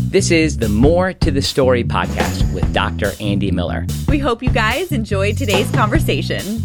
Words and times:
This 0.00 0.30
is 0.30 0.56
the 0.56 0.68
More 0.70 1.12
to 1.12 1.30
the 1.30 1.42
Story 1.42 1.84
podcast 1.84 2.54
with 2.54 2.72
Dr. 2.72 3.12
Andy 3.20 3.50
Miller. 3.50 3.84
We 4.08 4.18
hope 4.18 4.42
you 4.42 4.48
guys 4.48 4.90
enjoyed 4.90 5.36
today's 5.36 5.70
conversation. 5.72 6.62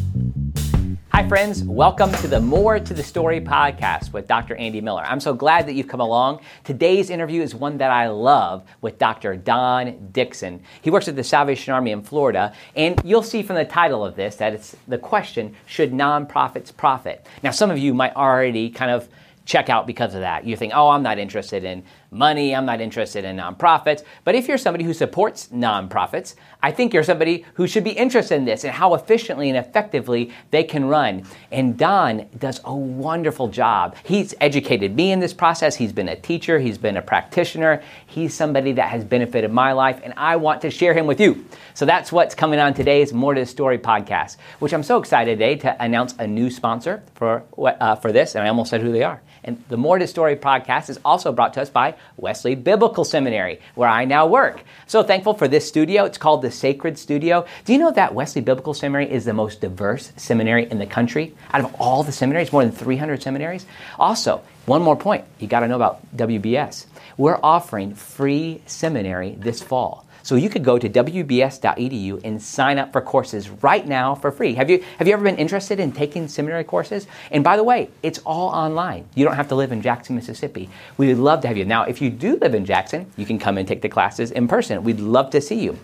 Hi, 1.12 1.28
friends. 1.28 1.64
Welcome 1.64 2.12
to 2.14 2.28
the 2.30 2.40
More 2.40 2.80
to 2.80 2.94
the 2.94 3.04
Story 3.04 3.42
podcast 3.42 4.14
with 4.14 4.28
Dr. 4.28 4.56
Andy 4.56 4.80
Miller. 4.80 5.04
I'm 5.04 5.20
so 5.20 5.34
glad 5.34 5.68
that 5.68 5.74
you've 5.74 5.90
come 5.90 6.00
along. 6.00 6.40
Today's 6.64 7.10
interview 7.10 7.42
is 7.42 7.54
one 7.54 7.80
that 7.80 7.92
I 7.92 8.08
love 8.08 8.64
with 8.82 8.98
Dr. 8.98 9.36
Don 9.36 10.10
Dixon. 10.12 10.64
He 10.82 10.90
works 10.90 11.10
at 11.10 11.18
the 11.18 11.24
Salvation 11.24 11.74
Army 11.74 11.92
in 11.92 12.02
Florida, 12.02 12.54
and 12.76 13.02
you'll 13.04 13.24
see 13.24 13.44
from 13.44 13.58
the 13.58 13.66
title 13.66 14.06
of 14.06 14.16
this 14.16 14.38
that 14.38 14.54
it's 14.54 14.76
the 14.88 14.98
question 14.98 15.56
Should 15.66 15.92
nonprofits 15.92 16.76
profit? 16.76 17.26
Now, 17.42 17.52
some 17.52 17.72
of 17.72 17.78
you 17.78 17.94
might 17.94 18.16
already 18.16 18.70
kind 18.70 18.92
of 18.92 19.10
check 19.46 19.70
out 19.70 19.86
because 19.86 20.16
of 20.16 20.22
that. 20.22 20.46
You 20.46 20.56
think, 20.56 20.74
oh, 20.76 20.90
I'm 20.90 21.04
not 21.04 21.20
interested 21.20 21.64
in 21.64 21.84
money, 22.14 22.56
I'm 22.56 22.66
not 22.66 22.82
interested 22.82 23.26
in 23.26 23.38
nonprofits. 23.38 24.04
But 24.24 24.36
if 24.36 24.48
you're 24.48 24.58
somebody 24.58 24.84
who 24.84 24.94
supports 24.94 25.50
nonprofits, 25.50 26.36
I 26.64 26.72
think 26.72 26.94
you're 26.94 27.04
somebody 27.04 27.46
who 27.56 27.68
should 27.68 27.84
be 27.84 27.92
interested 27.92 28.36
in 28.36 28.46
this 28.46 28.64
and 28.64 28.74
how 28.74 28.96
efficiently 28.96 29.50
and 29.50 29.58
effectively 29.58 30.32
they 30.50 30.64
can 30.64 30.86
run. 30.86 31.24
And 31.52 31.78
Don 31.78 32.28
does 32.40 32.62
a 32.64 32.74
wonderful 32.74 33.50
job. 33.50 33.98
He's 34.06 34.34
educated 34.40 34.96
me 34.96 35.12
in 35.12 35.20
this 35.20 35.34
process. 35.34 35.76
He's 35.76 35.92
been 35.92 36.08
a 36.08 36.16
teacher, 36.16 36.60
he's 36.60 36.78
been 36.78 36.96
a 36.96 37.02
practitioner. 37.02 37.84
He's 38.08 38.34
somebody 38.34 38.72
that 38.74 38.90
has 38.90 39.04
benefited 39.04 39.52
my 39.52 39.74
life, 39.74 40.00
and 40.04 40.14
I 40.16 40.38
want 40.38 40.62
to 40.62 40.72
share 40.72 40.94
him 40.94 41.06
with 41.06 41.20
you. 41.20 41.46
So 41.74 41.86
that's 41.86 42.12
what's 42.12 42.34
coming 42.34 42.60
on 42.60 42.74
today's 42.74 43.12
More 43.12 43.34
to 43.34 43.42
the 43.42 43.46
Story 43.46 43.78
podcast, 43.78 44.38
which 44.60 44.74
I'm 44.74 44.84
so 44.84 45.00
excited 45.00 45.40
today 45.40 45.56
to 45.58 45.84
announce 45.84 46.16
a 46.18 46.28
new 46.28 46.50
sponsor 46.50 47.04
for, 47.16 47.44
uh, 47.58 47.96
for 47.96 48.12
this, 48.14 48.36
and 48.36 48.46
I 48.46 48.48
almost 48.48 48.70
said 48.70 48.82
who 48.82 48.92
they 48.92 49.04
are. 49.04 49.22
And 49.44 49.62
the 49.68 49.78
More 49.78 50.00
to 50.00 50.08
Story 50.08 50.36
podcast 50.38 50.90
is 50.90 51.00
also 51.04 51.32
brought 51.34 51.54
to 51.56 51.62
us 51.62 51.70
by 51.70 51.96
Wesley 52.16 52.56
Biblical 52.56 53.04
Seminary, 53.04 53.60
where 53.76 53.90
I 53.90 54.06
now 54.06 54.26
work. 54.26 54.64
So 54.88 55.04
thankful 55.04 55.34
for 55.34 55.48
this 55.48 55.68
studio. 55.68 56.06
It's 56.06 56.18
called 56.18 56.42
the 56.42 56.52
Sacred 56.54 56.98
Studio. 56.98 57.46
Do 57.66 57.74
you 57.74 57.80
know 57.80 57.92
that 57.92 58.14
Wesley 58.14 58.42
Biblical 58.42 58.74
Seminary 58.74 59.12
is 59.12 59.26
the 59.26 59.34
most 59.34 59.62
diverse 59.62 60.14
seminary 60.16 60.70
in 60.70 60.80
the 60.80 60.86
country? 60.86 61.36
Out 61.52 61.66
of 61.66 61.76
all 61.80 62.04
the 62.04 62.12
seminaries, 62.12 62.54
more 62.54 62.64
than 62.64 62.72
300 62.72 63.22
seminaries. 63.22 63.66
Also, 64.00 64.42
one 64.66 64.82
more 64.82 64.96
point 64.96 65.26
you 65.40 65.48
got 65.48 65.62
to 65.62 65.68
know 65.68 65.76
about 65.76 66.00
WBS. 66.16 66.86
We're 67.18 67.40
offering 67.44 67.96
free 67.96 68.62
seminary 68.66 69.36
this 69.38 69.62
fall. 69.62 70.06
So 70.24 70.36
you 70.36 70.50
could 70.50 70.64
go 70.64 70.80
to 70.80 70.90
wbs.edu 70.90 72.22
and 72.24 72.42
sign 72.42 72.80
up 72.80 72.94
for 72.94 73.02
courses 73.02 73.50
right 73.50 73.86
now 73.86 74.16
for 74.16 74.32
free. 74.32 74.54
Have 74.54 74.70
you 74.70 74.82
have 74.98 75.06
you 75.06 75.14
ever 75.14 75.24
been 75.24 75.36
interested 75.36 75.82
in 75.82 75.92
taking 75.92 76.30
seminary 76.30 76.64
courses? 76.64 77.08
And 77.30 77.44
by 77.44 77.58
the 77.58 77.64
way, 77.64 77.90
it's 78.02 78.20
all 78.20 78.48
online. 78.48 79.06
You 79.16 79.26
don't 79.26 79.36
have 79.36 79.50
to 79.50 79.56
live 79.56 79.74
in 79.74 79.82
Jackson, 79.82 80.16
Mississippi. 80.16 80.70
We 80.96 81.10
would 81.10 81.18
love 81.18 81.42
to 81.42 81.50
have 81.50 81.58
you. 81.58 81.66
Now, 81.66 81.84
if 81.84 82.02
you 82.02 82.10
do 82.10 82.38
live 82.38 82.56
in 82.56 82.64
Jackson, 82.64 83.12
you 83.18 83.26
can 83.26 83.38
come 83.38 83.58
and 83.58 83.68
take 83.68 83.82
the 83.82 83.90
classes 83.90 84.32
in 84.32 84.48
person. 84.48 84.86
We'd 84.86 85.02
love 85.02 85.30
to 85.32 85.42
see 85.42 85.62
you. 85.62 85.78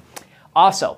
Also, 0.56 0.98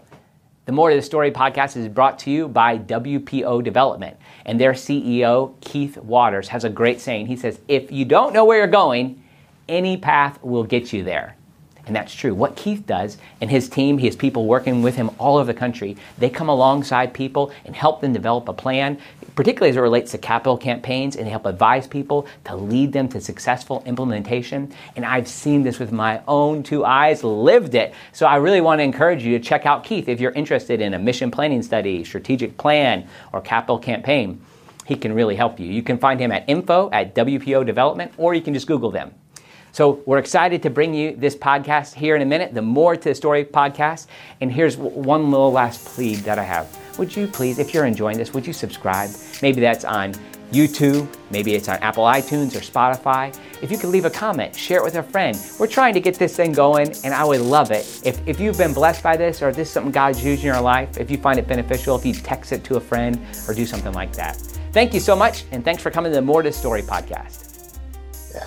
the 0.65 0.71
More 0.71 0.89
to 0.89 0.95
the 0.95 1.01
Story 1.01 1.31
podcast 1.31 1.75
is 1.75 1.87
brought 1.87 2.19
to 2.19 2.31
you 2.31 2.47
by 2.47 2.77
WPO 2.77 3.63
Development. 3.63 4.15
And 4.45 4.59
their 4.59 4.73
CEO, 4.73 5.59
Keith 5.61 5.97
Waters, 5.97 6.47
has 6.49 6.63
a 6.63 6.69
great 6.69 7.01
saying. 7.01 7.27
He 7.27 7.35
says, 7.35 7.59
If 7.67 7.91
you 7.91 8.05
don't 8.05 8.33
know 8.33 8.45
where 8.45 8.59
you're 8.59 8.67
going, 8.67 9.23
any 9.67 9.97
path 9.97 10.41
will 10.41 10.63
get 10.63 10.93
you 10.93 11.03
there. 11.03 11.35
And 11.85 11.95
that's 11.95 12.13
true. 12.13 12.33
What 12.33 12.55
Keith 12.55 12.85
does 12.85 13.17
and 13.41 13.49
his 13.49 13.67
team, 13.67 13.97
he 13.97 14.05
has 14.05 14.15
people 14.15 14.45
working 14.45 14.81
with 14.81 14.95
him 14.95 15.09
all 15.17 15.37
over 15.37 15.51
the 15.51 15.57
country. 15.57 15.97
They 16.17 16.29
come 16.29 16.49
alongside 16.49 17.13
people 17.13 17.51
and 17.65 17.75
help 17.75 18.01
them 18.01 18.13
develop 18.13 18.47
a 18.47 18.53
plan, 18.53 18.99
particularly 19.35 19.71
as 19.71 19.77
it 19.77 19.81
relates 19.81 20.11
to 20.11 20.17
capital 20.17 20.57
campaigns, 20.57 21.15
and 21.15 21.25
they 21.25 21.31
help 21.31 21.45
advise 21.45 21.87
people 21.87 22.27
to 22.45 22.55
lead 22.55 22.93
them 22.93 23.07
to 23.09 23.21
successful 23.21 23.83
implementation. 23.85 24.73
And 24.95 25.05
I've 25.05 25.27
seen 25.27 25.63
this 25.63 25.79
with 25.79 25.91
my 25.91 26.21
own 26.27 26.63
two 26.63 26.85
eyes, 26.85 27.23
lived 27.23 27.75
it. 27.75 27.93
So 28.11 28.25
I 28.25 28.35
really 28.35 28.61
want 28.61 28.79
to 28.79 28.83
encourage 28.83 29.23
you 29.23 29.37
to 29.37 29.43
check 29.43 29.65
out 29.65 29.83
Keith 29.83 30.07
if 30.07 30.19
you're 30.19 30.31
interested 30.31 30.81
in 30.81 30.93
a 30.93 30.99
mission 30.99 31.31
planning 31.31 31.63
study, 31.63 32.03
strategic 32.03 32.57
plan, 32.57 33.07
or 33.33 33.41
capital 33.41 33.79
campaign. 33.79 34.41
He 34.85 34.95
can 34.95 35.13
really 35.13 35.35
help 35.35 35.59
you. 35.59 35.67
You 35.67 35.83
can 35.83 35.97
find 35.97 36.19
him 36.19 36.31
at 36.31 36.43
info 36.47 36.89
at 36.91 37.15
WPO 37.15 37.65
Development, 37.65 38.11
or 38.17 38.33
you 38.33 38.41
can 38.41 38.53
just 38.53 38.67
Google 38.67 38.91
them. 38.91 39.13
So 39.73 40.01
we're 40.05 40.17
excited 40.17 40.61
to 40.63 40.69
bring 40.69 40.93
you 40.93 41.15
this 41.15 41.35
podcast 41.35 41.93
here 41.93 42.15
in 42.15 42.21
a 42.21 42.25
minute, 42.25 42.53
the 42.53 42.61
More 42.61 42.95
to 42.95 43.09
the 43.09 43.15
Story 43.15 43.45
podcast. 43.45 44.07
And 44.41 44.51
here's 44.51 44.75
one 44.75 45.31
little 45.31 45.51
last 45.51 45.85
plea 45.85 46.15
that 46.15 46.37
I 46.37 46.43
have. 46.43 46.77
Would 46.97 47.15
you 47.15 47.27
please, 47.27 47.57
if 47.57 47.73
you're 47.73 47.85
enjoying 47.85 48.17
this, 48.17 48.33
would 48.33 48.45
you 48.45 48.53
subscribe? 48.53 49.09
Maybe 49.41 49.61
that's 49.61 49.85
on 49.85 50.13
YouTube, 50.51 51.07
maybe 51.29 51.53
it's 51.53 51.69
on 51.69 51.77
Apple 51.77 52.03
iTunes 52.03 52.53
or 52.53 52.59
Spotify. 52.59 53.33
If 53.61 53.71
you 53.71 53.77
could 53.77 53.89
leave 53.89 54.03
a 54.03 54.09
comment, 54.09 54.53
share 54.53 54.79
it 54.79 54.83
with 54.83 54.95
a 54.95 55.03
friend. 55.03 55.39
We're 55.57 55.67
trying 55.67 55.93
to 55.93 56.01
get 56.01 56.15
this 56.15 56.35
thing 56.35 56.51
going, 56.51 56.93
and 57.05 57.13
I 57.13 57.23
would 57.23 57.39
love 57.39 57.71
it. 57.71 58.01
If, 58.03 58.27
if 58.27 58.41
you've 58.41 58.57
been 58.57 58.73
blessed 58.73 59.01
by 59.01 59.15
this, 59.15 59.41
or 59.41 59.53
this 59.53 59.69
is 59.69 59.73
something 59.73 59.93
God's 59.93 60.21
used 60.21 60.41
in 60.41 60.47
your 60.47 60.59
life, 60.59 60.97
if 60.97 61.09
you 61.09 61.17
find 61.17 61.39
it 61.39 61.47
beneficial, 61.47 61.95
if 61.95 62.05
you 62.05 62.13
text 62.13 62.51
it 62.51 62.65
to 62.65 62.75
a 62.75 62.81
friend 62.81 63.17
or 63.47 63.53
do 63.53 63.65
something 63.65 63.93
like 63.93 64.11
that. 64.13 64.35
Thank 64.73 64.93
you 64.93 64.99
so 64.99 65.15
much, 65.15 65.45
and 65.51 65.63
thanks 65.63 65.81
for 65.81 65.89
coming 65.89 66.11
to 66.11 66.15
the 66.15 66.21
More 66.21 66.41
to 66.41 66.49
the 66.49 66.53
Story 66.53 66.81
podcast. 66.81 67.40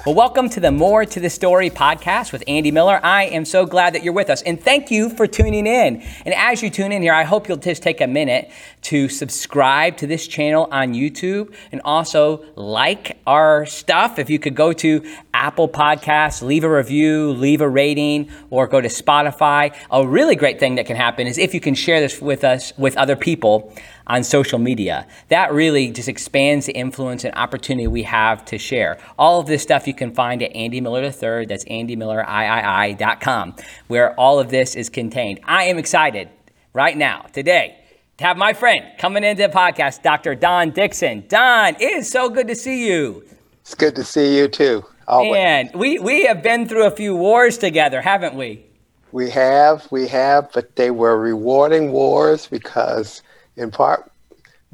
Well, 0.06 0.14
welcome 0.14 0.48
to 0.50 0.60
the 0.60 0.70
More 0.70 1.04
to 1.04 1.20
the 1.20 1.28
Story 1.28 1.68
podcast 1.68 2.32
with 2.32 2.42
Andy 2.46 2.70
Miller. 2.70 3.00
I 3.02 3.24
am 3.24 3.44
so 3.44 3.66
glad 3.66 3.94
that 3.94 4.02
you're 4.02 4.14
with 4.14 4.30
us, 4.30 4.40
and 4.40 4.58
thank 4.58 4.90
you 4.90 5.10
for 5.10 5.26
tuning 5.26 5.66
in. 5.66 6.02
And 6.24 6.34
as 6.34 6.62
you 6.62 6.70
tune 6.70 6.90
in 6.90 7.02
here, 7.02 7.12
I 7.12 7.24
hope 7.24 7.48
you'll 7.48 7.58
just 7.58 7.82
take 7.82 8.00
a 8.00 8.06
minute 8.06 8.50
to 8.82 9.10
subscribe 9.10 9.98
to 9.98 10.06
this 10.06 10.26
channel 10.26 10.68
on 10.70 10.94
YouTube 10.94 11.54
and 11.70 11.82
also 11.84 12.44
like 12.56 13.18
our 13.26 13.66
stuff. 13.66 14.18
If 14.18 14.30
you 14.30 14.38
could 14.38 14.54
go 14.54 14.72
to 14.72 15.04
Apple 15.34 15.68
Podcasts, 15.68 16.40
leave 16.40 16.64
a 16.64 16.74
review, 16.74 17.32
leave 17.32 17.60
a 17.60 17.68
rating, 17.68 18.30
or 18.48 18.66
go 18.66 18.80
to 18.80 18.88
Spotify. 18.88 19.76
A 19.90 20.06
really 20.06 20.36
great 20.36 20.60
thing 20.60 20.76
that 20.76 20.86
can 20.86 20.96
happen 20.96 21.26
is 21.26 21.36
if 21.36 21.52
you 21.52 21.60
can 21.60 21.74
share 21.74 22.00
this 22.00 22.22
with 22.22 22.42
us, 22.44 22.72
with 22.78 22.96
other 22.96 23.16
people 23.16 23.74
on 24.06 24.22
social 24.22 24.58
media. 24.58 25.06
That 25.28 25.52
really 25.52 25.90
just 25.90 26.08
expands 26.08 26.66
the 26.66 26.72
influence 26.72 27.24
and 27.24 27.34
opportunity 27.34 27.86
we 27.86 28.02
have 28.02 28.44
to 28.46 28.58
share. 28.58 28.98
All 29.18 29.40
of 29.40 29.46
this 29.46 29.62
stuff 29.62 29.73
you 29.86 29.94
can 29.94 30.14
find 30.14 30.42
at 30.42 30.54
Andy 30.54 30.80
Miller 30.80 31.02
III, 31.02 31.46
that's 31.46 31.64
andymilleriii.com, 31.64 33.56
where 33.88 34.18
all 34.18 34.38
of 34.38 34.50
this 34.50 34.74
is 34.74 34.88
contained. 34.88 35.40
I 35.44 35.64
am 35.64 35.78
excited 35.78 36.28
right 36.72 36.96
now, 36.96 37.26
today, 37.32 37.78
to 38.18 38.24
have 38.24 38.36
my 38.36 38.52
friend 38.52 38.84
coming 38.98 39.24
into 39.24 39.42
the 39.42 39.48
podcast, 39.48 40.02
Dr. 40.02 40.34
Don 40.34 40.70
Dixon. 40.70 41.24
Don, 41.28 41.74
it 41.74 41.82
is 41.82 42.10
so 42.10 42.28
good 42.28 42.48
to 42.48 42.54
see 42.54 42.86
you. 42.86 43.24
It's 43.60 43.74
good 43.74 43.96
to 43.96 44.04
see 44.04 44.38
you 44.38 44.48
too. 44.48 44.84
Always. 45.06 45.36
And 45.36 45.74
we, 45.74 45.98
we 45.98 46.24
have 46.24 46.42
been 46.42 46.68
through 46.68 46.86
a 46.86 46.90
few 46.90 47.14
wars 47.14 47.58
together, 47.58 48.00
haven't 48.00 48.34
we? 48.34 48.64
We 49.12 49.30
have, 49.30 49.86
we 49.90 50.08
have, 50.08 50.50
but 50.52 50.76
they 50.76 50.90
were 50.90 51.18
rewarding 51.18 51.92
wars 51.92 52.46
because 52.46 53.22
in 53.56 53.70
part 53.70 54.10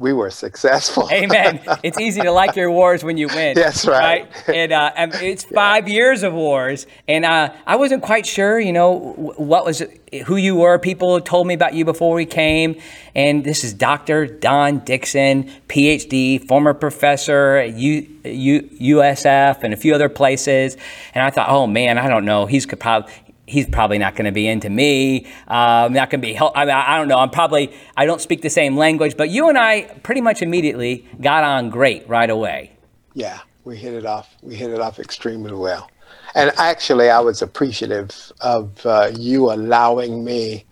we 0.01 0.13
were 0.13 0.31
successful. 0.31 1.07
Amen. 1.11 1.61
It's 1.83 1.99
easy 1.99 2.21
to 2.21 2.31
like 2.31 2.55
your 2.55 2.71
wars 2.71 3.03
when 3.03 3.17
you 3.17 3.27
win. 3.27 3.55
That's 3.55 3.85
right. 3.85 4.27
right? 4.47 4.49
And, 4.49 4.73
uh, 4.73 4.91
and 4.95 5.13
it's 5.15 5.43
five 5.43 5.87
yeah. 5.87 5.93
years 5.93 6.23
of 6.23 6.33
wars, 6.33 6.87
and 7.07 7.23
uh, 7.23 7.53
I 7.67 7.75
wasn't 7.75 8.01
quite 8.01 8.25
sure, 8.25 8.59
you 8.59 8.73
know, 8.73 9.13
what 9.37 9.63
was 9.63 9.83
who 10.25 10.35
you 10.35 10.55
were. 10.55 10.77
People 10.79 11.21
told 11.21 11.47
me 11.47 11.53
about 11.53 11.73
you 11.73 11.85
before 11.85 12.15
we 12.15 12.25
came, 12.25 12.81
and 13.15 13.43
this 13.43 13.63
is 13.63 13.73
Dr. 13.73 14.25
Don 14.25 14.79
Dixon, 14.79 15.49
PhD, 15.69 16.45
former 16.47 16.73
professor 16.73 17.57
at 17.57 17.75
U, 17.75 18.07
U, 18.25 18.61
USF 18.97 19.63
and 19.63 19.73
a 19.73 19.77
few 19.77 19.93
other 19.93 20.09
places. 20.09 20.75
And 21.13 21.23
I 21.23 21.29
thought, 21.29 21.49
oh 21.49 21.67
man, 21.67 21.97
I 21.97 22.07
don't 22.07 22.25
know. 22.25 22.45
He's 22.47 22.65
could 22.65 22.79
probably 22.79 23.11
he's 23.51 23.67
probably 23.67 23.97
not 23.97 24.15
going 24.15 24.25
to 24.25 24.31
be 24.31 24.47
into 24.47 24.69
me. 24.69 25.25
Um, 25.47 25.93
not 25.93 26.09
going 26.09 26.21
to 26.21 26.27
be 26.27 26.33
help. 26.33 26.53
I, 26.55 26.65
mean, 26.65 26.73
I 26.73 26.97
don't 26.97 27.07
know. 27.07 27.19
I'm 27.19 27.29
probably 27.29 27.73
I 27.97 28.05
don't 28.05 28.21
speak 28.21 28.41
the 28.41 28.49
same 28.49 28.77
language, 28.77 29.17
but 29.17 29.29
you 29.29 29.49
and 29.49 29.57
I 29.57 29.83
pretty 30.03 30.21
much 30.21 30.41
immediately 30.41 31.05
got 31.19 31.43
on 31.43 31.69
great 31.69 32.07
right 32.07 32.29
away. 32.29 32.71
Yeah, 33.13 33.39
we 33.65 33.77
hit 33.77 33.93
it 33.93 34.05
off. 34.05 34.35
We 34.41 34.55
hit 34.55 34.71
it 34.71 34.79
off 34.79 34.99
extremely 34.99 35.53
well. 35.53 35.91
And 36.33 36.51
actually, 36.57 37.09
I 37.09 37.19
was 37.19 37.41
appreciative 37.41 38.31
of 38.39 38.85
uh, 38.85 39.11
you 39.17 39.51
allowing 39.51 40.23
me 40.23 40.65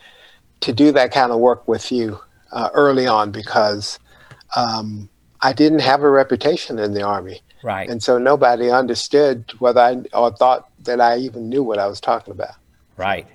to 0.62 0.72
do 0.72 0.92
that 0.94 1.12
kind 1.12 1.32
of 1.32 1.40
work 1.40 1.68
with 1.68 1.92
you 1.92 2.20
uh, 2.54 2.70
early 2.74 3.08
on 3.08 3.32
because 3.32 4.00
um, 4.56 5.10
I 5.42 5.52
didn't 5.52 5.80
have 5.80 6.02
a 6.02 6.10
reputation 6.10 6.80
in 6.80 6.94
the 6.94 7.02
army. 7.02 7.42
Right. 7.62 7.90
And 7.90 8.02
so 8.02 8.18
nobody 8.18 8.72
understood 8.72 9.52
whether 9.60 9.82
I 9.82 10.04
or 10.14 10.32
thought 10.32 10.70
that 10.86 11.02
I 11.02 11.18
even 11.18 11.50
knew 11.50 11.62
what 11.62 11.78
I 11.78 11.88
was 11.88 12.00
talking 12.00 12.32
about. 12.32 12.56
Right. 13.00 13.28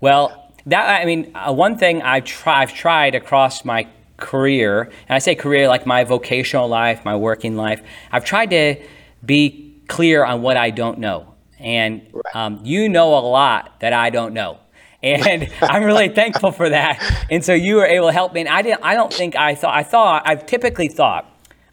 Well, 0.00 0.54
that 0.66 1.02
I 1.02 1.04
mean, 1.04 1.32
uh, 1.34 1.52
one 1.52 1.76
thing 1.76 2.00
I've, 2.00 2.24
try, 2.24 2.62
I've 2.62 2.72
tried 2.72 3.16
across 3.16 3.64
my 3.64 3.88
career, 4.18 4.82
and 4.82 5.16
I 5.16 5.18
say 5.18 5.34
career 5.34 5.66
like 5.66 5.84
my 5.84 6.04
vocational 6.04 6.68
life, 6.68 7.04
my 7.04 7.16
working 7.16 7.56
life, 7.56 7.82
I've 8.12 8.24
tried 8.24 8.50
to 8.50 8.76
be 9.24 9.82
clear 9.88 10.24
on 10.24 10.42
what 10.42 10.56
I 10.56 10.70
don't 10.70 11.00
know. 11.00 11.34
And 11.58 12.06
um, 12.34 12.60
you 12.62 12.88
know 12.88 13.18
a 13.18 13.20
lot 13.20 13.80
that 13.80 13.92
I 13.92 14.10
don't 14.10 14.32
know. 14.32 14.58
And 15.02 15.50
I'm 15.62 15.84
really 15.84 16.10
thankful 16.10 16.52
for 16.52 16.68
that. 16.68 17.26
And 17.30 17.42
so 17.42 17.54
you 17.54 17.76
were 17.76 17.86
able 17.86 18.08
to 18.08 18.12
help 18.12 18.34
me. 18.34 18.40
And 18.40 18.50
I 18.50 18.60
didn't. 18.60 18.82
I 18.82 18.94
don't 18.94 19.10
think 19.10 19.34
I 19.34 19.54
thought. 19.54 19.74
I 19.74 19.82
thought. 19.82 20.24
I've 20.26 20.44
typically 20.44 20.88
thought 20.88 21.24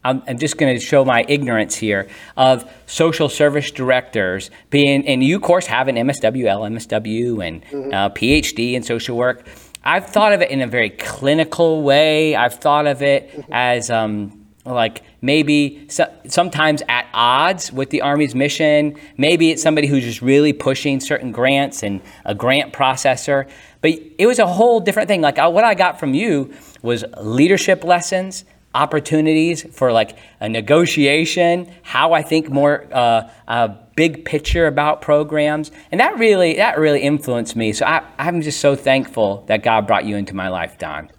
I'm, 0.08 0.24
I'm 0.26 0.38
just 0.38 0.58
going 0.58 0.74
to 0.74 0.80
show 0.80 1.04
my 1.04 1.26
ignorance 1.28 1.76
here 1.76 2.08
of 2.38 2.72
social 2.86 3.28
service 3.28 3.72
directors 3.72 4.50
being, 4.70 5.06
and 5.06 5.22
you, 5.22 5.36
of 5.36 5.42
course, 5.42 5.66
have 5.66 5.90
an 5.90 5.96
MSWL, 5.96 6.62
MSW, 6.72 7.46
and 7.46 7.64
mm-hmm. 7.66 7.94
uh, 7.94 8.10
PhD 8.10 8.74
in 8.74 8.84
social 8.84 9.18
work. 9.18 9.46
I've 9.84 10.08
thought 10.08 10.32
of 10.32 10.42
it 10.42 10.50
in 10.50 10.62
a 10.62 10.68
very 10.68 10.92
clinical 10.92 11.84
way. 11.84 12.36
I've 12.36 12.56
thought 12.56 12.88
of 12.88 13.02
it 13.02 13.32
mm-hmm. 13.32 13.52
as 13.54 13.90
um, 13.90 14.48
like 14.66 15.04
maybe 15.22 15.88
so, 15.90 16.12
sometimes 16.28 16.82
at 16.88 17.08
odds 17.14 17.72
with 17.72 17.90
the 17.90 18.02
Army's 18.02 18.36
mission. 18.36 18.98
Maybe 19.18 19.52
it's 19.52 19.62
somebody 19.62 19.88
who's 19.88 20.04
just 20.04 20.22
really 20.22 20.54
pushing 20.54 21.00
certain 21.02 21.32
grants 21.34 21.84
and 21.84 22.02
a 22.24 22.34
grant 22.34 22.72
processor. 22.74 23.50
But 23.82 23.92
it 24.18 24.26
was 24.26 24.40
a 24.40 24.48
whole 24.48 24.80
different 24.80 25.08
thing. 25.08 25.22
Like 25.22 25.38
uh, 25.38 25.50
what 25.50 25.64
I 25.66 25.74
got 25.74 26.00
from 26.00 26.14
you 26.14 26.54
was 26.82 27.04
leadership 27.18 27.84
lessons, 27.84 28.46
opportunities 28.76 29.64
for 29.76 29.92
like 29.92 30.18
a 30.40 30.48
negotiation, 30.48 31.72
how 31.84 32.14
I 32.14 32.22
think 32.22 32.50
more 32.50 32.88
uh, 32.92 33.30
a 33.48 33.76
big 33.96 34.26
picture 34.26 34.68
about 34.68 35.02
programs, 35.02 35.72
and 35.92 36.00
that 36.00 36.18
really 36.18 36.56
that 36.58 36.78
really 36.78 37.02
influenced 37.02 37.56
me. 37.56 37.74
So 37.74 37.86
I, 37.86 38.04
I'm 38.20 38.42
just 38.42 38.60
so 38.60 38.76
thankful 38.76 39.44
that 39.48 39.64
God 39.64 39.88
brought 39.88 40.06
you 40.06 40.16
into 40.16 40.36
my 40.36 40.50
life, 40.50 40.78
Don. 40.78 41.10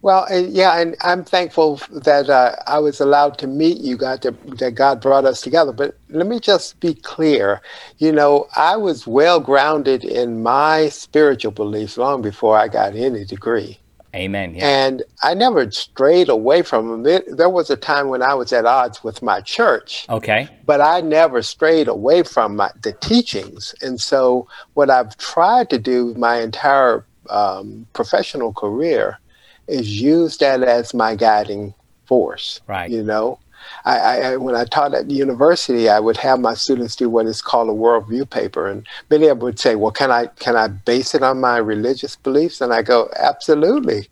Well, 0.00 0.26
yeah, 0.30 0.78
and 0.80 0.96
I'm 1.00 1.24
thankful 1.24 1.80
that 1.90 2.30
uh, 2.30 2.54
I 2.68 2.78
was 2.78 3.00
allowed 3.00 3.36
to 3.38 3.48
meet 3.48 3.78
you, 3.78 3.96
God, 3.96 4.22
that, 4.22 4.58
that 4.58 4.76
God 4.76 5.00
brought 5.00 5.24
us 5.24 5.40
together. 5.40 5.72
But 5.72 5.98
let 6.08 6.28
me 6.28 6.38
just 6.38 6.78
be 6.78 6.94
clear. 6.94 7.60
You 7.98 8.12
know, 8.12 8.46
I 8.54 8.76
was 8.76 9.08
well 9.08 9.40
grounded 9.40 10.04
in 10.04 10.40
my 10.40 10.88
spiritual 10.90 11.50
beliefs 11.50 11.98
long 11.98 12.22
before 12.22 12.56
I 12.56 12.68
got 12.68 12.94
any 12.94 13.24
degree. 13.24 13.80
Amen. 14.18 14.54
Yeah. 14.54 14.66
And 14.66 15.02
I 15.22 15.34
never 15.34 15.70
strayed 15.70 16.28
away 16.28 16.62
from 16.62 16.88
them. 16.88 17.06
It, 17.06 17.36
there 17.36 17.48
was 17.48 17.70
a 17.70 17.76
time 17.76 18.08
when 18.08 18.22
I 18.22 18.34
was 18.34 18.52
at 18.52 18.66
odds 18.66 19.04
with 19.04 19.22
my 19.22 19.40
church. 19.40 20.06
Okay. 20.08 20.48
But 20.66 20.80
I 20.80 21.00
never 21.00 21.40
strayed 21.42 21.88
away 21.88 22.24
from 22.24 22.56
my, 22.56 22.70
the 22.82 22.92
teachings. 22.92 23.74
And 23.80 24.00
so, 24.00 24.48
what 24.74 24.90
I've 24.90 25.16
tried 25.16 25.70
to 25.70 25.78
do 25.78 26.14
my 26.14 26.40
entire 26.40 27.06
um, 27.30 27.86
professional 27.92 28.52
career 28.52 29.18
is 29.68 30.00
use 30.00 30.38
that 30.38 30.62
as 30.62 30.92
my 30.92 31.14
guiding 31.14 31.74
force. 32.06 32.60
Right. 32.66 32.90
You 32.90 33.04
know, 33.04 33.38
I, 33.84 33.98
I, 33.98 34.36
when 34.36 34.54
I 34.54 34.64
taught 34.64 34.94
at 34.94 35.08
the 35.08 35.14
university, 35.14 35.88
I 35.88 36.00
would 36.00 36.16
have 36.18 36.40
my 36.40 36.54
students 36.54 36.96
do 36.96 37.08
what 37.08 37.26
is 37.26 37.42
called 37.42 37.68
a 37.68 37.72
worldview 37.72 38.28
paper, 38.30 38.68
and 38.68 38.86
many 39.10 39.26
of 39.26 39.38
them 39.38 39.44
would 39.44 39.58
say, 39.58 39.74
"Well, 39.74 39.92
can 39.92 40.10
I 40.10 40.26
can 40.38 40.56
I 40.56 40.68
base 40.68 41.14
it 41.14 41.22
on 41.22 41.40
my 41.40 41.58
religious 41.58 42.16
beliefs?" 42.16 42.60
And 42.60 42.72
I 42.72 42.82
go, 42.82 43.10
"Absolutely. 43.16 44.08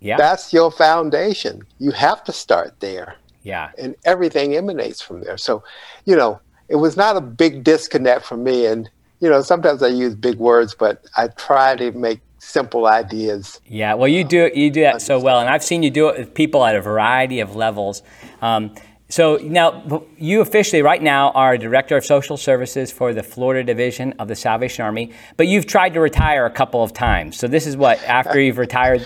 Yeah. 0.00 0.16
That's 0.16 0.52
your 0.52 0.72
foundation. 0.72 1.62
You 1.78 1.92
have 1.92 2.24
to 2.24 2.32
start 2.32 2.80
there. 2.80 3.14
Yeah. 3.44 3.70
And 3.78 3.94
everything 4.04 4.56
emanates 4.56 5.00
from 5.00 5.20
there. 5.20 5.38
So, 5.38 5.62
you 6.06 6.16
know, 6.16 6.40
it 6.68 6.76
was 6.76 6.96
not 6.96 7.16
a 7.16 7.20
big 7.20 7.62
disconnect 7.62 8.24
for 8.24 8.36
me. 8.36 8.66
And 8.66 8.90
you 9.20 9.30
know, 9.30 9.40
sometimes 9.40 9.84
I 9.84 9.86
use 9.86 10.16
big 10.16 10.38
words, 10.38 10.74
but 10.74 11.04
I 11.16 11.28
try 11.28 11.76
to 11.76 11.92
make 11.92 12.20
simple 12.42 12.86
ideas. 12.86 13.60
Yeah, 13.66 13.94
well, 13.94 14.08
you 14.08 14.24
do 14.24 14.50
you 14.54 14.70
do 14.70 14.82
that 14.82 15.00
so 15.00 15.18
well, 15.18 15.40
and 15.40 15.48
I've 15.48 15.62
seen 15.62 15.82
you 15.82 15.90
do 15.90 16.08
it 16.08 16.18
with 16.18 16.34
people 16.34 16.64
at 16.64 16.74
a 16.74 16.80
variety 16.80 17.40
of 17.40 17.54
levels. 17.54 18.02
Um, 18.40 18.74
so 19.08 19.36
now 19.42 20.04
you 20.16 20.40
officially 20.40 20.80
right 20.80 21.02
now 21.02 21.32
are 21.32 21.58
director 21.58 21.98
of 21.98 22.04
social 22.04 22.38
services 22.38 22.90
for 22.90 23.12
the 23.12 23.22
Florida 23.22 23.62
division 23.62 24.14
of 24.18 24.26
the 24.26 24.34
Salvation 24.34 24.86
Army, 24.86 25.12
but 25.36 25.46
you've 25.46 25.66
tried 25.66 25.92
to 25.94 26.00
retire 26.00 26.46
a 26.46 26.50
couple 26.50 26.82
of 26.82 26.94
times. 26.94 27.36
So 27.36 27.46
this 27.46 27.66
is 27.66 27.76
what 27.76 28.02
after 28.06 28.40
you've 28.40 28.58
retired 28.58 29.02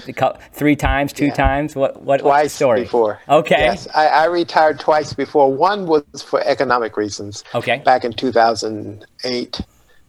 three 0.52 0.76
times, 0.76 1.12
two 1.12 1.26
yeah. 1.26 1.34
times. 1.34 1.76
What 1.76 2.02
what 2.02 2.20
twice 2.20 2.32
what's 2.32 2.52
the 2.52 2.56
story? 2.56 2.80
before? 2.82 3.20
Okay. 3.28 3.58
Yes, 3.58 3.88
I, 3.94 4.06
I, 4.06 4.24
retired 4.26 4.78
twice 4.78 5.12
before. 5.12 5.52
One 5.52 5.86
was 5.86 6.04
for 6.24 6.40
economic 6.42 6.96
reasons. 6.96 7.42
Okay. 7.54 7.82
Back 7.84 8.04
in 8.04 8.12
2008 8.12 9.60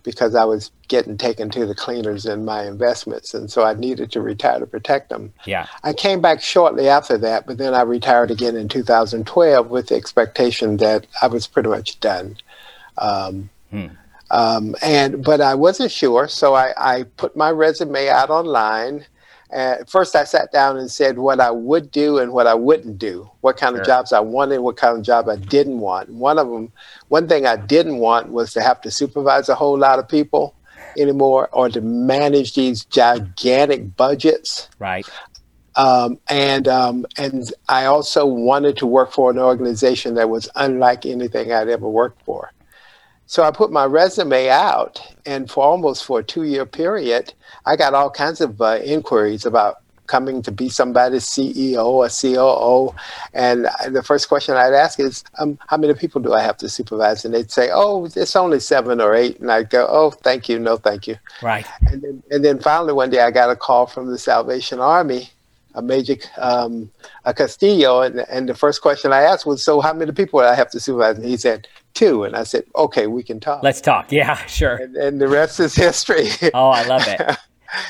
because 0.07 0.35
I 0.35 0.45
was 0.45 0.71
getting 0.87 1.17
taken 1.17 1.49
to 1.49 1.65
the 1.65 1.75
cleaners 1.75 2.25
in 2.25 2.45
my 2.45 2.65
investments. 2.65 3.33
And 3.33 3.51
so 3.51 3.65
I 3.65 3.73
needed 3.73 4.09
to 4.13 4.21
retire 4.21 4.57
to 4.57 4.65
protect 4.65 5.09
them. 5.09 5.33
Yeah. 5.43 5.67
I 5.83 5.91
came 5.91 6.21
back 6.21 6.41
shortly 6.41 6.87
after 6.87 7.17
that, 7.17 7.45
but 7.45 7.57
then 7.57 7.73
I 7.73 7.81
retired 7.81 8.31
again 8.31 8.55
in 8.55 8.69
2012 8.69 9.69
with 9.69 9.87
the 9.87 9.95
expectation 9.95 10.77
that 10.77 11.07
I 11.21 11.27
was 11.27 11.45
pretty 11.45 11.67
much 11.67 11.99
done. 11.99 12.37
Um, 12.97 13.49
hmm. 13.69 13.87
um, 14.31 14.77
and 14.81 15.25
but 15.25 15.41
I 15.41 15.55
wasn't 15.55 15.91
sure, 15.91 16.29
so 16.29 16.55
I, 16.55 16.71
I 16.77 17.03
put 17.17 17.35
my 17.35 17.51
resume 17.51 18.07
out 18.07 18.29
online 18.29 19.05
at 19.49 19.89
first, 19.89 20.15
I 20.15 20.25
sat 20.25 20.51
down 20.51 20.77
and 20.77 20.91
said 20.91 21.17
what 21.17 21.39
I 21.39 21.51
would 21.51 21.89
do 21.89 22.17
and 22.17 22.33
what 22.33 22.47
I 22.47 22.53
wouldn't 22.53 22.97
do, 22.97 23.29
what 23.41 23.55
kind 23.55 23.77
of 23.77 23.85
jobs 23.85 24.11
I 24.11 24.19
wanted, 24.19 24.59
what 24.59 24.75
kind 24.75 24.97
of 24.97 25.05
job 25.05 25.29
I 25.29 25.37
didn't 25.37 25.79
want. 25.79 26.09
One 26.09 26.37
of 26.37 26.49
them, 26.49 26.71
one 27.07 27.29
thing 27.29 27.45
I 27.45 27.55
didn't 27.55 27.97
want 27.97 28.31
was 28.31 28.51
to 28.53 28.61
have 28.61 28.81
to 28.81 28.91
supervise 28.91 29.47
a 29.47 29.55
whole 29.55 29.77
lot 29.77 29.99
of 29.99 30.09
people 30.09 30.53
anymore 30.97 31.47
or 31.53 31.69
to 31.69 31.79
manage 31.79 32.55
these 32.55 32.83
gigantic 32.85 33.95
budgets. 33.95 34.69
Right. 34.79 35.07
Um, 35.77 36.19
and 36.27 36.67
um, 36.67 37.05
and 37.17 37.53
I 37.69 37.85
also 37.85 38.25
wanted 38.25 38.77
to 38.77 38.87
work 38.87 39.13
for 39.13 39.29
an 39.29 39.37
organization 39.37 40.15
that 40.15 40.29
was 40.29 40.49
unlike 40.55 41.05
anything 41.05 41.53
I'd 41.53 41.69
ever 41.69 41.87
worked 41.87 42.23
for. 42.23 42.51
So 43.27 43.43
I 43.43 43.51
put 43.51 43.71
my 43.71 43.85
resume 43.85 44.49
out, 44.49 45.01
and 45.25 45.51
for 45.51 45.63
almost 45.63 46.05
for 46.05 46.19
a 46.19 46.23
two-year 46.23 46.65
period, 46.65 47.33
I 47.65 47.75
got 47.75 47.93
all 47.93 48.09
kinds 48.09 48.39
of 48.39 48.61
uh, 48.61 48.79
inquiries 48.83 49.45
about 49.45 49.81
coming 50.07 50.41
to 50.41 50.51
be 50.51 50.69
somebody's 50.69 51.25
CEO 51.25 51.85
or 51.85 52.07
COO. 52.07 52.95
And 53.33 53.67
the 53.93 54.01
first 54.01 54.29
question 54.29 54.55
I'd 54.55 54.73
ask 54.73 54.99
is, 54.99 55.25
um, 55.39 55.59
how 55.67 55.75
many 55.75 55.93
people 55.93 56.21
do 56.21 56.33
I 56.33 56.41
have 56.41 56.55
to 56.57 56.69
supervise? 56.69 57.25
And 57.25 57.33
they'd 57.33 57.51
say, 57.51 57.69
oh, 57.73 58.05
it's 58.05 58.35
only 58.37 58.61
seven 58.61 59.01
or 59.01 59.13
eight. 59.13 59.39
And 59.41 59.51
I'd 59.51 59.69
go, 59.69 59.85
oh, 59.89 60.11
thank 60.11 60.47
you, 60.47 60.57
no, 60.57 60.77
thank 60.77 61.07
you. 61.07 61.17
Right. 61.41 61.65
And 61.81 62.01
then, 62.01 62.23
and 62.31 62.45
then 62.45 62.59
finally 62.59 62.93
one 62.93 63.09
day 63.09 63.19
I 63.19 63.31
got 63.31 63.49
a 63.49 63.57
call 63.57 63.85
from 63.85 64.07
the 64.07 64.17
Salvation 64.17 64.79
Army 64.79 65.29
a 65.75 65.81
Major 65.81 66.15
um, 66.39 66.89
a 67.23 67.33
Castillo, 67.35 68.01
and, 68.01 68.25
and 68.31 68.49
the 68.49 68.55
first 68.55 68.81
question 68.81 69.13
I 69.13 69.21
asked 69.21 69.45
was, 69.45 69.63
"So 69.63 69.79
how 69.79 69.93
many 69.93 70.11
people 70.11 70.39
do 70.39 70.45
I 70.45 70.55
have 70.55 70.71
to 70.71 70.79
supervise?" 70.79 71.17
And 71.17 71.25
he 71.25 71.37
said, 71.37 71.67
two. 71.93 72.23
And 72.23 72.35
I 72.35 72.43
said, 72.43 72.63
"Okay, 72.75 73.07
we 73.07 73.23
can 73.23 73.39
talk." 73.39 73.63
Let's 73.63 73.81
talk. 73.81 74.11
Yeah, 74.11 74.35
sure. 74.47 74.75
And, 74.75 74.95
and 74.95 75.21
the 75.21 75.27
rest 75.27 75.59
is 75.59 75.75
history. 75.75 76.29
oh, 76.53 76.69
I 76.69 76.85
love 76.85 77.07
it. 77.07 77.37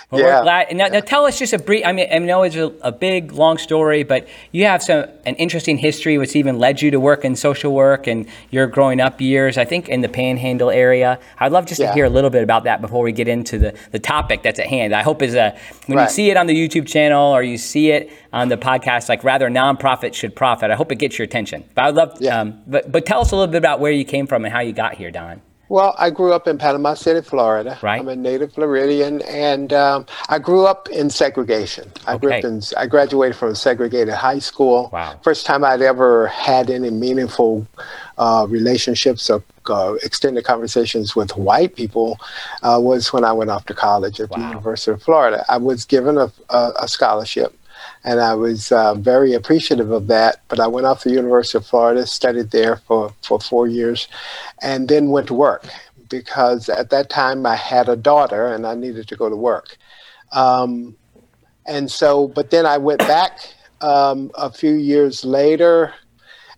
Well, 0.09 0.21
yeah. 0.21 0.37
we're 0.37 0.43
glad. 0.43 0.75
Now, 0.75 0.87
now, 0.87 0.99
tell 1.01 1.25
us 1.25 1.37
just 1.37 1.53
a 1.53 1.59
brief. 1.59 1.85
I 1.85 1.91
mean, 1.91 2.07
I 2.11 2.17
know 2.19 2.43
it's 2.43 2.55
a, 2.55 2.73
a, 2.81 2.91
big, 2.91 3.31
long 3.31 3.57
story, 3.57 4.03
but 4.03 4.27
you 4.51 4.65
have 4.65 4.81
some 4.81 5.05
an 5.25 5.35
interesting 5.35 5.77
history, 5.77 6.17
which 6.17 6.35
even 6.35 6.57
led 6.57 6.81
you 6.81 6.91
to 6.91 6.99
work 6.99 7.23
in 7.23 7.35
social 7.35 7.73
work 7.73 8.07
and 8.07 8.27
your 8.49 8.67
growing 8.67 8.99
up 8.99 9.21
years. 9.21 9.57
I 9.57 9.65
think 9.65 9.89
in 9.89 10.01
the 10.01 10.09
Panhandle 10.09 10.71
area. 10.71 11.19
I'd 11.39 11.51
love 11.51 11.65
just 11.65 11.79
yeah. 11.79 11.87
to 11.87 11.93
hear 11.93 12.05
a 12.05 12.09
little 12.09 12.29
bit 12.29 12.43
about 12.43 12.63
that 12.63 12.81
before 12.81 13.03
we 13.03 13.11
get 13.11 13.27
into 13.27 13.59
the, 13.59 13.77
the 13.91 13.99
topic 13.99 14.43
that's 14.43 14.59
at 14.59 14.67
hand. 14.67 14.95
I 14.95 15.03
hope 15.03 15.21
is 15.21 15.35
a 15.35 15.57
when 15.85 15.97
right. 15.97 16.05
you 16.05 16.09
see 16.09 16.29
it 16.31 16.37
on 16.37 16.47
the 16.47 16.55
YouTube 16.55 16.87
channel 16.87 17.33
or 17.33 17.43
you 17.43 17.57
see 17.57 17.91
it 17.91 18.11
on 18.33 18.49
the 18.49 18.57
podcast, 18.57 19.09
like 19.09 19.23
rather 19.23 19.49
nonprofit 19.49 20.13
should 20.13 20.35
profit. 20.35 20.71
I 20.71 20.75
hope 20.75 20.91
it 20.91 20.95
gets 20.95 21.17
your 21.19 21.25
attention. 21.25 21.63
But 21.75 21.85
I'd 21.85 21.95
love. 21.95 22.17
Yeah. 22.19 22.39
Um, 22.39 22.61
but 22.65 22.91
but 22.91 23.05
tell 23.05 23.21
us 23.21 23.31
a 23.31 23.35
little 23.35 23.51
bit 23.51 23.57
about 23.57 23.79
where 23.79 23.91
you 23.91 24.05
came 24.05 24.25
from 24.25 24.45
and 24.45 24.53
how 24.53 24.61
you 24.61 24.73
got 24.73 24.95
here, 24.95 25.11
Don. 25.11 25.41
Well, 25.69 25.95
I 25.97 26.09
grew 26.09 26.33
up 26.33 26.47
in 26.47 26.57
Panama 26.57 26.93
City, 26.93 27.21
Florida. 27.21 27.77
Right. 27.81 27.99
I'm 27.99 28.07
a 28.07 28.15
native 28.15 28.53
Floridian, 28.53 29.21
and 29.23 29.73
um, 29.73 30.05
I 30.29 30.39
grew 30.39 30.65
up 30.65 30.87
in 30.89 31.09
segregation. 31.09 31.91
I 32.05 32.13
okay. 32.13 32.19
grew 32.19 32.33
up 32.33 32.43
in. 32.45 32.61
I 32.77 32.87
graduated 32.87 33.35
from 33.35 33.49
a 33.49 33.55
segregated 33.55 34.13
high 34.13 34.39
school. 34.39 34.89
Wow. 34.93 35.19
First 35.23 35.45
time 35.45 35.63
I'd 35.63 35.81
ever 35.81 36.27
had 36.27 36.69
any 36.69 36.89
meaningful 36.89 37.67
uh, 38.17 38.45
relationships 38.49 39.29
or 39.29 39.43
uh, 39.69 39.95
extended 40.03 40.45
conversations 40.45 41.15
with 41.15 41.35
white 41.35 41.75
people 41.75 42.17
uh, 42.63 42.79
was 42.81 43.11
when 43.11 43.25
I 43.25 43.33
went 43.33 43.49
off 43.49 43.65
to 43.65 43.73
college 43.73 44.19
at 44.21 44.29
wow. 44.29 44.37
the 44.37 44.47
University 44.47 44.91
of 44.91 45.03
Florida. 45.03 45.43
I 45.49 45.57
was 45.57 45.83
given 45.83 46.17
a, 46.17 46.31
a, 46.49 46.71
a 46.81 46.87
scholarship 46.87 47.56
and 48.03 48.19
I 48.19 48.33
was 48.33 48.71
uh, 48.71 48.95
very 48.95 49.33
appreciative 49.33 49.91
of 49.91 50.07
that. 50.07 50.41
But 50.47 50.59
I 50.59 50.67
went 50.67 50.87
off 50.87 51.03
to 51.03 51.09
the 51.09 51.15
University 51.15 51.57
of 51.57 51.65
Florida, 51.65 52.05
studied 52.05 52.51
there 52.51 52.77
for, 52.77 53.13
for 53.21 53.39
four 53.39 53.67
years, 53.67 54.07
and 54.61 54.87
then 54.87 55.09
went 55.09 55.27
to 55.27 55.33
work 55.33 55.65
because 56.09 56.69
at 56.69 56.89
that 56.89 57.09
time 57.09 57.45
I 57.45 57.55
had 57.55 57.89
a 57.89 57.95
daughter 57.95 58.47
and 58.47 58.65
I 58.65 58.75
needed 58.75 59.07
to 59.09 59.15
go 59.15 59.29
to 59.29 59.35
work. 59.35 59.77
Um, 60.31 60.95
and 61.65 61.91
so, 61.91 62.27
but 62.29 62.49
then 62.49 62.65
I 62.65 62.77
went 62.77 62.99
back 62.99 63.53
um, 63.81 64.31
a 64.35 64.51
few 64.51 64.73
years 64.73 65.25
later 65.25 65.93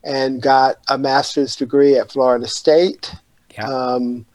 and 0.04 0.42
got 0.42 0.78
a 0.88 0.98
master's 0.98 1.56
degree 1.56 1.98
at 1.98 2.12
Florida 2.12 2.48
State. 2.48 3.14
Yeah. 3.54 3.68
Um, 3.68 4.26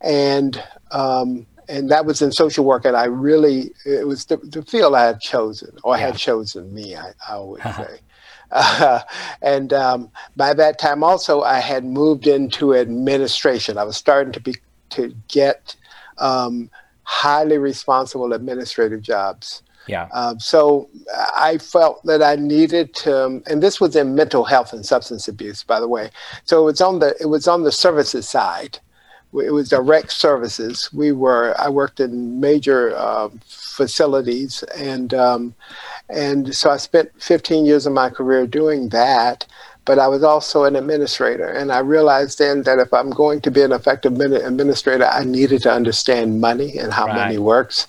and 0.00 0.62
um, 0.90 1.46
and 1.72 1.90
that 1.90 2.04
was 2.04 2.20
in 2.20 2.30
social 2.30 2.64
work 2.64 2.84
and 2.84 2.96
i 2.96 3.04
really 3.04 3.72
it 3.86 4.06
was 4.06 4.26
the, 4.26 4.36
the 4.36 4.62
field 4.62 4.94
i 4.94 5.04
had 5.04 5.20
chosen 5.20 5.70
or 5.82 5.96
yeah. 5.96 6.06
had 6.06 6.16
chosen 6.16 6.72
me 6.72 6.94
i, 6.94 7.12
I 7.28 7.32
always 7.32 7.62
say 7.62 7.98
uh, 8.50 9.00
and 9.42 9.72
um, 9.72 10.10
by 10.36 10.52
that 10.54 10.78
time 10.78 11.02
also 11.02 11.40
i 11.40 11.58
had 11.58 11.84
moved 11.84 12.26
into 12.26 12.74
administration 12.74 13.78
i 13.78 13.84
was 13.84 13.96
starting 13.96 14.32
to 14.32 14.40
be 14.40 14.54
to 14.90 15.14
get 15.28 15.74
um, 16.18 16.70
highly 17.04 17.58
responsible 17.58 18.32
administrative 18.32 19.00
jobs 19.00 19.62
Yeah. 19.88 20.08
Um, 20.12 20.38
so 20.38 20.88
I 21.34 21.58
felt 21.58 22.04
that 22.04 22.22
I 22.22 22.36
needed 22.36 22.94
to, 23.02 23.42
and 23.50 23.60
this 23.60 23.80
was 23.80 23.96
in 23.96 24.14
mental 24.14 24.44
health 24.44 24.72
and 24.72 24.86
substance 24.86 25.26
abuse, 25.26 25.64
by 25.64 25.80
the 25.80 25.88
way. 25.88 26.10
So 26.44 26.60
it 26.62 26.64
was 26.64 26.80
on 26.80 27.00
the 27.00 27.16
it 27.20 27.26
was 27.26 27.48
on 27.48 27.64
the 27.64 27.72
services 27.72 28.28
side. 28.28 28.78
It 29.34 29.50
was 29.52 29.68
direct 29.70 30.12
services. 30.12 30.90
We 30.92 31.12
were 31.12 31.54
I 31.58 31.68
worked 31.68 32.00
in 32.00 32.40
major 32.40 32.94
uh, 32.96 33.30
facilities, 33.46 34.62
and 34.76 35.14
um, 35.14 35.54
and 36.08 36.54
so 36.54 36.70
I 36.70 36.76
spent 36.76 37.10
15 37.22 37.64
years 37.64 37.86
of 37.86 37.92
my 37.92 38.10
career 38.10 38.46
doing 38.46 38.90
that. 38.90 39.46
But 39.84 39.98
I 39.98 40.06
was 40.06 40.22
also 40.22 40.62
an 40.62 40.76
administrator, 40.76 41.48
and 41.48 41.72
I 41.72 41.80
realized 41.80 42.38
then 42.38 42.62
that 42.62 42.78
if 42.78 42.92
I'm 42.94 43.10
going 43.10 43.40
to 43.40 43.50
be 43.50 43.62
an 43.62 43.72
effective 43.72 44.12
administrator, 44.20 45.06
I 45.06 45.24
needed 45.24 45.62
to 45.62 45.72
understand 45.72 46.40
money 46.40 46.78
and 46.78 46.92
how 46.92 47.06
Right. 47.06 47.16
money 47.16 47.38
works 47.38 47.88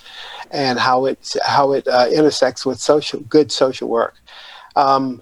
and 0.49 0.79
how 0.79 1.05
it 1.05 1.35
how 1.45 1.73
it 1.73 1.87
uh, 1.87 2.07
intersects 2.11 2.65
with 2.65 2.79
social 2.79 3.19
good 3.21 3.51
social 3.51 3.89
work. 3.89 4.15
Um, 4.75 5.21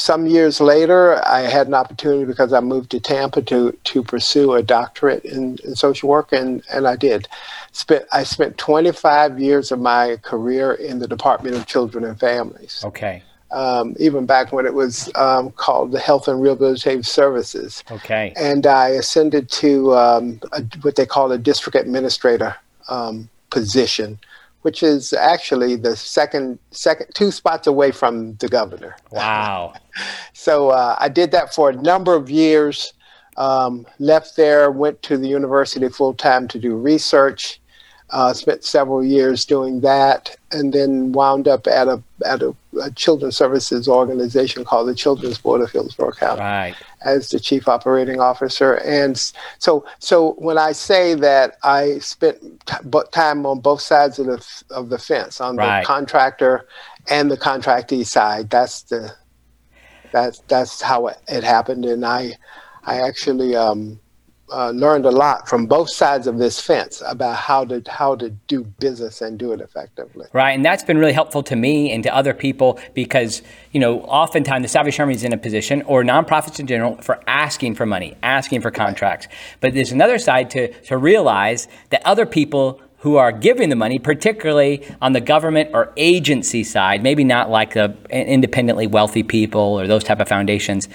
some 0.00 0.26
years 0.26 0.62
later, 0.62 1.22
I 1.26 1.40
had 1.40 1.66
an 1.66 1.74
opportunity 1.74 2.24
because 2.24 2.54
I 2.54 2.60
moved 2.60 2.90
to 2.92 3.00
Tampa 3.00 3.42
to 3.42 3.76
to 3.84 4.02
pursue 4.02 4.54
a 4.54 4.62
doctorate 4.62 5.24
in, 5.26 5.58
in 5.62 5.74
social 5.76 6.08
work, 6.08 6.32
and 6.32 6.62
and 6.72 6.88
I 6.88 6.96
did. 6.96 7.28
Spent 7.72 8.04
I 8.10 8.24
spent 8.24 8.56
25 8.56 9.38
years 9.38 9.70
of 9.70 9.78
my 9.78 10.16
career 10.22 10.72
in 10.72 11.00
the 11.00 11.06
Department 11.06 11.54
of 11.56 11.66
Children 11.66 12.04
and 12.04 12.18
Families, 12.18 12.82
Okay. 12.84 13.22
um, 13.50 13.94
even 13.98 14.24
back 14.24 14.52
when 14.52 14.64
it 14.64 14.72
was 14.72 15.10
um, 15.16 15.50
called 15.52 15.92
the 15.92 16.00
Health 16.00 16.28
and 16.28 16.40
Rehabilitative 16.40 17.04
Services 17.06 17.84
Okay. 17.90 18.32
and 18.36 18.66
I 18.66 18.88
ascended 18.88 19.50
to 19.62 19.94
um, 19.94 20.40
a, 20.52 20.62
what 20.80 20.96
they 20.96 21.06
call 21.06 21.30
a 21.30 21.38
district 21.38 21.76
administrator 21.76 22.56
um, 22.88 23.28
position, 23.50 24.18
which 24.62 24.82
is 24.82 25.12
actually 25.12 25.76
the 25.76 25.96
second, 25.96 26.58
second, 26.70 27.06
two 27.14 27.30
spots 27.30 27.66
away 27.66 27.90
from 27.90 28.34
the 28.36 28.48
governor. 28.48 28.96
Wow. 29.10 29.74
So 30.32 30.70
uh, 30.70 30.96
I 30.98 31.10
did 31.10 31.32
that 31.32 31.54
for 31.54 31.68
a 31.68 31.74
number 31.74 32.14
of 32.14 32.30
years. 32.30 32.94
Um, 33.36 33.86
left 33.98 34.36
there, 34.36 34.70
went 34.70 35.02
to 35.02 35.18
the 35.18 35.28
university 35.28 35.86
full 35.90 36.14
time 36.14 36.48
to 36.48 36.58
do 36.58 36.74
research. 36.74 37.60
Uh, 38.08 38.32
spent 38.32 38.64
several 38.64 39.04
years 39.04 39.44
doing 39.44 39.80
that, 39.82 40.34
and 40.50 40.72
then 40.72 41.12
wound 41.12 41.46
up 41.46 41.66
at 41.66 41.86
a 41.86 42.02
at 42.24 42.42
a, 42.42 42.54
a 42.82 42.90
children's 42.92 43.36
services 43.36 43.86
organization 43.88 44.64
called 44.64 44.88
the 44.88 44.94
Children's 44.94 45.38
Board 45.38 45.60
of 45.60 45.70
Hillsborough 45.70 46.12
County 46.12 46.40
Right. 46.40 46.74
As 47.02 47.30
the 47.30 47.40
chief 47.40 47.68
operating 47.68 48.20
officer. 48.20 48.74
And 48.74 49.16
so, 49.58 49.84
so 49.98 50.32
when 50.38 50.58
I 50.58 50.72
say 50.72 51.14
that 51.14 51.56
I 51.62 51.98
spent 51.98 52.40
t- 52.66 53.00
time 53.12 53.46
on 53.46 53.60
both 53.60 53.80
sides 53.80 54.18
of 54.18 54.26
the 54.26 54.38
f- 54.38 54.62
of 54.70 54.88
the 54.88 54.98
fence, 54.98 55.40
on 55.40 55.56
Right. 55.56 55.80
the 55.80 55.86
contractor 55.86 56.66
and 57.08 57.30
the 57.30 57.36
contractee 57.36 58.04
side, 58.06 58.50
that's 58.50 58.82
the 58.82 59.12
that's 60.12 60.40
that's 60.48 60.82
how 60.82 61.06
it, 61.08 61.16
it 61.28 61.44
happened. 61.44 61.84
And 61.84 62.04
I 62.04 62.32
I 62.84 63.00
actually 63.00 63.54
um, 63.56 64.00
uh, 64.52 64.70
learned 64.70 65.06
a 65.06 65.10
lot 65.10 65.48
from 65.48 65.66
both 65.66 65.90
sides 65.90 66.26
of 66.26 66.38
this 66.38 66.60
fence 66.60 67.02
about 67.06 67.36
how 67.36 67.64
to 67.64 67.82
how 67.88 68.14
to 68.16 68.30
do 68.48 68.64
business 68.78 69.22
and 69.22 69.38
do 69.38 69.52
it 69.52 69.60
effectively. 69.60 70.26
Right, 70.32 70.52
and 70.52 70.64
that's 70.64 70.84
been 70.84 70.98
really 70.98 71.12
helpful 71.12 71.42
to 71.44 71.56
me 71.56 71.92
and 71.92 72.02
to 72.04 72.14
other 72.14 72.34
people 72.34 72.78
because 72.94 73.42
you 73.72 73.80
know 73.80 74.00
oftentimes 74.02 74.62
the 74.64 74.68
Salvation 74.68 75.02
Army 75.02 75.14
is 75.14 75.24
in 75.24 75.32
a 75.32 75.38
position, 75.38 75.82
or 75.82 76.02
nonprofits 76.02 76.60
in 76.60 76.66
general, 76.66 76.96
for 76.96 77.20
asking 77.26 77.74
for 77.74 77.86
money, 77.86 78.16
asking 78.22 78.60
for 78.60 78.70
contracts. 78.70 79.28
But 79.60 79.74
there's 79.74 79.92
another 79.92 80.18
side 80.18 80.50
to 80.50 80.72
to 80.84 80.96
realize 80.96 81.68
that 81.90 82.02
other 82.04 82.26
people 82.26 82.80
who 83.00 83.16
are 83.16 83.32
giving 83.32 83.70
the 83.70 83.76
money, 83.76 83.98
particularly 83.98 84.86
on 85.00 85.12
the 85.14 85.20
government 85.20 85.70
or 85.72 85.92
agency 85.96 86.62
side, 86.62 87.02
maybe 87.02 87.24
not 87.24 87.50
like 87.50 87.72
the 87.72 87.96
independently 88.10 88.86
wealthy 88.86 89.22
people 89.22 89.60
or 89.60 89.86
those 89.86 90.04
type 90.04 90.20
of 90.20 90.28
foundations. 90.28 90.88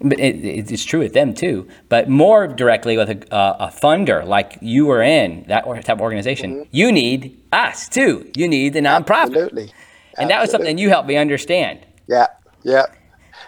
It, 0.00 0.20
it- 0.20 0.72
it's 0.72 0.84
true 0.84 1.00
with 1.00 1.12
them 1.12 1.34
too. 1.34 1.68
But 1.88 2.08
more 2.08 2.46
directly 2.48 2.96
with 2.96 3.10
a, 3.10 3.34
a, 3.34 3.66
a 3.66 3.68
funder 3.68 4.26
like 4.26 4.58
you 4.60 4.86
were 4.86 5.02
in 5.02 5.44
that 5.48 5.64
type 5.64 5.88
of 5.96 6.00
organization, 6.00 6.52
mm-hmm. 6.54 6.68
you 6.70 6.90
need 6.92 7.40
us 7.52 7.88
too. 7.88 8.30
You 8.36 8.48
need 8.48 8.72
the 8.72 8.80
nonprofit, 8.80 9.34
Absolutely. 9.36 9.72
and 10.18 10.30
that 10.30 10.40
was 10.40 10.50
something 10.50 10.78
you 10.78 10.88
helped 10.88 11.08
me 11.08 11.16
understand. 11.16 11.80
Yeah, 12.06 12.26
yeah. 12.62 12.86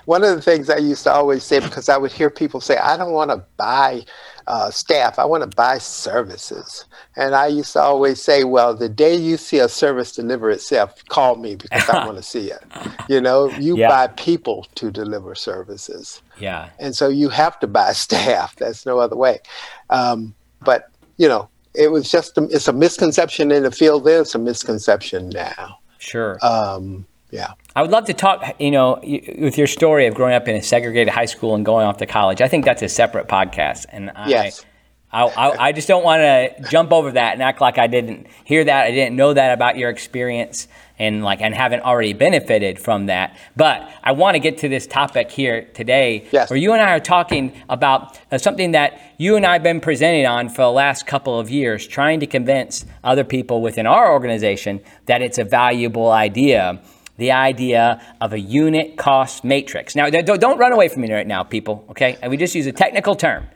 One 0.05 0.25
of 0.25 0.35
the 0.35 0.43
things 0.43 0.69
I 0.71 0.79
used 0.79 1.05
to 1.05 1.13
always 1.13 1.45
say, 1.45 1.61
because 1.61 1.89
I 1.89 1.97
would 1.97 2.13
hear 2.13 2.31
people 2.31 2.61
say, 2.61 2.77
I 2.77 2.97
don't 2.97 3.13
want 3.13 3.31
to 3.31 3.45
buy 3.57 4.05
uh, 4.47 4.71
staff, 4.71 5.19
I 5.19 5.25
want 5.25 5.43
to 5.43 5.57
buy 5.57 5.79
services. 5.79 6.85
And 7.17 7.35
I 7.35 7.47
used 7.47 7.73
to 7.75 7.81
always 7.81 8.23
say, 8.23 8.45
well, 8.45 8.75
the 8.75 8.89
day 8.89 9.15
you 9.15 9.37
see 9.37 9.59
a 9.59 9.69
service 9.69 10.13
deliver 10.13 10.51
itself, 10.51 11.03
call 11.09 11.37
me 11.37 11.55
because 11.57 11.89
I 11.89 12.05
want 12.05 12.17
to 12.17 12.23
see 12.23 12.51
it. 12.51 12.63
You 13.09 13.21
know, 13.21 13.55
you 13.59 13.77
Yeah. 13.77 13.89
buy 13.89 14.07
people 14.09 14.67
to 14.77 14.91
deliver 14.91 15.35
services. 15.35 16.23
Yeah, 16.39 16.71
And 16.79 16.95
so 16.97 17.09
you 17.09 17.29
have 17.29 17.59
to 17.61 17.67
buy 17.67 17.93
staff. 18.07 18.57
That's 18.57 18.87
no 18.87 18.99
other 18.99 19.17
way. 19.17 19.41
Um, 19.91 20.35
but, 20.65 20.85
you 21.17 21.29
know, 21.29 21.49
it 21.75 21.91
was 21.91 22.11
just, 22.11 22.37
a, 22.39 22.45
it's 22.45 22.69
a 22.69 22.73
misconception 22.73 23.51
in 23.51 23.63
the 23.65 23.71
field 23.71 24.05
then, 24.05 24.23
it's 24.23 24.35
a 24.35 24.39
misconception 24.39 25.29
now. 25.31 25.79
sure. 25.99 26.39
Um, 26.45 27.07
yeah. 27.33 27.55
I 27.75 27.83
would 27.83 27.91
love 27.91 28.05
to 28.07 28.12
talk, 28.15 28.45
you 28.61 28.71
know, 28.71 29.01
with 29.39 29.57
your 29.59 29.67
story 29.67 30.07
of 30.07 30.15
growing 30.15 30.35
up 30.35 30.47
in 30.47 30.55
a 30.55 30.62
segregated 30.62 31.12
high 31.12 31.25
school 31.25 31.55
and 31.57 31.65
going 31.65 31.87
off 31.87 31.97
to 31.97 32.07
college. 32.07 32.41
I 32.41 32.47
think 32.49 32.65
that's 32.65 32.83
a 32.83 32.89
separate 32.89 33.27
podcast, 33.27 33.87
and 33.89 34.11
I, 34.15 34.29
Yes. 34.29 34.65
I, 35.15 35.25
I, 35.25 35.67
I 35.69 35.73
just 35.73 35.89
don't 35.89 36.05
want 36.05 36.21
to 36.21 36.71
jump 36.71 36.91
over 36.91 37.11
that 37.12 37.35
and 37.35 37.43
act 37.43 37.61
like 37.61 37.77
I 37.77 37.87
didn't 37.87 38.29
hear 38.45 38.65
that. 38.65 38.85
I 38.87 38.91
didn't 38.93 39.15
know 39.15 39.35
that 39.35 39.53
about 39.53 39.77
your 39.77 39.91
experience, 39.91 40.69
and 40.99 41.23
like 41.23 41.41
and 41.43 41.55
haven't 41.55 41.83
already 41.83 42.12
benefited 42.15 42.79
from 42.79 43.07
that. 43.07 43.37
But 43.57 43.91
I 44.03 44.12
want 44.12 44.37
to 44.37 44.39
get 44.39 44.59
to 44.59 44.69
this 44.69 44.87
topic 44.87 45.31
here 45.31 45.62
today, 45.75 46.27
Yes. 46.33 46.49
where 46.49 46.59
you 46.59 46.73
and 46.73 46.81
I 46.83 46.93
are 46.93 47.01
talking 47.01 47.53
about 47.69 48.19
uh, 48.31 48.39
something 48.39 48.73
that 48.73 49.01
you 49.19 49.37
and 49.37 49.45
I 49.45 49.55
have 49.55 49.62
been 49.62 49.81
presenting 49.81 50.27
on 50.27 50.49
for 50.49 50.62
the 50.62 50.71
last 50.71 51.07
couple 51.07 51.39
of 51.39 51.51
years, 51.51 51.87
trying 51.87 52.21
to 52.21 52.27
convince 52.27 52.85
other 53.05 53.25
people 53.25 53.61
within 53.61 53.87
our 53.87 54.12
organization 54.12 54.81
that 55.07 55.21
it's 55.23 55.39
a 55.39 55.45
valuable 55.45 56.11
idea 56.11 56.81
the 57.16 57.33
idea 57.33 58.02
of 58.21 58.33
a 58.33 58.40
unit 58.40 58.97
cost 58.97 59.45
matrix. 59.45 59.95
Now, 59.95 60.09
don't, 60.09 60.59
run 60.59 60.73
away 60.73 60.88
from 60.88 61.02
me 61.02 61.12
right 61.12 61.26
now, 61.26 61.42
people, 61.42 61.85
okay? 61.90 62.16
We 62.26 62.37
just 62.37 62.54
use 62.54 62.66
a 62.66 62.73
technical 62.73 63.14
term. 63.14 63.47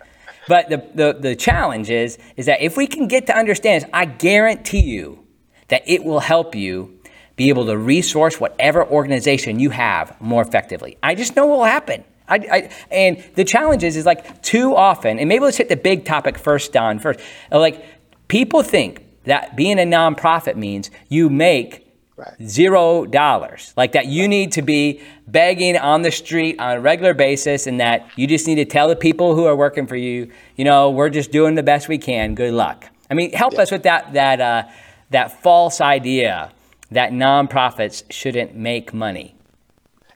But 0.48 0.68
the, 0.68 0.86
the, 0.94 1.18
the 1.18 1.36
challenge 1.36 1.90
is, 1.90 2.18
is 2.36 2.46
that 2.46 2.60
if 2.60 2.76
we 2.76 2.86
can 2.86 3.08
get 3.08 3.26
to 3.26 3.36
understand 3.36 3.82
this, 3.82 3.90
I 3.92 4.04
guarantee 4.04 4.82
you 4.82 5.24
that 5.68 5.82
it 5.86 6.04
will 6.04 6.20
help 6.20 6.54
you 6.54 7.00
be 7.34 7.48
able 7.48 7.66
to 7.66 7.76
resource 7.76 8.40
whatever 8.40 8.86
organization 8.86 9.58
you 9.58 9.70
have 9.70 10.18
more 10.20 10.42
effectively. 10.42 10.96
I 11.02 11.14
just 11.14 11.36
know 11.36 11.46
what 11.46 11.58
will 11.58 11.64
happen. 11.64 12.04
I, 12.28 12.36
I, 12.36 12.70
and 12.90 13.24
the 13.34 13.44
challenge 13.44 13.84
is, 13.84 13.96
is 13.96 14.06
like 14.06 14.42
too 14.42 14.74
often, 14.74 15.18
and 15.18 15.28
maybe 15.28 15.44
let's 15.44 15.56
hit 15.56 15.68
the 15.68 15.76
big 15.76 16.04
topic 16.04 16.38
first, 16.38 16.72
Don, 16.72 16.98
first. 16.98 17.20
Like 17.52 17.84
people 18.28 18.62
think 18.62 19.04
that 19.24 19.54
being 19.56 19.78
a 19.78 19.84
nonprofit 19.84 20.56
means 20.56 20.90
you 21.08 21.28
make 21.28 21.85
Right. 22.16 22.34
zero 22.42 23.04
dollars. 23.04 23.74
Like 23.76 23.92
that 23.92 24.06
you 24.06 24.26
need 24.26 24.52
to 24.52 24.62
be 24.62 25.02
begging 25.26 25.76
on 25.76 26.00
the 26.00 26.10
street 26.10 26.58
on 26.58 26.78
a 26.78 26.80
regular 26.80 27.12
basis 27.12 27.66
and 27.66 27.78
that 27.80 28.08
you 28.16 28.26
just 28.26 28.46
need 28.46 28.54
to 28.54 28.64
tell 28.64 28.88
the 28.88 28.96
people 28.96 29.34
who 29.34 29.44
are 29.44 29.54
working 29.54 29.86
for 29.86 29.96
you, 29.96 30.30
you 30.56 30.64
know, 30.64 30.90
we're 30.90 31.10
just 31.10 31.30
doing 31.30 31.56
the 31.56 31.62
best 31.62 31.88
we 31.88 31.98
can. 31.98 32.34
Good 32.34 32.54
luck. 32.54 32.86
I 33.10 33.14
mean, 33.14 33.32
help 33.32 33.58
us 33.58 33.70
with 33.70 33.82
that 33.82 34.14
that 34.14 34.40
uh, 34.40 34.62
that 35.10 35.42
false 35.42 35.80
idea 35.80 36.52
that 36.90 37.12
nonprofits 37.12 38.04
shouldn't 38.10 38.54
make 38.54 38.94
money. 38.94 39.34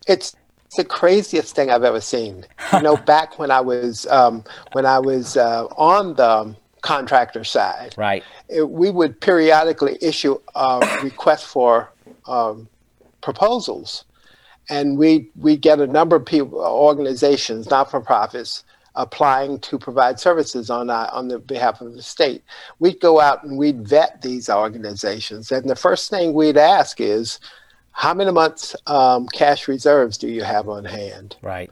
it's 0.06 0.34
it's 0.66 0.76
the 0.76 0.84
craziest 0.84 1.56
thing 1.56 1.68
I've 1.68 1.82
ever 1.82 2.00
seen. 2.00 2.46
You 2.72 2.82
know, 2.82 2.96
back 3.14 3.40
when 3.40 3.50
I 3.50 3.60
was 3.60 4.06
um, 4.06 4.44
when 4.72 4.86
I 4.86 5.00
was 5.00 5.36
uh, 5.36 5.66
on 5.76 6.14
the 6.14 6.54
contractor 6.82 7.44
side, 7.44 7.94
Right. 7.96 8.24
it, 8.48 8.68
we 8.68 8.90
would 8.90 9.20
periodically 9.20 9.98
issue 10.00 10.38
a 10.54 11.00
request 11.02 11.46
for 11.46 11.90
um, 12.26 12.68
proposals, 13.20 14.04
and 14.68 14.98
we 14.98 15.30
we 15.36 15.56
get 15.56 15.80
a 15.80 15.86
number 15.86 16.16
of 16.16 16.24
people, 16.24 16.60
organizations, 16.60 17.70
not 17.70 17.90
for 17.90 18.00
profits, 18.00 18.64
applying 18.94 19.58
to 19.60 19.78
provide 19.78 20.18
services 20.18 20.70
on 20.70 20.90
our, 20.90 21.08
on 21.12 21.28
the 21.28 21.38
behalf 21.38 21.80
of 21.80 21.94
the 21.94 22.02
state. 22.02 22.42
We'd 22.78 23.00
go 23.00 23.20
out 23.20 23.44
and 23.44 23.56
we'd 23.58 23.86
vet 23.86 24.22
these 24.22 24.48
organizations, 24.48 25.50
and 25.52 25.68
the 25.68 25.76
first 25.76 26.10
thing 26.10 26.32
we'd 26.34 26.56
ask 26.56 27.00
is, 27.00 27.40
how 27.92 28.14
many 28.14 28.32
months 28.32 28.74
um, 28.86 29.26
cash 29.28 29.68
reserves 29.68 30.16
do 30.16 30.28
you 30.28 30.42
have 30.42 30.68
on 30.68 30.84
hand? 30.84 31.36
Right. 31.42 31.70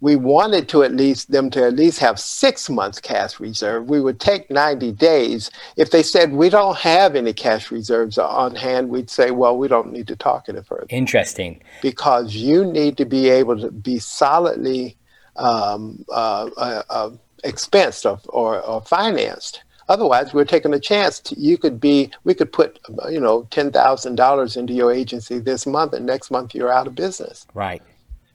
We 0.00 0.16
wanted 0.16 0.68
to 0.68 0.82
at 0.82 0.92
least 0.92 1.30
them 1.30 1.50
to 1.50 1.64
at 1.64 1.74
least 1.74 1.98
have 1.98 2.20
six 2.20 2.68
months 2.68 3.00
cash 3.00 3.40
reserve. 3.40 3.88
We 3.88 4.00
would 4.00 4.20
take 4.20 4.50
90 4.50 4.92
days. 4.92 5.50
If 5.76 5.90
they 5.90 6.02
said 6.02 6.32
we 6.32 6.50
don't 6.50 6.76
have 6.76 7.16
any 7.16 7.32
cash 7.32 7.70
reserves 7.70 8.18
on 8.18 8.54
hand, 8.54 8.88
we'd 8.90 9.10
say, 9.10 9.30
well, 9.30 9.56
we 9.56 9.68
don't 9.68 9.92
need 9.92 10.08
to 10.08 10.16
talk 10.16 10.46
any 10.48 10.62
further 10.62 10.86
Interesting. 10.90 11.62
because 11.80 12.34
you 12.34 12.64
need 12.64 12.96
to 12.98 13.04
be 13.04 13.30
able 13.30 13.58
to 13.58 13.70
be 13.70 13.98
solidly 13.98 14.96
um, 15.36 16.04
uh, 16.10 16.50
uh, 16.56 16.82
uh, 16.90 17.10
expensed 17.44 18.04
or, 18.04 18.20
or, 18.28 18.60
or 18.62 18.82
financed 18.82 19.62
Otherwise, 19.88 20.32
we're 20.32 20.44
taking 20.44 20.72
a 20.72 20.80
chance. 20.80 21.20
To, 21.20 21.38
you 21.38 21.58
could 21.58 21.80
be, 21.80 22.10
we 22.24 22.34
could 22.34 22.52
put, 22.52 22.78
you 23.10 23.20
know, 23.20 23.46
ten 23.50 23.70
thousand 23.70 24.14
dollars 24.14 24.56
into 24.56 24.72
your 24.72 24.92
agency 24.92 25.38
this 25.38 25.66
month, 25.66 25.92
and 25.92 26.06
next 26.06 26.30
month 26.30 26.54
you're 26.54 26.72
out 26.72 26.86
of 26.86 26.94
business. 26.94 27.46
Right. 27.54 27.82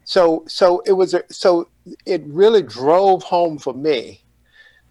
So, 0.10 0.44
so 0.48 0.82
it 0.88 0.94
was, 0.94 1.14
so 1.30 1.68
it 2.08 2.24
really 2.26 2.64
drove 2.64 3.22
home 3.22 3.60
for 3.60 3.76
me 3.76 4.24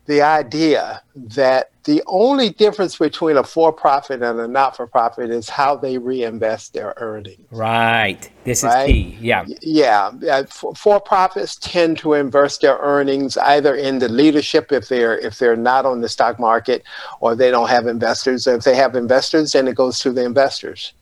the 0.07 0.23
idea 0.23 1.03
that 1.17 1.73
the 1.83 2.05
only 2.07 2.51
difference 2.51 2.97
between 2.97 3.37
a 3.37 3.43
for-profit 3.43 4.23
and 4.23 4.39
a 4.39 4.47
not-for-profit 4.47 5.29
is 5.31 5.49
how 5.49 5.75
they 5.75 5.99
reinvest 5.99 6.73
their 6.73 6.95
earnings. 6.99 7.45
Right. 7.51 8.31
This 8.45 8.63
right? 8.63 8.89
is 8.89 8.93
key. 8.93 9.19
Yeah. 9.21 9.45
Yeah. 9.61 10.13
Uh, 10.31 10.45
for-profits 10.45 11.57
tend 11.57 11.99
to 11.99 12.15
invest 12.15 12.61
their 12.61 12.79
earnings 12.79 13.37
either 13.39 13.75
in 13.75 13.99
the 13.99 14.09
leadership 14.09 14.71
if 14.71 14.87
they're 14.87 15.19
if 15.19 15.41
they're 15.41 15.57
not 15.57 15.85
on 15.85 16.01
the 16.01 16.09
stock 16.09 16.39
market, 16.39 16.85
or 17.19 17.35
they 17.35 17.51
don't 17.51 17.69
have 17.69 17.89
investors. 17.89 18.47
If 18.47 18.63
they 18.63 18.77
have 18.77 18.95
investors, 18.95 19.51
then 19.51 19.67
it 19.67 19.75
goes 19.75 19.99
to 19.99 20.13
the 20.13 20.25
investors. 20.25 20.93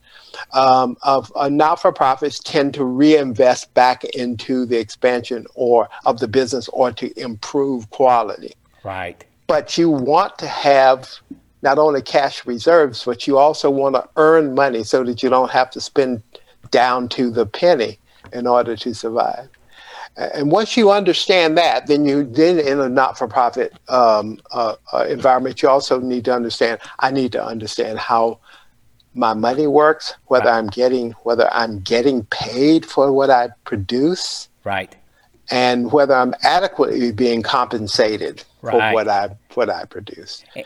Um, 0.53 0.97
of 1.01 1.31
uh, 1.35 1.49
not-for-profits 1.49 2.39
tend 2.39 2.73
to 2.75 2.83
reinvest 2.83 3.73
back 3.73 4.03
into 4.03 4.65
the 4.65 4.79
expansion 4.79 5.45
or 5.55 5.89
of 6.05 6.19
the 6.19 6.27
business 6.27 6.67
or 6.69 6.91
to 6.93 7.19
improve 7.19 7.89
quality. 7.89 8.53
Right. 8.83 9.23
But 9.47 9.77
you 9.77 9.89
want 9.89 10.37
to 10.39 10.47
have 10.47 11.09
not 11.61 11.77
only 11.77 12.01
cash 12.01 12.45
reserves, 12.45 13.03
but 13.03 13.27
you 13.27 13.37
also 13.37 13.69
want 13.69 13.95
to 13.95 14.07
earn 14.15 14.53
money 14.53 14.83
so 14.83 15.03
that 15.03 15.23
you 15.23 15.29
don't 15.29 15.51
have 15.51 15.69
to 15.71 15.81
spend 15.81 16.21
down 16.71 17.09
to 17.09 17.31
the 17.31 17.45
penny 17.45 17.99
in 18.33 18.45
order 18.47 18.75
to 18.75 18.93
survive. 18.93 19.49
And 20.17 20.51
once 20.51 20.75
you 20.75 20.91
understand 20.91 21.57
that, 21.57 21.85
then 21.87 22.05
you 22.05 22.23
then 22.23 22.59
in 22.59 22.79
a 22.79 22.89
not-for-profit 22.89 23.73
um, 23.87 24.39
uh, 24.51 24.75
uh, 24.91 25.05
environment, 25.07 25.61
you 25.61 25.69
also 25.69 25.99
need 25.99 26.25
to 26.25 26.33
understand. 26.33 26.79
I 26.99 27.11
need 27.11 27.31
to 27.33 27.43
understand 27.43 27.99
how 27.99 28.39
my 29.17 29.33
money 29.33 29.67
works, 29.67 30.13
whether 30.27 30.45
right. 30.45 30.57
I'm 30.57 30.67
getting 30.67 31.11
whether 31.23 31.51
I'm 31.53 31.79
getting 31.79 32.25
paid 32.25 32.85
for 32.85 33.11
what 33.11 33.29
I 33.29 33.49
produce, 33.65 34.47
right, 34.63 34.95
and 35.49 35.91
whether 35.91 36.13
I'm 36.13 36.33
adequately 36.43 37.11
being 37.11 37.41
compensated 37.41 38.43
right. 38.61 38.71
for 38.71 38.93
what 38.93 39.07
I 39.07 39.35
what 39.55 39.69
I 39.69 39.85
produce. 39.85 40.43
Eh, 40.55 40.63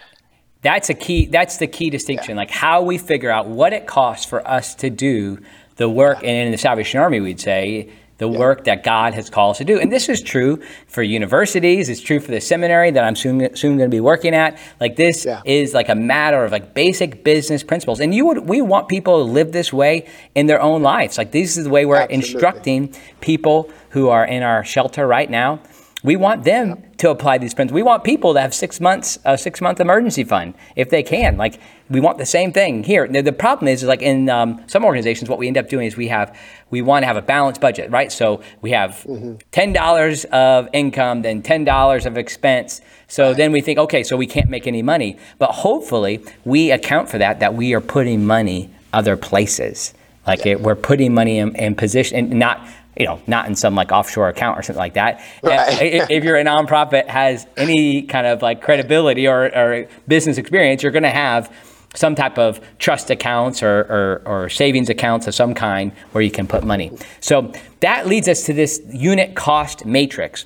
that's 0.62 0.90
a 0.90 0.94
key. 0.94 1.26
That's 1.26 1.58
the 1.58 1.68
key 1.68 1.90
distinction. 1.90 2.32
Yeah. 2.32 2.42
Like 2.42 2.52
how 2.52 2.82
we 2.82 2.98
figure 2.98 3.32
out 3.32 3.48
what 3.48 3.74
it 3.74 3.88
costs 3.88 4.26
for 4.26 4.48
us 4.48 4.76
to 4.76 4.90
do 4.90 5.40
the 5.78 5.90
work, 5.90 6.22
yeah. 6.22 6.30
and 6.30 6.48
in 6.48 6.52
the 6.52 6.58
Salvation 6.58 7.00
Army, 7.00 7.20
we'd 7.20 7.40
say 7.40 7.90
the 8.22 8.30
yeah. 8.30 8.38
work 8.38 8.66
that 8.66 8.84
God 8.84 9.16
has 9.16 9.32
called 9.32 9.56
us 9.56 9.58
to 9.58 9.66
do. 9.66 9.80
And 9.80 9.92
this 9.92 10.08
is 10.08 10.22
true 10.22 10.62
for 10.86 11.02
universities. 11.02 11.90
It's 11.90 12.00
true 12.00 12.20
for 12.20 12.30
the 12.30 12.40
seminary 12.40 12.92
that 12.92 13.04
I'm 13.04 13.16
soon, 13.16 13.56
soon 13.56 13.78
going 13.78 13.90
to 13.90 13.94
be 13.94 14.00
working 14.00 14.36
at. 14.36 14.60
Like 14.80 14.96
this 14.96 15.26
yeah. 15.26 15.42
is 15.44 15.74
like 15.74 15.90
a 15.90 15.96
matter 15.96 16.46
of 16.46 16.52
like 16.52 16.76
basic 16.76 17.24
business 17.24 17.64
principles. 17.64 18.00
And 18.00 18.14
you 18.14 18.28
would, 18.28 18.48
we 18.48 18.62
want 18.62 18.90
people 18.90 19.26
to 19.26 19.32
live 19.32 19.52
this 19.52 19.74
way 19.74 20.08
in 20.36 20.46
their 20.46 20.62
own 20.62 20.84
lives. 20.84 21.18
Like 21.18 21.32
this 21.32 21.58
is 21.58 21.64
the 21.64 21.72
way 21.72 21.88
we're 21.88 21.96
Absolutely. 21.96 22.34
instructing 22.34 22.96
people 23.22 23.72
who 23.90 24.10
are 24.10 24.24
in 24.24 24.44
our 24.44 24.64
shelter 24.64 25.08
right 25.08 25.30
now 25.30 25.60
we 26.04 26.16
want 26.16 26.44
them 26.44 26.84
to 26.98 27.10
apply 27.10 27.38
these 27.38 27.54
principles. 27.54 27.76
We 27.76 27.84
want 27.84 28.04
people 28.04 28.34
to 28.34 28.42
have 28.42 28.54
six 28.54 28.80
months, 28.80 29.20
a 29.24 29.38
six 29.38 29.62
month 29.62 29.80
emergency 29.80 30.24
fund 30.24 30.56
if 30.76 30.90
they 30.90 31.04
can. 31.04 31.38
Like 31.38 31.60
we 31.90 32.00
want 32.00 32.18
the 32.18 32.26
same 32.26 32.52
thing 32.52 32.84
here. 32.84 33.08
The, 33.08 33.22
the 33.22 33.32
problem 33.32 33.68
is, 33.68 33.84
is 33.84 33.90
like 33.90 34.02
in 34.02 34.30
um, 34.30 34.64
some 34.68 34.84
organizations, 34.84 35.30
what 35.30 35.38
we 35.38 35.48
end 35.48 35.58
up 35.58 35.70
doing 35.70 35.86
is 35.86 35.96
we 35.96 36.08
have 36.08 36.36
we 36.72 36.82
want 36.82 37.04
to 37.04 37.08
have 37.08 37.18
a 37.18 37.22
balanced 37.22 37.62
budget, 37.62 37.92
right? 37.92 38.12
So 38.12 38.42
we 38.62 38.72
have 38.72 39.04
mm-hmm. 39.08 39.36
ten 39.52 39.74
dollars 39.74 40.26
of 40.26 40.70
income, 40.74 41.22
then 41.22 41.42
ten 41.44 41.64
dollars 41.66 42.06
of 42.06 42.18
expense. 42.18 42.82
So 43.08 43.28
right. 43.28 43.38
then 43.38 43.52
we 43.52 43.62
think, 43.62 43.78
okay, 43.78 44.04
so 44.04 44.18
we 44.18 44.28
can't 44.28 44.50
make 44.50 44.68
any 44.68 44.82
money. 44.82 45.18
But 45.38 45.52
hopefully, 45.52 46.24
we 46.46 46.72
account 46.72 47.10
for 47.10 47.20
that. 47.20 47.40
That 47.40 47.54
we 47.54 47.74
are 47.74 47.82
putting 47.82 48.26
money 48.26 48.70
other 48.94 49.18
places. 49.18 49.94
Like 50.26 50.46
it, 50.46 50.62
we're 50.62 50.76
putting 50.76 51.14
money 51.14 51.40
in, 51.40 51.56
in 51.56 51.76
position, 51.76 52.18
and 52.18 52.40
not 52.40 52.66
you 53.02 53.08
know, 53.08 53.20
not 53.26 53.48
in 53.48 53.56
some 53.56 53.74
like 53.74 53.92
offshore 53.92 54.30
account 54.30 54.60
or 54.60 54.62
something 54.62 54.80
like 54.80 54.94
that. 54.94 55.24
Right. 55.42 55.82
if, 55.82 56.12
if, 56.12 56.24
you're 56.24 56.38
a 56.38 56.44
nonprofit 56.44 57.08
has 57.08 57.48
any 57.58 58.04
kind 58.04 58.28
of 58.28 58.44
like 58.44 58.62
credibility 58.62 59.28
or, 59.28 59.46
or 59.46 59.88
business 60.08 60.38
experience, 60.38 60.84
you're 60.84 60.92
going 60.92 61.02
to 61.02 61.10
have 61.10 61.52
some 61.96 62.14
type 62.14 62.38
of 62.38 62.62
trust 62.78 63.10
accounts 63.10 63.64
or, 63.64 63.80
or, 63.90 64.22
or, 64.26 64.50
savings 64.50 64.88
accounts 64.88 65.26
of 65.26 65.34
some 65.34 65.56
kind 65.56 65.92
where 66.12 66.22
you 66.22 66.30
can 66.30 66.48
put 66.48 66.64
money. 66.64 66.92
So 67.22 67.52
that 67.80 68.06
leads 68.06 68.28
us 68.28 68.44
to 68.44 68.54
this 68.54 68.80
unit 68.94 69.36
cost 69.36 69.84
matrix. 69.84 70.46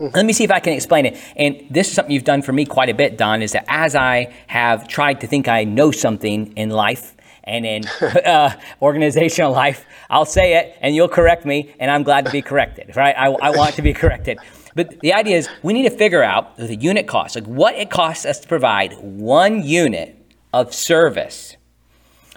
Let 0.00 0.26
me 0.26 0.32
see 0.32 0.42
if 0.42 0.50
I 0.50 0.58
can 0.58 0.72
explain 0.72 1.06
it. 1.06 1.16
And 1.36 1.64
this 1.70 1.88
is 1.88 1.94
something 1.94 2.12
you've 2.12 2.24
done 2.24 2.42
for 2.42 2.52
me 2.52 2.66
quite 2.66 2.88
a 2.88 2.94
bit, 2.94 3.16
Don, 3.16 3.42
is 3.42 3.52
that 3.52 3.64
as 3.68 3.94
I 3.94 4.34
have 4.48 4.88
tried 4.88 5.20
to 5.20 5.28
think 5.28 5.46
I 5.46 5.62
know 5.62 5.92
something 5.92 6.52
in 6.56 6.70
life, 6.70 7.14
and 7.44 7.66
in 7.66 7.86
uh, 8.02 8.58
organizational 8.80 9.52
life, 9.52 9.84
I'll 10.10 10.24
say 10.24 10.54
it 10.54 10.76
and 10.80 10.94
you'll 10.94 11.08
correct 11.08 11.44
me, 11.44 11.74
and 11.78 11.90
I'm 11.90 12.02
glad 12.02 12.26
to 12.26 12.32
be 12.32 12.42
corrected, 12.42 12.96
right? 12.96 13.14
I, 13.16 13.26
I 13.30 13.50
want 13.50 13.74
to 13.76 13.82
be 13.82 13.92
corrected. 13.92 14.38
But 14.74 15.00
the 15.00 15.12
idea 15.12 15.36
is 15.36 15.48
we 15.62 15.72
need 15.72 15.88
to 15.88 15.96
figure 15.96 16.22
out 16.22 16.56
the 16.56 16.76
unit 16.76 17.06
cost, 17.06 17.34
like 17.34 17.44
what 17.44 17.74
it 17.74 17.90
costs 17.90 18.24
us 18.24 18.40
to 18.40 18.48
provide 18.48 18.94
one 19.00 19.62
unit 19.62 20.16
of 20.52 20.72
service. 20.72 21.56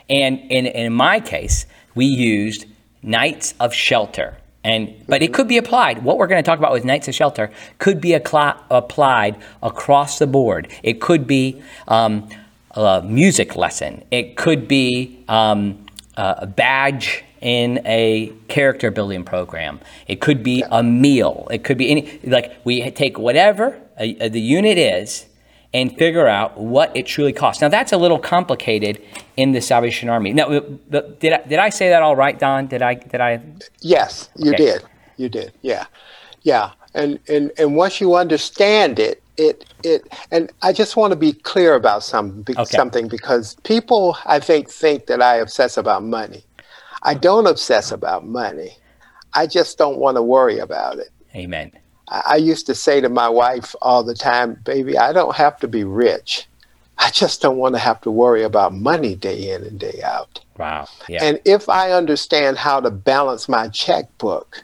And 0.10 0.40
in, 0.52 0.66
in 0.66 0.94
my 0.94 1.20
case, 1.20 1.66
we 1.96 2.06
used 2.06 2.66
nights 3.02 3.54
of 3.60 3.74
shelter. 3.74 4.38
And, 4.64 4.96
but 5.08 5.22
it 5.22 5.34
could 5.34 5.48
be 5.48 5.58
applied. 5.58 6.04
What 6.04 6.18
we're 6.18 6.28
going 6.28 6.44
to 6.44 6.46
talk 6.46 6.58
about 6.58 6.72
with 6.72 6.84
Nights 6.84 7.08
of 7.08 7.14
Shelter 7.14 7.52
could 7.78 8.02
be 8.02 8.14
applied 8.14 9.36
across 9.62 10.18
the 10.18 10.26
board. 10.26 10.72
It 10.82 11.00
could 11.00 11.28
be 11.28 11.62
um, 11.88 12.28
a 12.76 13.02
music 13.04 13.56
lesson. 13.56 14.04
It 14.12 14.36
could 14.36 14.68
be 14.68 15.24
um, 15.28 15.86
a 16.18 16.46
badge 16.46 17.24
in 17.42 17.80
a 17.86 18.34
character 18.48 18.92
building 18.92 19.24
program. 19.24 19.80
It 20.08 20.20
could 20.20 20.44
be 20.44 20.64
a 20.70 20.82
meal. 20.82 21.48
It 21.52 21.64
could 21.64 21.78
be 21.78 21.92
any, 21.92 22.20
like 22.24 22.54
we 22.64 22.90
take 22.92 23.20
whatever 23.20 23.80
a, 24.00 24.26
a, 24.26 24.30
the 24.30 24.42
unit 24.42 24.78
is 24.78 25.28
and 25.74 25.96
figure 25.98 26.28
out 26.28 26.58
what 26.58 26.96
it 26.96 27.06
truly 27.06 27.34
costs. 27.34 27.62
Now 27.62 27.70
that's 27.70 27.92
a 27.92 27.98
little 27.98 28.20
complicated 28.20 29.02
in 29.38 29.52
the 29.52 29.62
Salvation 29.62 30.10
Army. 30.10 30.34
Now, 30.34 30.48
did 30.50 31.34
I, 31.34 31.44
did 31.44 31.60
I 31.60 31.70
say 31.70 31.90
that 31.90 32.02
all 32.02 32.16
right, 32.16 32.40
Don? 32.40 32.68
Did 32.68 32.82
I, 32.82 32.96
did 32.96 33.22
I? 33.22 33.42
Yes, 33.82 34.30
you 34.38 34.54
okay. 34.54 34.64
did. 34.64 34.84
You 35.18 35.30
did. 35.30 35.54
Yeah. 35.62 35.86
Yeah. 36.42 36.72
And, 36.94 37.20
and, 37.28 37.52
and 37.58 37.76
once 37.76 38.00
you 38.00 38.16
understand 38.16 39.00
it, 39.00 39.22
it 39.38 39.66
it 39.84 40.08
and 40.32 40.52
I 40.62 40.72
just 40.74 40.96
want 40.96 41.12
to 41.12 41.18
be 41.18 41.34
clear 41.34 41.76
about 41.76 42.04
some, 42.04 42.44
okay. 42.50 42.64
something 42.66 43.08
because 43.08 43.56
people 43.64 44.18
I 44.26 44.40
think 44.40 44.70
think 44.70 45.08
that 45.08 45.22
I 45.22 45.36
obsess 45.38 45.78
about 45.78 46.04
money. 46.04 46.44
I 47.04 47.14
don't 47.14 47.48
obsess 47.48 47.92
about 47.92 48.26
money. 48.26 48.78
I 49.34 49.48
just 49.48 49.78
don't 49.78 49.98
want 49.98 50.18
to 50.18 50.24
worry 50.24 50.60
about 50.60 50.98
it. 50.98 51.10
Amen. 51.36 51.72
I, 52.08 52.22
I 52.26 52.36
used 52.38 52.66
to 52.68 52.76
say 52.76 53.02
to 53.02 53.10
my 53.10 53.30
wife 53.30 53.76
all 53.82 54.04
the 54.04 54.16
time, 54.16 54.60
baby, 54.64 54.98
I 54.98 55.14
don't 55.14 55.36
have 55.36 55.60
to 55.60 55.68
be 55.68 55.84
rich. 55.84 56.48
I 56.98 57.12
just 57.12 57.42
don't 57.42 57.58
want 57.58 57.76
to 57.76 57.80
have 57.80 58.02
to 58.02 58.12
worry 58.12 58.44
about 58.44 58.74
money 58.74 59.16
day 59.16 59.54
in 59.54 59.64
and 59.64 59.80
day 59.80 60.02
out. 60.04 60.40
Wow. 60.58 60.88
Yeah. 61.10 61.24
And 61.24 61.40
if 61.46 61.68
I 61.68 61.92
understand 61.92 62.58
how 62.58 62.80
to 62.80 62.90
balance 62.90 63.50
my 63.50 63.68
checkbook 63.68 64.64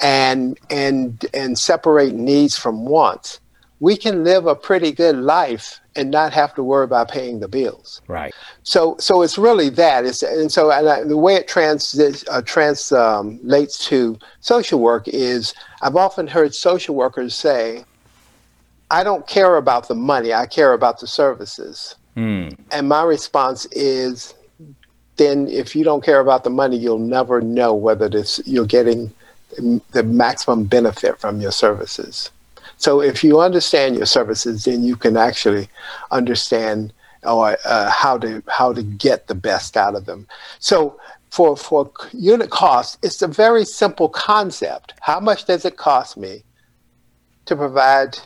and 0.00 0.58
and 0.70 1.24
and 1.34 1.58
separate 1.58 2.14
needs 2.14 2.56
from 2.56 2.86
wants, 2.86 3.40
we 3.82 3.96
can 3.96 4.22
live 4.22 4.46
a 4.46 4.54
pretty 4.54 4.92
good 4.92 5.16
life 5.16 5.80
and 5.96 6.08
not 6.08 6.32
have 6.32 6.54
to 6.54 6.62
worry 6.62 6.84
about 6.84 7.10
paying 7.10 7.40
the 7.40 7.48
bills. 7.48 8.00
Right. 8.06 8.32
So, 8.62 8.96
so 9.00 9.22
it's 9.22 9.36
really 9.36 9.70
that. 9.70 10.06
It's, 10.06 10.22
and 10.22 10.52
so 10.52 10.70
and 10.70 10.88
I, 10.88 11.02
the 11.02 11.16
way 11.16 11.34
it 11.34 11.48
trans, 11.48 11.98
uh, 11.98 12.42
translates 12.42 12.92
um, 12.92 13.88
to 13.88 14.18
social 14.38 14.78
work 14.78 15.08
is 15.08 15.52
I've 15.82 15.96
often 15.96 16.28
heard 16.28 16.54
social 16.54 16.94
workers 16.94 17.34
say, 17.34 17.84
I 18.92 19.02
don't 19.02 19.26
care 19.26 19.56
about 19.56 19.88
the 19.88 19.96
money, 19.96 20.32
I 20.32 20.46
care 20.46 20.74
about 20.74 21.00
the 21.00 21.08
services. 21.08 21.96
Mm. 22.16 22.56
And 22.70 22.88
my 22.88 23.02
response 23.02 23.66
is, 23.72 24.32
then 25.16 25.48
if 25.48 25.74
you 25.74 25.82
don't 25.82 26.04
care 26.04 26.20
about 26.20 26.44
the 26.44 26.50
money, 26.50 26.76
you'll 26.76 27.00
never 27.00 27.40
know 27.40 27.74
whether 27.74 28.08
this, 28.08 28.40
you're 28.46 28.64
getting 28.64 29.12
the 29.90 30.04
maximum 30.04 30.66
benefit 30.66 31.18
from 31.18 31.40
your 31.40 31.52
services. 31.52 32.30
So 32.82 33.00
if 33.00 33.22
you 33.22 33.40
understand 33.40 33.94
your 33.94 34.06
services, 34.06 34.64
then 34.64 34.82
you 34.82 34.96
can 34.96 35.16
actually 35.16 35.68
understand 36.10 36.92
or 37.24 37.56
uh, 37.64 37.88
how 37.88 38.18
to 38.18 38.42
how 38.48 38.72
to 38.72 38.82
get 38.82 39.28
the 39.28 39.36
best 39.36 39.76
out 39.76 39.94
of 39.94 40.06
them. 40.06 40.26
So 40.58 40.98
for 41.30 41.56
for 41.56 41.92
unit 42.12 42.50
cost, 42.50 42.98
it's 43.04 43.22
a 43.22 43.28
very 43.28 43.64
simple 43.64 44.08
concept. 44.08 44.94
How 45.00 45.20
much 45.20 45.44
does 45.44 45.64
it 45.64 45.76
cost 45.76 46.16
me 46.16 46.42
to 47.44 47.54
provide 47.54 48.18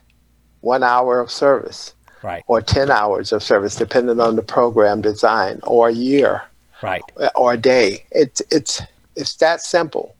one 0.63 0.83
hour 0.83 1.21
of 1.21 1.31
service, 1.31 1.95
right, 2.23 2.43
or 2.47 2.63
ten 2.63 2.91
hours 2.91 3.33
of 3.33 3.43
service, 3.43 3.77
depending 3.77 4.21
on 4.21 4.37
the 4.37 4.43
program 4.43 5.03
design, 5.03 5.61
or 5.65 5.91
a 5.91 5.93
year, 5.93 6.43
right, 6.83 7.03
or 7.35 7.53
a 7.53 7.59
day? 7.59 8.07
It's 8.11 8.41
it's 8.51 8.81
it's 9.17 9.37
that 9.37 9.61
simple. 9.61 10.16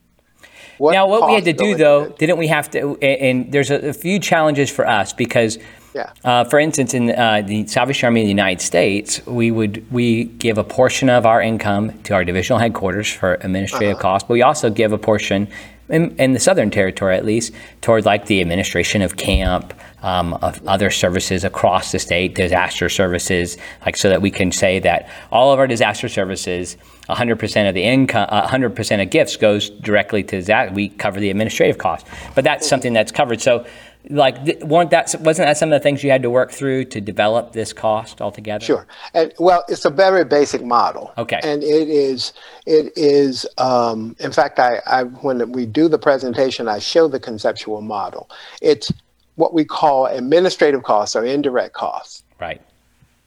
What 0.79 0.93
now, 0.93 1.07
what 1.07 1.27
we 1.27 1.35
had 1.35 1.45
to 1.45 1.53
do 1.53 1.75
though, 1.75 2.09
didn't 2.09 2.39
we 2.39 2.49
have 2.49 2.71
to? 2.73 2.97
And 3.03 3.51
there's 3.53 3.71
a, 3.71 3.89
a 3.89 3.93
few 3.93 4.19
challenges 4.19 4.71
for 4.71 4.87
us 4.87 5.13
because 5.13 5.59
Yeah. 5.95 6.13
Uh, 6.25 6.45
for 6.45 6.59
instance, 6.59 6.93
in 6.93 7.11
uh, 7.11 7.41
the 7.47 7.67
Salvation 7.67 8.07
Army 8.07 8.21
of 8.21 8.27
the 8.27 8.29
United 8.29 8.61
States, 8.61 9.25
we 9.27 9.51
would 9.51 9.91
we 9.91 10.25
give 10.25 10.59
a 10.59 10.65
portion 10.65 11.09
of 11.09 11.25
our 11.25 11.41
income 11.41 11.99
to 12.03 12.13
our 12.13 12.23
divisional 12.23 12.59
headquarters 12.59 13.11
for 13.11 13.35
administrative 13.41 13.99
costs, 13.99 14.29
but 14.29 14.35
we 14.35 14.43
also 14.43 14.69
give 14.69 14.93
a 14.93 14.99
portion, 14.99 15.49
in, 15.89 16.15
in 16.19 16.33
the 16.35 16.39
Southern 16.41 16.71
Territory 16.71 17.17
at 17.17 17.25
least, 17.25 17.55
toward 17.81 18.05
like 18.05 18.27
the 18.27 18.43
administration 18.43 19.01
of 19.01 19.17
camp, 19.17 19.73
um, 20.03 20.35
of 20.35 20.67
other 20.67 20.91
services 20.91 21.45
across 21.45 21.93
the 21.93 21.99
state, 21.99 22.35
disaster 22.35 22.89
services, 22.89 23.57
like 23.85 23.97
so 23.97 24.09
that 24.09 24.23
we 24.23 24.31
can 24.31 24.53
say 24.53 24.79
that 24.81 25.09
all 25.31 25.53
of 25.53 25.59
our 25.59 25.67
disaster 25.67 26.09
services. 26.09 26.77
100% 27.09 27.69
of 27.69 27.75
the 27.77 27.85
income, 27.85 28.27
uh, 28.31 28.49
100% 28.49 29.03
of 29.03 29.11
gifts 29.11 29.37
goes 29.37 29.71
directly 29.71 30.25
to 30.25 30.43
that. 30.43 30.75
We 30.75 30.89
cover 30.89 31.21
the 31.21 31.31
administrative 31.31 31.79
costs, 31.79 32.11
but 32.35 32.43
that's 32.43 32.69
something 32.69 32.93
that's 32.93 33.13
covered. 33.13 33.41
So, 33.41 33.65
like, 34.11 34.37
weren't 34.63 34.91
that 34.91 35.15
wasn't 35.21 35.47
that 35.47 35.57
some 35.57 35.73
of 35.73 35.81
the 35.81 35.83
things 35.83 36.03
you 36.03 36.11
had 36.11 36.23
to 36.23 36.31
work 36.31 36.51
through 36.51 36.87
to 36.87 37.01
develop 37.01 37.53
this 37.53 37.73
cost 37.73 38.21
altogether? 38.21 38.65
Sure. 38.65 38.87
And 39.15 39.33
well, 39.39 39.65
it's 39.69 39.85
a 39.85 39.91
very 39.91 40.25
basic 40.25 40.65
model. 40.65 41.13
Okay. 41.17 41.41
And 41.43 41.63
it 41.63 41.89
is, 41.89 42.33
it 42.67 42.93
is. 42.97 43.47
Um, 43.59 44.17
in 44.19 44.33
fact, 44.33 44.59
I, 44.59 44.81
I 44.87 45.05
when 45.05 45.53
we 45.53 45.67
do 45.67 45.89
the 45.89 45.99
presentation, 45.99 46.69
I 46.69 46.81
show 46.81 47.07
the 47.09 47.21
conceptual 47.21 47.83
model. 47.83 48.29
It's 48.61 48.93
what 49.37 49.55
we 49.55 49.65
call 49.65 50.07
administrative 50.07 50.83
costs 50.83 51.15
or 51.17 51.25
indirect 51.25 51.75
costs, 51.75 52.25
Right. 52.41 52.61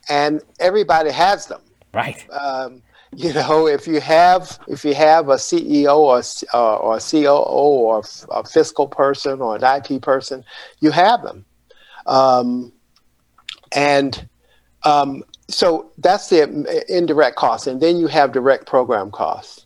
and 0.10 0.41
everybody 0.60 1.12
has 1.12 1.48
them. 1.48 1.62
Right. 1.93 2.24
Um, 2.32 2.82
you 3.15 3.34
know, 3.34 3.65
if 3.67 3.88
you 3.88 4.00
have 4.02 4.60
if 4.67 4.86
you 4.86 4.93
have 4.93 5.30
a 5.30 5.36
CEO 5.36 5.98
or 5.98 6.22
uh, 6.54 6.76
or 6.76 6.98
a 6.98 7.00
COO 7.00 7.41
or 7.41 8.04
a 8.30 8.43
fiscal 8.43 8.88
person 8.88 9.41
or 9.41 9.56
an 9.56 9.63
IT 9.63 10.02
person, 10.04 10.43
you 10.80 10.91
have 10.91 11.24
them, 11.24 11.43
um, 12.06 12.72
and 13.72 14.28
um, 14.84 15.24
so 15.48 15.91
that's 15.98 16.30
the 16.30 16.86
indirect 16.88 17.36
costs, 17.36 17.65
and 17.65 17.82
then 17.82 17.98
you 17.98 18.06
have 18.08 18.32
direct 18.32 18.67
program 18.67 19.10
costs. 19.10 19.65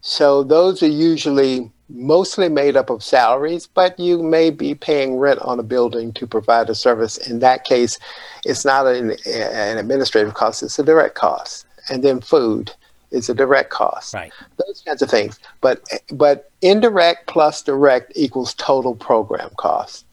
So 0.00 0.44
those 0.44 0.80
are 0.84 0.88
usually 0.88 1.72
mostly 1.88 2.48
made 2.48 2.76
up 2.76 2.90
of 2.90 3.02
salaries, 3.02 3.66
but 3.66 3.98
you 3.98 4.22
may 4.22 4.50
be 4.50 4.74
paying 4.74 5.16
rent 5.16 5.40
on 5.40 5.58
a 5.58 5.62
building 5.62 6.12
to 6.12 6.26
provide 6.26 6.68
a 6.68 6.74
service. 6.74 7.16
In 7.16 7.38
that 7.40 7.64
case, 7.64 7.98
it's 8.44 8.64
not 8.64 8.86
an, 8.86 9.16
an 9.26 9.78
administrative 9.78 10.34
cost; 10.34 10.62
it's 10.62 10.78
a 10.78 10.84
direct 10.84 11.14
cost 11.14 11.66
and 11.88 12.02
then 12.02 12.20
food 12.20 12.72
is 13.10 13.28
a 13.28 13.34
direct 13.34 13.70
cost. 13.70 14.14
Right. 14.14 14.32
Those 14.66 14.82
kinds 14.86 15.02
of 15.02 15.10
things. 15.10 15.38
But 15.60 15.82
but 16.12 16.50
indirect 16.62 17.26
plus 17.26 17.62
direct 17.62 18.12
equals 18.14 18.54
total 18.54 18.94
program 18.94 19.50
cost. 19.56 20.04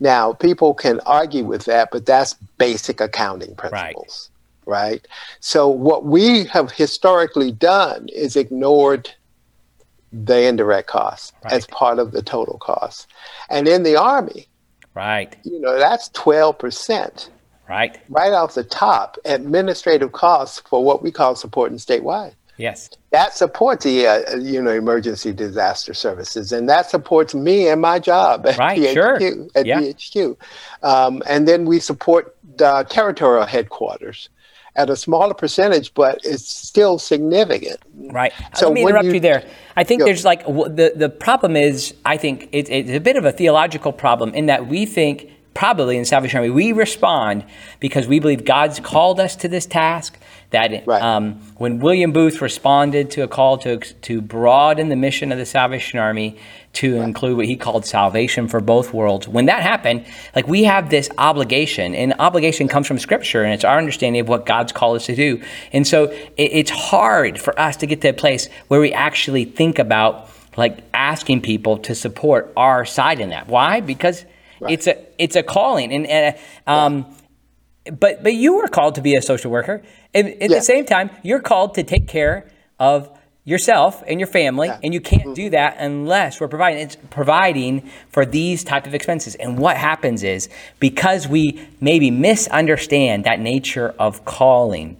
Now 0.00 0.32
people 0.32 0.74
can 0.74 1.00
argue 1.00 1.44
with 1.44 1.64
that, 1.64 1.90
but 1.90 2.06
that's 2.06 2.34
basic 2.56 3.00
accounting 3.00 3.54
principles. 3.56 4.30
Right. 4.64 4.90
right? 4.90 5.08
So 5.40 5.68
what 5.68 6.04
we 6.04 6.44
have 6.44 6.72
historically 6.72 7.52
done 7.52 8.08
is 8.14 8.36
ignored 8.36 9.10
the 10.12 10.42
indirect 10.42 10.88
costs 10.88 11.32
Right. 11.44 11.52
as 11.54 11.66
part 11.66 11.98
of 11.98 12.12
the 12.12 12.22
total 12.22 12.58
cost. 12.58 13.06
And 13.50 13.68
in 13.68 13.82
the 13.82 13.96
army, 13.96 14.46
Right. 14.94 15.36
you 15.44 15.60
know, 15.60 15.78
that's 15.78 16.08
twelve 16.10 16.58
percent 16.58 17.30
Right. 17.68 17.98
right 18.08 18.32
off 18.32 18.54
the 18.54 18.64
top 18.64 19.18
administrative 19.24 20.12
costs 20.12 20.60
for 20.68 20.82
what 20.82 21.02
we 21.02 21.10
call 21.12 21.34
supporting 21.36 21.78
statewide. 21.78 22.32
Yes. 22.56 22.90
That 23.12 23.34
supports 23.34 23.84
the 23.84 24.06
uh, 24.06 24.36
you 24.36 24.60
know 24.60 24.72
emergency 24.72 25.32
disaster 25.32 25.94
services, 25.94 26.50
and 26.50 26.68
that 26.68 26.90
supports 26.90 27.32
me 27.34 27.68
and 27.68 27.80
my 27.80 27.98
job 28.00 28.46
at 28.46 28.58
Right, 28.58 28.78
PHQ. 28.78 28.94
sure. 28.94 29.46
At 29.54 29.66
Yeah. 29.66 29.80
PHQ, 29.80 30.36
um, 30.82 31.22
and 31.26 31.46
then 31.46 31.66
we 31.66 31.78
support 31.78 32.34
the 32.56 32.84
territorial 32.88 33.46
headquarters 33.46 34.28
at 34.78 34.88
a 34.88 34.96
smaller 34.96 35.34
percentage, 35.34 35.92
but 35.92 36.20
it's 36.24 36.48
still 36.48 36.98
significant. 36.98 37.78
Right. 37.94 38.32
So 38.54 38.68
Let 38.68 38.74
me 38.74 38.82
interrupt 38.82 39.04
you, 39.06 39.14
you- 39.14 39.20
there. 39.20 39.44
I 39.76 39.84
think 39.84 40.02
there's 40.04 40.24
like 40.24 40.46
the 40.46 40.92
the 40.94 41.08
problem 41.08 41.56
is 41.56 41.94
I 42.04 42.16
think 42.16 42.48
it, 42.52 42.70
it's 42.70 42.90
a 42.90 43.00
bit 43.00 43.16
of 43.16 43.24
a 43.24 43.32
theological 43.32 43.92
problem 43.92 44.32
in 44.34 44.46
that 44.46 44.68
we 44.68 44.86
think 44.86 45.30
probably 45.54 45.96
in 45.98 46.04
Salvation 46.04 46.38
Army 46.38 46.50
we 46.50 46.72
respond 46.72 47.44
because 47.80 48.06
we 48.06 48.20
believe 48.20 48.44
God's 48.44 48.80
called 48.80 49.20
us 49.20 49.36
to 49.36 49.48
this 49.48 49.66
task. 49.66 50.18
That 50.50 50.86
Right. 50.86 51.02
um, 51.02 51.34
when 51.58 51.78
William 51.78 52.12
Booth 52.12 52.40
responded 52.40 53.10
to 53.10 53.22
a 53.22 53.28
call 53.28 53.58
to 53.58 53.78
to 53.78 54.22
broaden 54.22 54.88
the 54.88 54.96
mission 54.96 55.30
of 55.30 55.36
the 55.36 55.44
Salvation 55.44 55.98
Army 55.98 56.36
to 56.74 56.96
include 56.96 57.36
what 57.36 57.46
he 57.46 57.56
called 57.56 57.84
salvation 57.84 58.48
for 58.48 58.60
both 58.60 58.94
worlds, 58.94 59.28
when 59.28 59.46
that 59.46 59.62
happened, 59.62 60.06
like 60.34 60.48
we 60.48 60.64
have 60.64 60.88
this 60.88 61.10
obligation, 61.18 61.94
and 61.94 62.14
obligation 62.18 62.66
comes 62.66 62.86
from 62.86 62.98
Scripture, 62.98 63.42
and 63.42 63.52
it's 63.52 63.64
our 63.64 63.76
understanding 63.76 64.20
of 64.20 64.28
what 64.28 64.46
God's 64.46 64.72
called 64.72 64.96
us 64.96 65.06
to 65.06 65.14
do. 65.14 65.42
And 65.72 65.86
so 65.86 66.04
it, 66.04 66.30
it's 66.36 66.70
hard 66.70 67.38
for 67.38 67.58
us 67.60 67.76
to 67.78 67.86
get 67.86 68.00
to 68.02 68.08
a 68.08 68.12
place 68.14 68.48
where 68.68 68.80
we 68.80 68.92
actually 68.94 69.44
think 69.44 69.78
about 69.78 70.30
like 70.56 70.78
asking 70.94 71.42
people 71.42 71.78
to 71.78 71.94
support 71.94 72.52
our 72.56 72.84
side 72.86 73.20
in 73.20 73.30
that. 73.30 73.48
Why? 73.48 73.80
Because 73.80 74.24
it's 74.66 74.86
a 74.86 74.96
it's 75.18 75.36
a 75.36 75.42
calling, 75.42 75.92
and, 75.92 76.06
and 76.06 76.36
um, 76.66 77.06
but 77.90 78.22
but 78.22 78.34
you 78.34 78.54
were 78.54 78.68
called 78.68 78.94
to 78.96 79.00
be 79.00 79.14
a 79.14 79.22
social 79.22 79.50
worker. 79.50 79.82
And 80.14 80.28
at 80.28 80.50
Yeah. 80.50 80.58
the 80.58 80.60
same 80.60 80.84
time 80.84 81.10
you're 81.22 81.40
called 81.40 81.74
to 81.74 81.82
take 81.82 82.06
care 82.08 82.46
of 82.78 83.10
yourself 83.44 84.02
and 84.06 84.20
your 84.20 84.26
family 84.26 84.68
Yeah. 84.68 84.78
and 84.82 84.92
you 84.92 85.00
can't 85.00 85.34
do 85.34 85.44
mm-hmm. 85.44 85.52
that 85.52 85.76
unless 85.78 86.40
we're 86.40 86.48
providing 86.48 86.80
it's 86.80 86.96
providing 87.10 87.88
for 88.10 88.26
these 88.26 88.62
type 88.62 88.86
of 88.86 88.94
expenses. 88.94 89.34
And 89.36 89.58
what 89.58 89.76
happens 89.76 90.22
is 90.22 90.48
because 90.80 91.26
we 91.26 91.66
maybe 91.80 92.10
misunderstand 92.10 93.24
that 93.24 93.40
nature 93.40 93.94
of 93.98 94.24
calling 94.24 94.96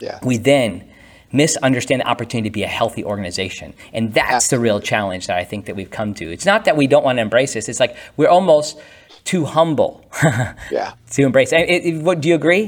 Yeah. 0.00 0.18
we 0.22 0.36
then 0.38 0.84
misunderstand 1.32 2.00
the 2.00 2.06
opportunity 2.08 2.48
to 2.48 2.52
be 2.52 2.62
a 2.62 2.68
healthy 2.68 3.04
organization. 3.04 3.74
And 3.92 4.14
that's 4.14 4.48
the 4.48 4.58
real 4.58 4.80
challenge 4.80 5.26
that 5.26 5.36
i 5.36 5.44
think 5.44 5.66
that 5.66 5.76
we've 5.76 5.90
come 5.90 6.14
to. 6.14 6.30
It's 6.32 6.46
not 6.46 6.64
that 6.64 6.76
we 6.76 6.86
don't 6.86 7.04
want 7.04 7.18
to 7.18 7.22
embrace 7.22 7.54
this. 7.54 7.68
It's 7.68 7.80
like 7.80 7.96
we're 8.16 8.28
almost 8.28 8.78
too 9.32 9.44
humble 9.44 9.92
Yeah. 10.78 10.92
to 11.14 11.22
embrace 11.28 11.52
it, 11.52 11.68
it, 11.88 12.02
what, 12.06 12.20
do 12.22 12.28
you 12.30 12.34
agree 12.42 12.64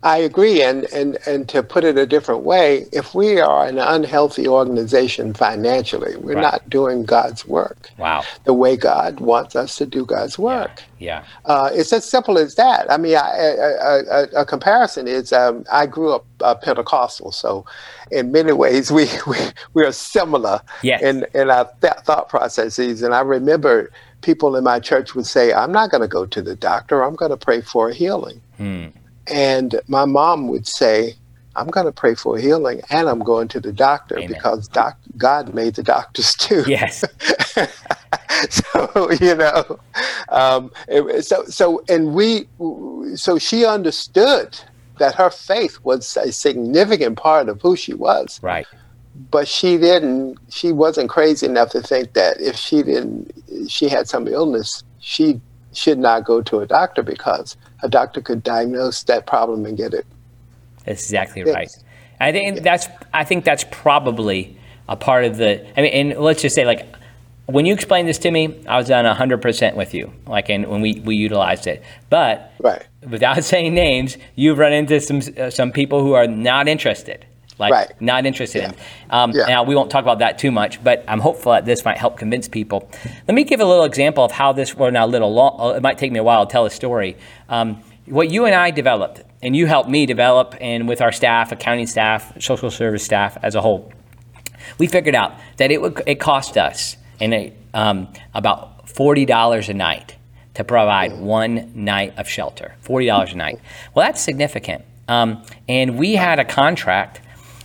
I 0.00 0.18
agree, 0.30 0.62
and, 0.62 0.84
and 0.98 1.18
and 1.26 1.48
to 1.48 1.60
put 1.74 1.82
it 1.82 1.98
a 1.98 2.06
different 2.14 2.42
way, 2.52 2.86
if 3.00 3.06
we 3.20 3.40
are 3.40 3.66
an 3.66 3.78
unhealthy 3.96 4.46
organization 4.46 5.34
financially, 5.34 6.14
we're 6.24 6.34
Right. 6.36 6.50
not 6.52 6.70
doing 6.70 6.98
God's 7.04 7.42
work. 7.58 7.80
Wow. 7.98 8.22
The 8.44 8.54
way 8.62 8.76
God 8.76 9.18
wants 9.18 9.56
us 9.56 9.74
to 9.80 9.86
do 9.96 10.02
God's 10.14 10.38
work. 10.38 10.74
yeah 11.08 11.20
Uh, 11.52 11.68
it's 11.78 11.92
as 11.98 12.04
simple 12.16 12.36
as 12.44 12.54
that. 12.62 12.82
I 12.94 12.96
mean, 13.02 13.16
I, 13.16 13.28
a, 13.88 13.96
a, 14.18 14.22
a 14.42 14.44
comparison 14.54 15.04
is 15.18 15.32
um, 15.42 15.54
I 15.80 15.84
grew 15.94 16.10
up 16.16 16.24
uh, 16.48 16.54
Pentecostal, 16.66 17.32
so 17.32 17.50
in 18.18 18.30
many 18.38 18.52
ways 18.64 18.84
we 18.98 19.04
we, 19.32 19.38
we 19.74 19.80
are 19.88 19.96
similar 20.14 20.56
Yes. 20.90 21.02
in 21.08 21.14
in 21.40 21.46
our 21.56 21.66
th- 21.82 22.00
thought 22.06 22.26
processes. 22.34 23.02
And 23.04 23.12
I 23.20 23.22
remember 23.36 23.90
people 24.22 24.56
in 24.56 24.64
my 24.64 24.80
church 24.80 25.14
would 25.14 25.26
say, 25.26 25.52
"I'm 25.52 25.72
not 25.72 25.90
going 25.90 26.02
to 26.02 26.08
go 26.08 26.26
to 26.26 26.42
the 26.42 26.56
doctor. 26.56 27.02
I'm 27.02 27.14
going 27.14 27.30
to 27.30 27.36
pray 27.36 27.60
for 27.60 27.88
a 27.90 27.94
healing." 27.94 28.40
And 29.28 29.80
my 29.88 30.04
mom 30.06 30.48
would 30.48 30.66
say, 30.66 31.14
I'm 31.54 31.66
going 31.68 31.86
to 31.86 31.92
pray 31.92 32.14
for 32.14 32.38
healing 32.38 32.80
and 32.88 33.08
I'm 33.08 33.18
going 33.18 33.48
to 33.48 33.60
the 33.60 33.72
doctor 33.72 34.16
Amen. 34.16 34.28
because 34.28 34.68
doc- 34.68 34.98
God 35.16 35.54
made 35.54 35.74
the 35.74 35.82
doctors 35.82 36.34
too. 36.38 36.64
yes 36.66 37.04
so 38.50 39.10
you 39.20 39.34
know 39.34 39.78
um, 40.28 40.70
it- 40.86 41.24
so 41.24 41.44
so 41.44 41.82
and 41.88 42.14
we 42.14 42.48
so 43.16 43.38
she 43.38 43.64
understood 43.64 44.58
that 44.98 45.14
her 45.16 45.30
faith 45.30 45.78
was 45.82 46.16
a 46.16 46.32
significant 46.32 47.16
part 47.18 47.48
of 47.48 47.60
who 47.62 47.76
she 47.76 47.94
was 47.94 48.38
right 48.42 48.66
but 49.30 49.48
she 49.48 49.76
didn't 49.78 50.38
she 50.48 50.72
wasn't 50.72 51.08
crazy 51.08 51.46
enough 51.46 51.70
to 51.70 51.82
think 51.82 52.12
that 52.12 52.40
if 52.40 52.56
she 52.56 52.82
didn't 52.82 53.32
she 53.68 53.88
had 53.88 54.08
some 54.08 54.26
illness 54.28 54.82
she 55.00 55.40
should 55.72 55.98
not 55.98 56.24
go 56.24 56.40
to 56.42 56.60
a 56.60 56.66
doctor 56.66 57.02
because 57.02 57.56
a 57.82 57.88
doctor 57.88 58.20
could 58.20 58.42
diagnose 58.42 59.02
that 59.04 59.26
problem 59.26 59.64
and 59.64 59.76
get 59.76 59.92
it 59.92 60.06
exactly 60.86 61.42
Yes. 61.44 61.54
right. 61.54 61.84
I 62.20 62.32
think 62.32 62.62
that's 62.62 62.88
I 63.12 63.24
think 63.24 63.44
that's 63.44 63.64
probably 63.70 64.56
a 64.88 64.96
part 64.96 65.24
of 65.24 65.36
the. 65.36 65.64
I 65.78 65.82
mean, 65.82 65.92
and 65.92 66.20
let's 66.20 66.42
just 66.42 66.54
say 66.54 66.64
like 66.64 66.86
when 67.46 67.64
you 67.64 67.72
explained 67.72 68.08
this 68.08 68.18
to 68.18 68.30
me, 68.30 68.62
I 68.66 68.76
was 68.76 68.90
on 68.90 69.04
hundred 69.04 69.40
percent 69.40 69.76
with 69.76 69.94
you. 69.94 70.12
Like, 70.26 70.48
and 70.48 70.66
when 70.66 70.80
we 70.80 71.00
we 71.00 71.16
utilized 71.16 71.66
it, 71.66 71.82
but 72.10 72.52
right 72.58 72.84
without 73.08 73.42
saying 73.44 73.74
names, 73.74 74.16
you've 74.34 74.58
run 74.58 74.72
into 74.72 75.00
some 75.00 75.20
uh, 75.38 75.50
some 75.50 75.72
people 75.72 76.02
who 76.02 76.14
are 76.14 76.26
not 76.26 76.68
interested. 76.68 77.24
Like 77.58 77.72
Right. 77.72 77.92
not 78.00 78.24
interested 78.26 78.64
in. 78.64 78.74
Um, 79.10 79.32
Yeah. 79.34 79.46
Now 79.48 79.62
we 79.64 79.74
won't 79.74 79.90
talk 79.90 80.02
about 80.02 80.20
that 80.20 80.38
too 80.38 80.50
much, 80.50 80.82
but 80.82 81.04
I'm 81.08 81.20
hopeful 81.20 81.52
that 81.52 81.64
this 81.64 81.84
might 81.84 81.98
help 81.98 82.16
convince 82.16 82.48
people. 82.48 82.88
Let 83.26 83.34
me 83.34 83.44
give 83.44 83.60
a 83.60 83.64
little 83.64 83.84
example 83.84 84.24
of 84.24 84.32
how 84.32 84.52
this. 84.52 84.76
Well, 84.76 84.90
now 84.90 85.06
a 85.06 85.08
little 85.08 85.32
long. 85.32 85.56
uh, 85.60 85.74
It 85.76 85.82
might 85.82 85.98
take 85.98 86.12
me 86.12 86.18
a 86.18 86.22
while 86.24 86.46
to 86.46 86.52
tell 86.52 86.66
a 86.66 86.70
story. 86.70 87.16
Um, 87.48 87.82
what 88.06 88.30
you 88.30 88.46
and 88.46 88.54
I 88.54 88.70
developed, 88.70 89.22
and 89.42 89.54
you 89.56 89.66
helped 89.66 89.90
me 89.90 90.06
develop, 90.06 90.54
and 90.60 90.88
with 90.88 91.00
our 91.02 91.12
staff, 91.12 91.52
accounting 91.52 91.86
staff, 91.86 92.32
social 92.40 92.70
service 92.70 93.02
staff 93.04 93.36
as 93.42 93.54
a 93.54 93.60
whole, 93.60 93.92
we 94.78 94.86
figured 94.86 95.14
out 95.14 95.32
that 95.56 95.70
it 95.70 95.80
would 95.82 96.00
it 96.06 96.16
cost 96.20 96.56
us 96.56 96.96
and 97.20 97.34
it, 97.34 97.56
um, 97.74 98.08
about 98.34 98.88
forty 98.88 99.24
dollars 99.26 99.68
a 99.68 99.74
night 99.74 100.14
to 100.54 100.64
provide 100.64 101.18
one 101.20 101.70
night 101.74 102.12
of 102.18 102.28
shelter, 102.28 102.74
$40 102.84 103.32
a 103.32 103.36
night. 103.36 103.60
Well, 103.94 104.04
that's 104.06 104.20
significant. 104.20 104.84
Um, 105.06 105.44
and 105.68 105.96
we 105.96 106.14
had 106.16 106.40
a 106.40 106.44
contract 106.44 107.20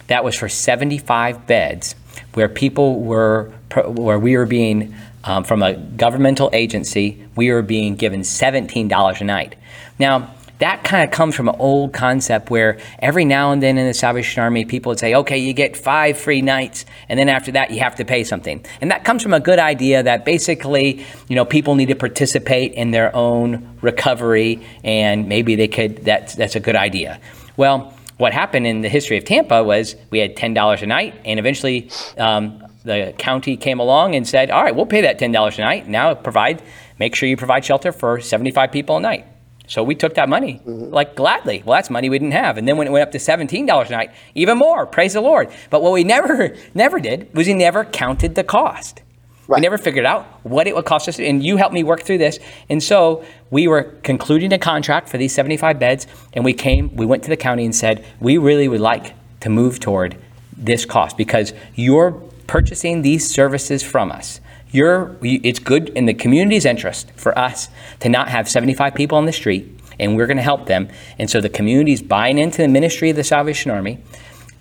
that 0.08 0.24
was 0.24 0.36
for 0.36 0.50
75 0.50 1.48
beds 1.48 1.96
where 2.34 2.50
people 2.50 3.02
were, 3.02 3.52
where 3.86 4.20
we 4.20 4.38
were 4.38 4.46
being, 4.46 4.94
um, 5.24 5.44
from 5.44 5.64
a 5.64 5.74
governmental 5.74 6.50
agency, 6.54 7.26
we 7.36 7.52
were 7.52 7.62
being 7.62 7.96
given 7.96 8.22
$17 8.22 9.22
a 9.22 9.24
night. 9.24 9.56
Now, 10.00 10.34
that 10.60 10.84
kind 10.84 11.04
of 11.04 11.12
comes 11.12 11.36
from 11.36 11.50
an 11.50 11.56
old 11.60 11.94
concept 11.94 12.50
where 12.50 12.78
every 13.00 13.26
now 13.26 13.52
and 13.52 13.62
then 13.62 13.78
in 13.78 13.88
the 13.88 13.94
Salvation 13.94 14.42
Army, 14.42 14.66
people 14.66 14.92
would 14.92 15.00
say, 15.00 15.14
okay, 15.14 15.38
you 15.38 15.52
get 15.52 15.76
five 15.76 16.18
free 16.18 16.42
nights, 16.42 16.86
and 17.10 17.20
then 17.20 17.28
after 17.28 17.52
that, 17.52 17.72
you 17.72 17.80
have 17.80 17.96
to 17.96 18.06
pay 18.06 18.24
something. 18.24 18.64
And 18.80 18.92
that 18.92 19.04
comes 19.04 19.24
from 19.24 19.34
a 19.34 19.40
good 19.40 19.60
idea 19.60 20.04
that 20.04 20.26
basically, 20.26 21.06
you 21.28 21.36
know, 21.36 21.44
people 21.44 21.76
need 21.76 21.90
to 21.90 21.96
participate 21.96 22.74
in 22.74 22.92
their 22.92 23.14
own 23.16 23.78
recovery, 23.82 24.66
and 24.84 25.28
maybe 25.28 25.56
they 25.56 25.68
could, 25.68 25.98
that's, 26.06 26.36
that's 26.36 26.56
a 26.56 26.62
good 26.62 26.76
idea. 26.76 27.20
Well, 27.58 27.94
what 28.18 28.34
happened 28.34 28.68
in 28.68 28.82
the 28.82 28.90
history 28.90 29.18
of 29.18 29.26
Tampa 29.26 29.64
was 29.64 29.96
we 30.10 30.20
had 30.20 30.36
$10 30.36 30.82
a 30.82 30.86
night, 30.86 31.16
and 31.26 31.40
eventually 31.40 31.90
um, 32.18 32.64
the 32.84 33.14
county 33.18 33.58
came 33.58 33.80
along 33.80 34.16
and 34.16 34.28
said, 34.28 34.52
all 34.52 34.64
right, 34.64 34.76
we'll 34.76 34.86
pay 34.86 35.02
that 35.02 35.20
$10 35.20 35.58
a 35.58 35.62
night. 35.62 35.88
Now 35.88 36.14
provide, 36.14 36.62
make 37.00 37.16
sure 37.16 37.28
you 37.28 37.38
provide 37.38 37.66
shelter 37.66 37.92
for 37.92 38.20
75 38.20 38.72
people 38.72 38.98
a 38.98 39.00
night. 39.00 39.26
So 39.68 39.84
we 39.84 39.96
took 39.96 40.16
that 40.16 40.28
money, 40.28 40.62
mm-hmm. 40.66 40.94
like 40.94 41.16
gladly. 41.16 41.64
Well, 41.66 41.76
that's 41.78 41.90
money 41.90 42.10
we 42.10 42.20
didn't 42.20 42.34
have. 42.34 42.58
And 42.58 42.68
then 42.68 42.78
when 42.78 42.88
it 42.88 42.92
went 42.92 43.04
up 43.04 43.12
to 43.14 43.18
$17 43.18 43.88
a 43.88 43.92
night, 43.92 44.12
even 44.36 44.58
more, 44.58 44.86
praise 44.86 45.14
the 45.14 45.22
Lord. 45.22 45.52
But 45.70 45.82
what 45.82 45.94
we 45.94 46.04
never, 46.04 46.56
never 46.74 47.00
did 47.00 47.34
was 47.34 47.48
we 47.48 47.54
never 47.54 47.86
counted 47.86 48.36
the 48.36 48.44
cost. 48.44 49.02
Right. 49.48 49.58
We 49.58 49.62
never 49.62 49.78
figured 49.78 50.06
out 50.06 50.26
what 50.44 50.68
it 50.68 50.76
would 50.76 50.86
cost 50.86 51.10
us. 51.10 51.20
And 51.20 51.44
you 51.44 51.58
helped 51.58 51.74
me 51.74 51.84
work 51.84 52.04
through 52.04 52.20
this. 52.20 52.40
And 52.70 52.82
so 52.82 53.26
we 53.50 53.68
were 53.68 53.84
concluding 54.04 54.54
a 54.54 54.58
contract 54.58 55.10
for 55.10 55.18
these 55.18 55.34
75 55.34 55.80
beds. 55.80 56.08
And 56.32 56.46
we 56.46 56.54
came, 56.54 56.96
we 56.96 57.06
went 57.06 57.24
to 57.24 57.30
the 57.30 57.38
county 57.38 57.66
and 57.66 57.76
said, 57.76 58.06
we 58.22 58.38
really 58.38 58.70
would 58.70 58.80
like 58.80 59.14
to 59.42 59.50
move 59.50 59.80
toward 59.82 60.18
this 60.56 60.86
cost 60.86 61.18
because 61.18 61.54
you're 61.76 62.12
purchasing 62.48 63.02
these 63.02 63.30
services 63.30 63.84
from 63.84 64.12
us. 64.12 64.40
You're, 64.72 65.18
it's 65.22 65.60
good 65.60 65.90
in 65.90 66.06
the 66.06 66.14
community's 66.14 66.66
interest 66.66 67.12
for 67.12 67.38
us 67.38 67.70
to 68.00 68.10
not 68.10 68.30
have 68.30 68.50
75 68.50 68.96
people 68.96 69.18
on 69.18 69.26
the 69.26 69.32
street, 69.32 69.80
and 70.00 70.16
we're 70.16 70.26
going 70.26 70.38
to 70.38 70.44
help 70.44 70.66
them. 70.66 70.90
And 71.20 71.30
so 71.30 71.42
the 71.42 71.50
community's 71.50 72.02
buying 72.02 72.40
into 72.40 72.58
the 72.58 72.68
ministry 72.68 73.12
of 73.12 73.16
the 73.16 73.24
Salvation 73.24 73.70
Army, 73.70 74.00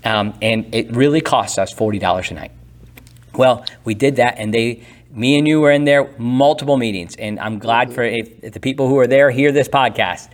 um, 0.04 0.34
and 0.42 0.74
it 0.74 0.94
really 0.94 1.22
costs 1.22 1.56
us 1.56 1.72
$40 1.72 2.30
a 2.30 2.34
night. 2.34 2.50
Well, 3.36 3.64
we 3.84 3.94
did 3.94 4.16
that, 4.16 4.34
and 4.38 4.52
they, 4.52 4.84
me 5.10 5.38
and 5.38 5.48
you 5.48 5.60
were 5.60 5.70
in 5.70 5.84
there 5.84 6.10
multiple 6.18 6.76
meetings, 6.76 7.16
and 7.16 7.38
I'm 7.40 7.58
glad 7.58 7.92
for 7.92 8.02
if, 8.02 8.44
if 8.44 8.52
the 8.52 8.60
people 8.60 8.88
who 8.88 8.98
are 8.98 9.06
there 9.06 9.30
hear 9.30 9.52
this 9.52 9.68
podcast. 9.68 10.28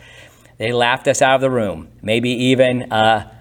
They 0.59 0.73
laughed 0.73 1.07
us 1.07 1.23
out 1.23 1.37
of 1.37 1.41
the 1.41 1.51
room, 1.51 1.89
maybe 2.03 2.31
even. 2.31 2.91
Uh, 2.93 3.33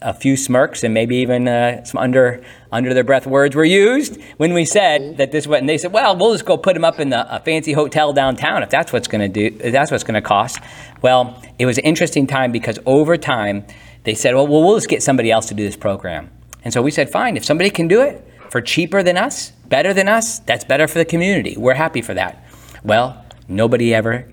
a 0.00 0.14
few 0.14 0.36
smirks 0.36 0.84
and 0.84 0.94
maybe 0.94 1.16
even 1.16 1.48
uh, 1.48 1.82
some 1.82 1.98
under 1.98 2.44
under 2.70 2.94
their 2.94 3.02
breath 3.02 3.26
words 3.26 3.56
were 3.56 3.64
used 3.64 4.22
when 4.36 4.54
we 4.54 4.64
said 4.64 5.16
that 5.16 5.32
this 5.32 5.48
went 5.48 5.62
and 5.62 5.68
they 5.68 5.76
said 5.76 5.92
well 5.92 6.16
we'll 6.16 6.32
just 6.32 6.44
go 6.44 6.56
put 6.56 6.74
them 6.74 6.84
up 6.84 7.00
in 7.00 7.08
the, 7.08 7.34
a 7.34 7.40
fancy 7.40 7.72
hotel 7.72 8.12
downtown 8.12 8.62
if 8.62 8.70
that's 8.70 8.92
what's 8.92 9.08
going 9.08 9.20
to 9.20 9.28
do 9.28 9.56
if 9.58 9.72
that's 9.72 9.90
what's 9.90 10.04
going 10.04 10.14
to 10.14 10.22
cost 10.22 10.60
well 11.02 11.42
it 11.58 11.66
was 11.66 11.76
an 11.76 11.82
interesting 11.82 12.24
time 12.24 12.52
because 12.52 12.78
over 12.86 13.16
time 13.16 13.66
they 14.04 14.14
said 14.14 14.32
well 14.32 14.46
we'll 14.46 14.76
just 14.76 14.88
get 14.88 15.02
somebody 15.02 15.28
else 15.28 15.46
to 15.46 15.54
do 15.54 15.64
this 15.64 15.76
program 15.76 16.30
and 16.62 16.72
so 16.72 16.80
we 16.80 16.92
said 16.92 17.10
fine 17.10 17.36
if 17.36 17.44
somebody 17.44 17.68
can 17.68 17.88
do 17.88 18.00
it 18.00 18.27
for 18.50 18.60
cheaper 18.60 19.02
than 19.02 19.16
us 19.16 19.50
better 19.68 19.92
than 19.92 20.08
us 20.08 20.38
that's 20.40 20.64
better 20.64 20.88
for 20.88 20.98
the 20.98 21.04
community 21.04 21.56
we're 21.56 21.74
happy 21.74 22.02
for 22.02 22.14
that 22.14 22.44
well 22.84 23.24
nobody 23.48 23.94
ever 23.94 24.26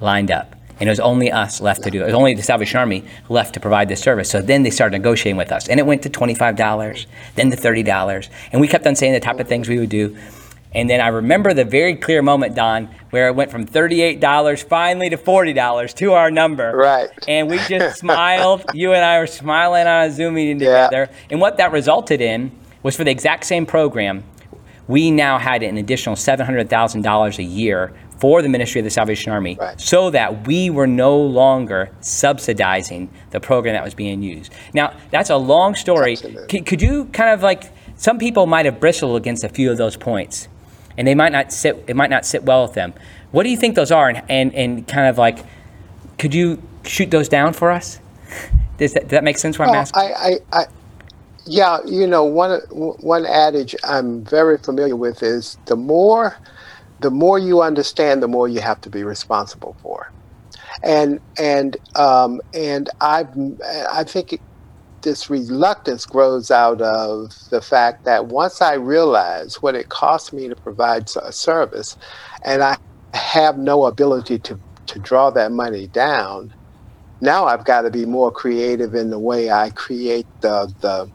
lined 0.00 0.30
up 0.30 0.56
and 0.82 0.88
it 0.88 0.90
was 0.90 1.00
only 1.00 1.30
us 1.30 1.60
left 1.60 1.84
to 1.84 1.92
do 1.92 2.00
it. 2.00 2.02
It 2.02 2.06
was 2.06 2.14
only 2.14 2.34
the 2.34 2.42
Salvation 2.42 2.80
Army 2.80 3.04
left 3.28 3.54
to 3.54 3.60
provide 3.60 3.88
this 3.88 4.00
service. 4.00 4.28
So 4.28 4.42
then 4.42 4.64
they 4.64 4.70
started 4.70 4.98
negotiating 4.98 5.36
with 5.36 5.52
us, 5.52 5.68
and 5.68 5.78
it 5.78 5.86
went 5.86 6.02
to 6.02 6.10
$25, 6.10 7.06
then 7.36 7.52
to 7.52 7.56
$30, 7.56 8.28
and 8.50 8.60
we 8.60 8.66
kept 8.66 8.84
on 8.84 8.96
saying 8.96 9.12
the 9.12 9.20
type 9.20 9.38
of 9.38 9.46
things 9.46 9.68
we 9.68 9.78
would 9.78 9.90
do. 9.90 10.16
And 10.74 10.90
then 10.90 11.00
I 11.00 11.08
remember 11.08 11.54
the 11.54 11.64
very 11.64 11.94
clear 11.94 12.20
moment, 12.20 12.56
Don, 12.56 12.88
where 13.10 13.28
it 13.28 13.36
went 13.36 13.52
from 13.52 13.64
$38 13.64 14.64
finally 14.64 15.10
to 15.10 15.16
$40 15.16 15.94
to 15.96 16.12
our 16.14 16.32
number. 16.32 16.74
Right. 16.74 17.10
And 17.28 17.48
we 17.48 17.58
just 17.58 17.98
smiled. 18.00 18.64
You 18.74 18.92
and 18.92 19.04
I 19.04 19.20
were 19.20 19.26
smiling 19.28 19.86
on 19.86 20.06
a 20.06 20.10
Zoom 20.10 20.34
meeting 20.34 20.58
together. 20.58 21.08
Yeah. 21.10 21.18
And 21.30 21.40
what 21.40 21.58
that 21.58 21.70
resulted 21.70 22.20
in 22.20 22.50
was 22.82 22.96
for 22.96 23.04
the 23.04 23.10
exact 23.10 23.44
same 23.44 23.66
program, 23.66 24.24
we 24.88 25.10
now 25.10 25.38
had 25.38 25.62
an 25.62 25.78
additional 25.78 26.16
$700,000 26.16 27.38
a 27.38 27.42
year 27.42 27.92
for 28.18 28.42
the 28.42 28.48
ministry 28.48 28.80
of 28.80 28.84
the 28.84 28.90
Salvation 28.90 29.32
Army 29.32 29.56
right. 29.58 29.80
so 29.80 30.10
that 30.10 30.46
we 30.46 30.70
were 30.70 30.86
no 30.86 31.18
longer 31.18 31.90
subsidizing 32.00 33.10
the 33.30 33.40
program 33.40 33.74
that 33.74 33.82
was 33.82 33.94
being 33.94 34.22
used. 34.22 34.52
Now, 34.74 34.96
that's 35.10 35.30
a 35.30 35.36
long 35.36 35.74
story. 35.74 36.16
C- 36.16 36.60
could 36.60 36.80
you 36.80 37.06
kind 37.06 37.30
of 37.30 37.42
like, 37.42 37.72
some 37.96 38.18
people 38.18 38.46
might 38.46 38.64
have 38.64 38.78
bristled 38.78 39.16
against 39.16 39.44
a 39.44 39.48
few 39.48 39.70
of 39.70 39.76
those 39.76 39.96
points 39.96 40.48
and 40.96 41.06
they 41.06 41.14
might 41.14 41.32
not 41.32 41.52
sit, 41.52 41.84
it 41.88 41.96
might 41.96 42.10
not 42.10 42.24
sit 42.24 42.44
well 42.44 42.62
with 42.62 42.74
them. 42.74 42.94
What 43.30 43.44
do 43.44 43.48
you 43.48 43.56
think 43.56 43.74
those 43.74 43.90
are? 43.90 44.08
And, 44.08 44.22
and, 44.28 44.54
and 44.54 44.86
kind 44.86 45.08
of 45.08 45.18
like, 45.18 45.38
could 46.18 46.34
you 46.34 46.62
shoot 46.84 47.10
those 47.10 47.28
down 47.28 47.52
for 47.54 47.70
us? 47.70 47.98
Does 48.78 48.94
that, 48.94 49.02
does 49.02 49.10
that 49.10 49.22
make 49.22 49.38
sense 49.38 49.58
what 49.58 49.68
I'm 49.68 49.74
asking? 49.74 50.02
I, 50.02 50.38
I, 50.52 50.60
I, 50.60 50.66
yeah, 51.46 51.78
you 51.86 52.06
know, 52.06 52.24
one, 52.24 52.60
one 52.70 53.26
adage 53.26 53.74
I'm 53.84 54.24
very 54.24 54.58
familiar 54.58 54.96
with 54.96 55.22
is 55.22 55.58
the 55.66 55.76
more 55.76 56.36
the 57.00 57.10
more 57.10 57.38
you 57.38 57.62
understand, 57.62 58.22
the 58.22 58.28
more 58.28 58.48
you 58.48 58.60
have 58.60 58.80
to 58.82 58.90
be 58.90 59.04
responsible 59.04 59.76
for. 59.82 60.12
And 60.82 61.20
and 61.38 61.76
um, 61.96 62.40
and 62.54 62.90
I 63.00 63.26
I 63.92 64.04
think 64.04 64.40
this 65.02 65.30
reluctance 65.30 66.06
grows 66.06 66.50
out 66.50 66.80
of 66.82 67.32
the 67.50 67.62
fact 67.62 68.04
that 68.04 68.26
once 68.26 68.62
I 68.62 68.74
realize 68.74 69.56
what 69.62 69.74
it 69.76 69.88
costs 69.90 70.32
me 70.32 70.48
to 70.48 70.56
provide 70.56 71.08
a 71.22 71.32
service, 71.32 71.96
and 72.44 72.62
I 72.62 72.76
have 73.14 73.58
no 73.58 73.84
ability 73.84 74.38
to 74.40 74.60
to 74.88 74.98
draw 75.00 75.30
that 75.32 75.52
money 75.52 75.88
down, 75.88 76.54
now 77.22 77.46
I've 77.46 77.64
got 77.64 77.82
to 77.82 77.90
be 77.90 78.04
more 78.04 78.30
creative 78.30 78.94
in 78.94 79.10
the 79.10 79.18
way 79.18 79.50
I 79.50 79.70
create 79.70 80.26
the 80.42 80.72
the 80.80 81.08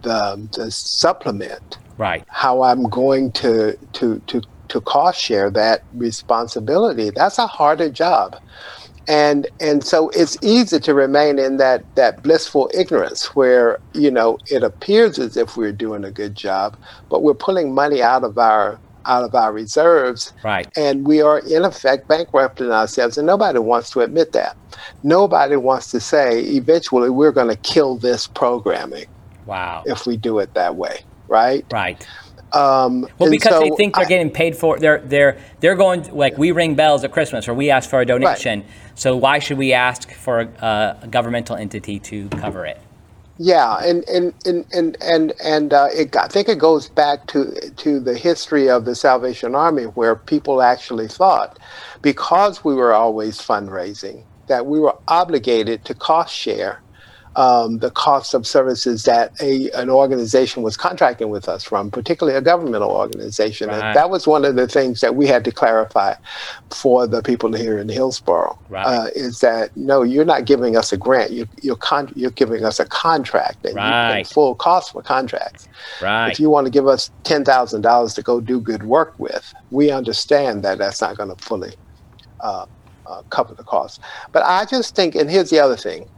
the, 0.00 0.48
the 0.56 0.70
supplement. 0.70 1.78
Right. 1.98 2.24
How 2.26 2.62
I'm 2.62 2.88
going 2.88 3.30
to 3.32 3.76
to 3.92 4.18
to 4.26 4.42
to 4.68 4.80
cost 4.80 5.20
share 5.20 5.50
that 5.50 5.84
responsibility. 5.92 7.10
That's 7.10 7.38
a 7.38 7.46
harder 7.46 7.90
job. 7.90 8.40
And 9.06 9.46
and 9.60 9.84
so 9.84 10.08
it's 10.10 10.38
easy 10.42 10.80
to 10.80 10.94
remain 10.94 11.38
in 11.38 11.58
that 11.58 11.84
that 11.96 12.22
blissful 12.22 12.70
ignorance 12.72 13.36
where, 13.36 13.78
you 13.92 14.10
know, 14.10 14.38
it 14.46 14.62
appears 14.62 15.18
as 15.18 15.36
if 15.36 15.56
we're 15.56 15.72
doing 15.72 16.04
a 16.04 16.10
good 16.10 16.34
job, 16.34 16.78
but 17.10 17.22
we're 17.22 17.34
pulling 17.34 17.74
money 17.74 18.02
out 18.02 18.24
of 18.24 18.38
our 18.38 18.78
out 19.06 19.24
of 19.24 19.34
our 19.34 19.52
reserves. 19.52 20.32
Right. 20.44 20.68
And 20.76 21.06
we 21.06 21.20
are 21.20 21.40
in 21.40 21.64
effect 21.64 22.08
bankrupting 22.08 22.70
ourselves 22.70 23.18
and 23.18 23.26
nobody 23.26 23.58
wants 23.58 23.90
to 23.90 24.00
admit 24.00 24.32
that. 24.32 24.56
Nobody 25.02 25.56
wants 25.56 25.90
to 25.90 26.00
say 26.00 26.40
eventually 26.40 27.10
we're 27.10 27.32
going 27.32 27.48
to 27.48 27.56
kill 27.56 27.96
this 27.96 28.26
programming. 28.26 29.06
Wow. 29.46 29.82
If 29.86 30.06
we 30.06 30.16
do 30.16 30.38
it 30.38 30.54
that 30.54 30.76
way, 30.76 31.00
right? 31.28 31.64
Right. 31.72 32.06
Um, 32.52 33.08
well, 33.18 33.30
because 33.30 33.52
so 33.52 33.60
they 33.60 33.70
think 33.70 33.94
they're 33.94 34.04
I, 34.04 34.08
getting 34.08 34.30
paid 34.30 34.54
for 34.54 34.78
they're 34.78 34.98
they're 34.98 35.38
they're 35.60 35.74
going 35.74 36.14
like 36.14 36.36
we 36.36 36.52
ring 36.52 36.74
bells 36.74 37.02
at 37.02 37.10
Christmas 37.10 37.48
or 37.48 37.54
we 37.54 37.70
ask 37.70 37.88
for 37.88 38.00
a 38.00 38.06
donation. 38.06 38.60
Right. 38.60 38.70
So 38.94 39.16
why 39.16 39.38
should 39.38 39.56
we 39.56 39.72
ask 39.72 40.12
for 40.12 40.40
a, 40.40 40.98
a, 41.02 41.08
governmental 41.08 41.56
entity 41.56 41.98
to 42.00 42.28
cover 42.28 42.66
it? 42.66 42.78
Yeah, 43.38 43.78
and 43.82 44.04
and 44.08 44.34
and 44.46 44.66
and 44.72 44.96
and, 45.00 45.32
and 45.42 45.72
uh, 45.72 45.88
it, 45.92 46.14
I 46.16 46.28
think 46.28 46.48
it 46.48 46.58
goes 46.58 46.88
back 46.90 47.26
to 47.28 47.52
to 47.78 47.98
the 48.00 48.16
history 48.16 48.68
of 48.68 48.84
the 48.84 48.94
Salvation 48.94 49.54
Army, 49.54 49.84
where 49.84 50.14
people 50.16 50.62
actually 50.62 51.08
thought, 51.08 51.58
because 52.02 52.62
we 52.64 52.74
were 52.74 52.92
always 52.94 53.38
fundraising, 53.38 54.26
that 54.48 54.66
we 54.66 54.78
were 54.78 54.94
obligated 55.08 55.84
to 55.86 55.94
cost 55.94 56.34
share 56.34 56.82
um, 57.36 57.78
the 57.78 57.90
cost 57.90 58.34
of 58.34 58.46
services 58.46 59.04
that 59.04 59.32
a 59.40 59.70
an 59.70 59.88
organization 59.88 60.62
was 60.62 60.76
contracting 60.76 61.30
with 61.30 61.48
us 61.48 61.64
from, 61.64 61.90
particularly 61.90 62.36
a 62.36 62.42
governmental 62.42 62.90
organization. 62.90 63.68
Right. 63.68 63.82
And 63.82 63.96
that 63.96 64.10
was 64.10 64.26
one 64.26 64.44
of 64.44 64.56
the 64.56 64.68
things 64.68 65.00
that 65.00 65.14
we 65.14 65.26
had 65.26 65.44
to 65.44 65.52
clarify 65.52 66.14
for 66.70 67.06
the 67.06 67.22
people 67.22 67.52
here 67.52 67.78
in 67.78 67.88
Hillsborough. 67.88 68.58
Right. 68.68 68.84
Uh, 68.84 69.06
is 69.14 69.40
that 69.40 69.74
no, 69.76 70.02
you're 70.02 70.24
not 70.24 70.44
giving 70.44 70.76
us 70.76 70.92
a 70.92 70.96
grant. 70.96 71.30
You, 71.30 71.46
you're 71.62 71.76
con- 71.76 72.12
you're 72.14 72.30
giving 72.30 72.64
us 72.64 72.78
a 72.80 72.84
contract 72.84 73.64
and, 73.64 73.76
right. 73.76 74.26
full 74.26 74.54
cost 74.54 74.92
for 74.92 75.02
contracts. 75.02 75.68
Right. 76.00 76.30
If 76.30 76.38
you 76.38 76.50
want 76.50 76.66
to 76.66 76.70
give 76.70 76.86
us 76.86 77.10
ten 77.24 77.44
thousand 77.44 77.82
dollars 77.82 78.14
to 78.14 78.22
go 78.22 78.40
do 78.40 78.60
good 78.60 78.82
work 78.82 79.14
with, 79.18 79.54
we 79.70 79.90
understand 79.90 80.62
that 80.64 80.78
that's 80.78 81.00
not 81.00 81.16
going 81.16 81.34
to 81.34 81.42
fully. 81.42 81.74
Uh, 82.40 82.66
uh, 83.06 83.22
cover 83.30 83.54
the 83.54 83.64
cost. 83.64 84.00
But 84.32 84.42
I 84.44 84.64
just 84.64 84.94
think, 84.94 85.14
and 85.14 85.30
here's 85.30 85.50
the 85.50 85.60
other 85.60 85.76
thing 85.76 86.08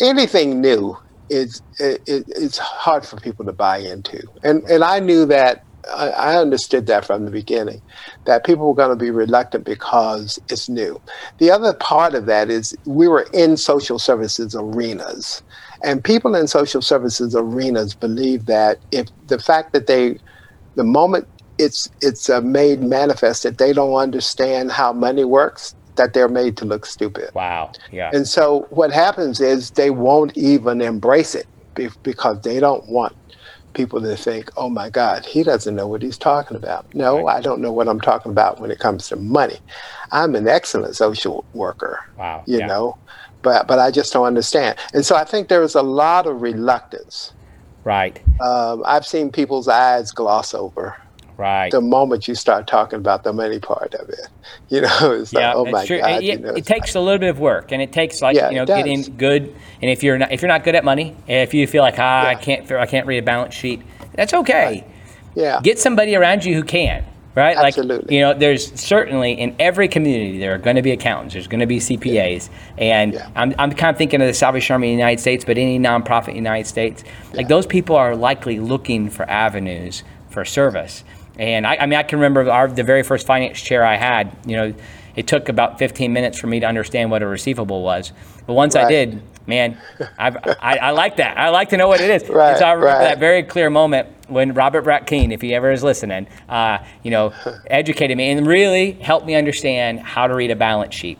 anything 0.00 0.60
new 0.60 0.96
is 1.28 1.62
it, 1.78 2.02
it's 2.06 2.58
hard 2.58 3.06
for 3.06 3.16
people 3.16 3.44
to 3.44 3.52
buy 3.52 3.78
into, 3.78 4.22
and 4.42 4.62
and 4.64 4.84
I 4.84 5.00
knew 5.00 5.26
that 5.26 5.64
I, 5.90 6.36
understood 6.36 6.86
that 6.86 7.04
from 7.04 7.24
the 7.24 7.30
beginning, 7.30 7.82
that 8.24 8.44
people 8.44 8.68
were 8.68 8.74
going 8.74 8.96
to 8.96 9.04
be 9.04 9.10
reluctant 9.10 9.64
because 9.64 10.38
it's 10.48 10.68
new. 10.68 11.00
The 11.38 11.50
other 11.50 11.74
part 11.74 12.14
of 12.14 12.26
that 12.26 12.50
is 12.50 12.76
we 12.86 13.08
were 13.08 13.26
in 13.32 13.56
social 13.56 13.98
services 13.98 14.54
arenas, 14.54 15.42
and 15.82 16.02
people 16.02 16.34
in 16.34 16.46
social 16.46 16.82
services 16.82 17.34
arenas 17.34 17.94
believe 17.94 18.46
that 18.46 18.78
if 18.92 19.08
the 19.26 19.38
fact 19.38 19.72
that 19.72 19.86
they, 19.86 20.18
the 20.76 20.84
moment 20.84 21.26
it's 21.58 21.88
it's 22.00 22.30
uh, 22.30 22.40
made 22.40 22.82
manifest 22.82 23.42
that 23.42 23.58
they 23.58 23.72
don't 23.72 23.94
understand 23.94 24.72
how 24.72 24.92
money 24.92 25.24
works, 25.24 25.74
that 25.96 26.14
they're 26.14 26.28
made 26.28 26.56
to 26.58 26.64
look 26.64 26.86
stupid. 26.86 27.30
Wow. 27.34 27.72
Yeah. 27.90 28.10
And 28.12 28.26
so 28.26 28.66
what 28.70 28.92
happens 28.92 29.40
is 29.40 29.70
they 29.70 29.90
won't 29.90 30.36
even 30.36 30.80
embrace 30.80 31.34
it 31.34 31.46
because 32.02 32.40
they 32.42 32.60
don't 32.60 32.86
want 32.88 33.14
people 33.74 34.00
to 34.00 34.16
think, 34.16 34.50
oh 34.56 34.68
my 34.68 34.90
God, 34.90 35.24
he 35.24 35.42
doesn't 35.42 35.74
know 35.74 35.86
what 35.86 36.02
he's 36.02 36.18
talking 36.18 36.56
about. 36.56 36.92
No, 36.94 37.24
right. 37.24 37.36
I 37.36 37.40
don't 37.40 37.60
know 37.60 37.72
what 37.72 37.88
I'm 37.88 38.00
talking 38.00 38.30
about 38.30 38.60
when 38.60 38.70
it 38.70 38.78
comes 38.78 39.08
to 39.08 39.16
money. 39.16 39.58
I'm 40.10 40.34
an 40.34 40.46
excellent 40.46 40.96
social 40.96 41.44
worker. 41.54 42.04
Wow. 42.18 42.44
You 42.46 42.58
yeah. 42.58 42.66
know, 42.66 42.98
but 43.42 43.66
but 43.66 43.78
I 43.78 43.90
just 43.90 44.12
don't 44.12 44.26
understand. 44.26 44.78
And 44.92 45.04
so 45.04 45.16
I 45.16 45.24
think 45.24 45.48
there 45.48 45.62
is 45.62 45.74
a 45.74 45.82
lot 45.82 46.26
of 46.26 46.42
reluctance. 46.42 47.32
Right. 47.84 48.20
Um, 48.40 48.82
I've 48.86 49.06
seen 49.06 49.32
people's 49.32 49.68
eyes 49.68 50.12
gloss 50.12 50.54
over 50.54 50.96
Right. 51.42 51.72
The 51.72 51.80
moment 51.80 52.28
you 52.28 52.36
start 52.36 52.68
talking 52.68 53.00
about 53.00 53.24
the 53.24 53.32
money 53.32 53.58
part 53.58 53.94
of 53.94 54.08
it, 54.08 54.28
you 54.68 54.80
know, 54.80 55.12
it's 55.20 55.32
yeah, 55.32 55.54
like, 55.54 55.56
oh 55.56 55.64
my 55.64 55.84
true. 55.84 55.98
god. 55.98 56.22
It, 56.22 56.22
you 56.22 56.38
know, 56.38 56.50
it 56.50 56.64
takes 56.64 56.94
like, 56.94 56.94
a 56.94 57.00
little 57.00 57.18
bit 57.18 57.30
of 57.30 57.40
work, 57.40 57.72
and 57.72 57.82
it 57.82 57.92
takes 57.92 58.22
like 58.22 58.36
yeah, 58.36 58.48
you 58.50 58.54
know 58.54 58.64
getting 58.64 59.02
good. 59.16 59.52
And 59.80 59.90
if 59.90 60.04
you're 60.04 60.18
not 60.18 60.30
if 60.30 60.40
you're 60.40 60.48
not 60.48 60.62
good 60.62 60.76
at 60.76 60.84
money, 60.84 61.16
if 61.26 61.52
you 61.52 61.66
feel 61.66 61.82
like 61.82 61.96
ah 61.98 62.22
yeah. 62.22 62.28
I 62.28 62.34
can't 62.36 62.70
I 62.70 62.86
can't 62.86 63.08
read 63.08 63.18
a 63.18 63.22
balance 63.22 63.56
sheet, 63.56 63.82
that's 64.14 64.32
okay. 64.32 64.64
Right. 64.64 64.88
Yeah. 65.34 65.60
Get 65.64 65.80
somebody 65.80 66.14
around 66.14 66.44
you 66.44 66.54
who 66.54 66.62
can. 66.62 67.04
Right, 67.34 67.56
Absolutely. 67.56 67.96
like 67.96 68.10
you 68.10 68.20
know, 68.20 68.34
there's 68.34 68.78
certainly 68.78 69.32
in 69.32 69.56
every 69.58 69.88
community 69.88 70.38
there 70.38 70.54
are 70.54 70.58
going 70.58 70.76
to 70.76 70.82
be 70.82 70.90
accountants, 70.90 71.32
there's 71.32 71.48
going 71.48 71.60
to 71.60 71.66
be 71.66 71.78
CPAs, 71.78 72.50
and. 72.76 73.18
I'm, 73.34 73.54
I'm 73.58 73.72
kind 73.72 73.94
of 73.94 73.96
thinking 73.96 74.20
of 74.20 74.26
the 74.26 74.34
Salvation 74.34 74.74
Army 74.74 74.90
in 74.90 74.96
the 74.96 75.00
United 75.00 75.18
States, 75.18 75.42
but 75.42 75.56
any 75.56 75.78
nonprofit 75.78 76.28
in 76.28 76.34
the 76.34 76.40
United 76.40 76.68
States, 76.68 77.04
like 77.32 77.48
those 77.48 77.66
people 77.66 77.96
are 77.96 78.14
likely 78.14 78.60
looking 78.60 79.08
for 79.08 79.28
avenues 79.30 80.04
for 80.28 80.44
service. 80.44 81.04
And 81.38 81.66
I, 81.66 81.76
I 81.76 81.86
mean, 81.86 81.98
I 81.98 82.02
can 82.02 82.18
remember 82.18 82.50
our, 82.50 82.68
the 82.68 82.82
very 82.82 83.02
first 83.02 83.26
finance 83.26 83.60
chair 83.60 83.84
I 83.84 83.96
had, 83.96 84.36
you 84.46 84.56
know, 84.56 84.74
it 85.16 85.26
took 85.26 85.48
about 85.48 85.78
15 85.78 86.12
minutes 86.12 86.38
for 86.38 86.46
me 86.46 86.60
to 86.60 86.66
understand 86.66 87.10
what 87.10 87.22
a 87.22 87.26
receivable 87.26 87.82
was. 87.82 88.12
But 88.46 88.54
once 88.54 88.74
right. 88.74 88.86
I 88.86 88.88
did, 88.88 89.22
man, 89.46 89.78
I, 90.18 90.28
I, 90.60 90.76
I, 90.78 90.90
like 90.90 91.16
that. 91.16 91.38
I 91.38 91.50
like 91.50 91.70
to 91.70 91.76
know 91.76 91.88
what 91.88 92.00
it 92.00 92.10
is. 92.10 92.28
Right, 92.28 92.58
so 92.58 92.64
I 92.64 92.72
remember 92.72 92.86
right. 92.86 93.04
that 93.04 93.18
very 93.18 93.42
clear 93.42 93.68
moment 93.70 94.08
when 94.28 94.54
Robert 94.54 94.84
Brackeen, 94.84 95.32
if 95.32 95.40
he 95.42 95.54
ever 95.54 95.70
is 95.70 95.82
listening, 95.82 96.26
uh, 96.48 96.78
you 97.02 97.10
know, 97.10 97.32
educated 97.66 98.16
me 98.16 98.30
and 98.30 98.46
really 98.46 98.92
helped 98.92 99.26
me 99.26 99.34
understand 99.34 100.00
how 100.00 100.26
to 100.26 100.34
read 100.34 100.50
a 100.50 100.56
balance 100.56 100.94
sheet. 100.94 101.18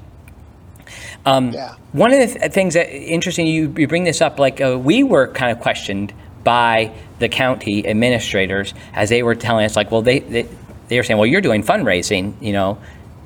Um, 1.25 1.53
yeah. 1.53 1.75
One 1.92 2.12
of 2.12 2.18
the 2.18 2.38
th- 2.38 2.53
things 2.53 2.75
that 2.75 2.90
interesting, 2.90 3.46
you, 3.46 3.72
you 3.77 3.87
bring 3.87 4.05
this 4.05 4.20
up, 4.20 4.38
like 4.38 4.61
uh, 4.61 4.79
we 4.79 5.03
were 5.03 5.29
kind 5.29 5.53
of 5.53 5.62
questioned 5.62 6.12
by 6.44 6.92
the 7.18 7.28
county 7.28 7.87
administrators 7.87 8.74
as 8.94 9.09
they 9.09 9.22
were 9.22 9.35
telling 9.35 9.64
us, 9.64 9.76
like, 9.76 9.90
well, 9.90 10.02
they, 10.02 10.20
they, 10.20 10.48
they 10.88 10.96
were 10.96 11.02
saying, 11.02 11.18
well, 11.18 11.26
you're 11.26 11.40
doing 11.40 11.62
fundraising, 11.62 12.35
you 12.40 12.52
know, 12.52 12.78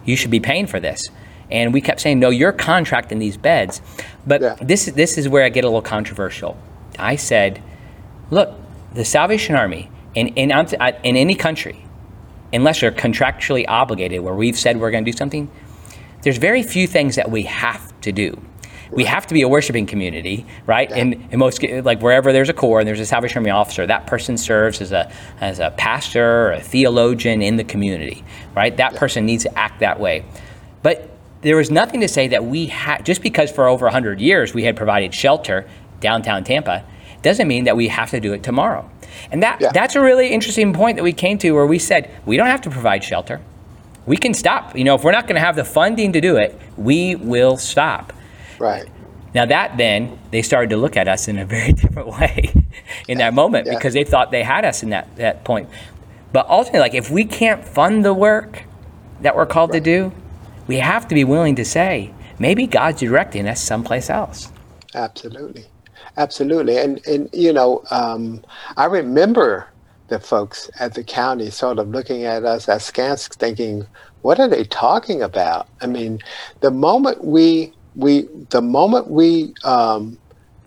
you 0.04 0.16
should 0.16 0.30
be 0.30 0.40
paying 0.40 0.66
for 0.66 0.80
this. 0.80 1.08
And 1.50 1.72
we 1.72 1.80
kept 1.80 2.00
saying, 2.00 2.18
no, 2.18 2.30
you're 2.30 2.52
contracting 2.52 3.18
these 3.18 3.36
beds. 3.36 3.80
But 4.26 4.40
yeah. 4.42 4.56
this, 4.60 4.86
this 4.86 5.16
is 5.16 5.28
where 5.28 5.44
I 5.44 5.48
get 5.48 5.64
a 5.64 5.68
little 5.68 5.82
controversial. 5.82 6.56
I 6.98 7.16
said, 7.16 7.62
look, 8.30 8.54
the 8.94 9.04
Salvation 9.04 9.54
Army 9.54 9.90
in, 10.14 10.28
in, 10.28 10.50
in 10.50 11.16
any 11.16 11.34
country, 11.34 11.84
unless 12.52 12.82
you're 12.82 12.92
contractually 12.92 13.64
obligated, 13.68 14.20
where 14.20 14.34
we've 14.34 14.58
said 14.58 14.80
we're 14.80 14.90
going 14.90 15.04
to 15.04 15.10
do 15.10 15.16
something, 15.16 15.50
there's 16.22 16.38
very 16.38 16.62
few 16.62 16.86
things 16.86 17.16
that 17.16 17.30
we 17.30 17.42
have 17.42 17.98
to 18.00 18.12
do 18.12 18.40
we 18.90 19.04
have 19.04 19.26
to 19.26 19.34
be 19.34 19.42
a 19.42 19.48
worshiping 19.48 19.86
community, 19.86 20.46
right? 20.66 20.88
Yeah. 20.90 20.96
In, 20.96 21.28
in 21.30 21.38
most, 21.38 21.62
like 21.62 22.00
wherever 22.00 22.32
there's 22.32 22.48
a 22.48 22.54
corps 22.54 22.80
and 22.80 22.88
there's 22.88 23.00
a 23.00 23.06
Salvation 23.06 23.38
Army 23.38 23.50
officer, 23.50 23.86
that 23.86 24.06
person 24.06 24.36
serves 24.36 24.80
as 24.80 24.92
a 24.92 25.10
as 25.40 25.58
a 25.58 25.70
pastor 25.72 26.48
or 26.48 26.52
a 26.52 26.60
theologian 26.60 27.42
in 27.42 27.56
the 27.56 27.64
community, 27.64 28.24
right? 28.54 28.76
That 28.76 28.92
yeah. 28.92 28.98
person 28.98 29.26
needs 29.26 29.44
to 29.44 29.58
act 29.58 29.80
that 29.80 29.98
way. 29.98 30.24
But 30.82 31.10
there 31.42 31.56
was 31.56 31.70
nothing 31.70 32.00
to 32.00 32.08
say 32.08 32.28
that 32.28 32.44
we 32.44 32.66
had 32.66 33.04
just 33.04 33.22
because 33.22 33.50
for 33.50 33.66
over 33.66 33.86
100 33.86 34.20
years 34.20 34.54
we 34.54 34.64
had 34.64 34.76
provided 34.76 35.14
shelter 35.14 35.66
downtown 36.00 36.44
Tampa 36.44 36.84
doesn't 37.22 37.48
mean 37.48 37.64
that 37.64 37.76
we 37.76 37.88
have 37.88 38.10
to 38.10 38.20
do 38.20 38.32
it 38.32 38.42
tomorrow. 38.42 38.88
And 39.30 39.42
that 39.42 39.60
yeah. 39.60 39.72
that's 39.72 39.96
a 39.96 40.00
really 40.00 40.28
interesting 40.28 40.72
point 40.72 40.96
that 40.96 41.02
we 41.02 41.12
came 41.12 41.38
to 41.38 41.50
where 41.52 41.66
we 41.66 41.78
said 41.78 42.10
we 42.24 42.36
don't 42.36 42.46
have 42.46 42.62
to 42.62 42.70
provide 42.70 43.02
shelter. 43.02 43.40
We 44.06 44.16
can 44.16 44.34
stop. 44.34 44.76
You 44.76 44.84
know, 44.84 44.94
if 44.94 45.02
we're 45.02 45.12
not 45.12 45.26
going 45.26 45.34
to 45.34 45.40
have 45.40 45.56
the 45.56 45.64
funding 45.64 46.12
to 46.12 46.20
do 46.20 46.36
it, 46.36 46.58
we 46.76 47.16
will 47.16 47.56
stop. 47.56 48.12
Right. 48.58 48.88
Now 49.34 49.44
that 49.46 49.76
then 49.76 50.18
they 50.30 50.42
started 50.42 50.70
to 50.70 50.76
look 50.76 50.96
at 50.96 51.08
us 51.08 51.28
in 51.28 51.38
a 51.38 51.44
very 51.44 51.72
different 51.82 52.08
way 52.08 52.54
in 53.08 53.18
that 53.18 53.34
moment 53.34 53.66
yeah. 53.66 53.74
because 53.74 53.94
they 53.94 54.04
thought 54.04 54.30
they 54.30 54.42
had 54.42 54.64
us 54.64 54.82
in 54.82 54.90
that, 54.90 55.14
that 55.16 55.44
point. 55.44 55.68
But 56.32 56.48
ultimately, 56.48 56.80
like 56.80 56.94
if 56.94 57.10
we 57.10 57.24
can't 57.24 57.64
fund 57.64 58.04
the 58.04 58.14
work 58.14 58.64
that 59.20 59.36
we're 59.36 59.46
called 59.46 59.70
right. 59.70 59.82
to 59.82 60.10
do, 60.10 60.12
we 60.66 60.76
have 60.76 61.08
to 61.08 61.14
be 61.14 61.24
willing 61.24 61.54
to 61.56 61.64
say, 61.64 62.12
maybe 62.38 62.66
God's 62.66 63.00
directing 63.00 63.48
us 63.48 63.60
someplace 63.62 64.10
else. 64.10 64.50
Absolutely. 64.94 65.66
Absolutely. 66.16 66.78
And, 66.78 67.06
and 67.06 67.28
you 67.32 67.52
know, 67.52 67.82
um, 67.90 68.42
I 68.76 68.86
remember 68.86 69.68
the 70.08 70.18
folks 70.18 70.70
at 70.78 70.94
the 70.94 71.04
county 71.04 71.50
sort 71.50 71.78
of 71.78 71.88
looking 71.88 72.24
at 72.24 72.44
us 72.44 72.68
askance, 72.68 73.28
thinking, 73.28 73.86
what 74.22 74.40
are 74.40 74.48
they 74.48 74.64
talking 74.64 75.22
about? 75.22 75.68
I 75.80 75.86
mean, 75.86 76.20
the 76.60 76.70
moment 76.70 77.24
we 77.24 77.72
we 77.96 78.28
the 78.50 78.62
moment 78.62 79.10
we 79.10 79.54
um, 79.64 80.18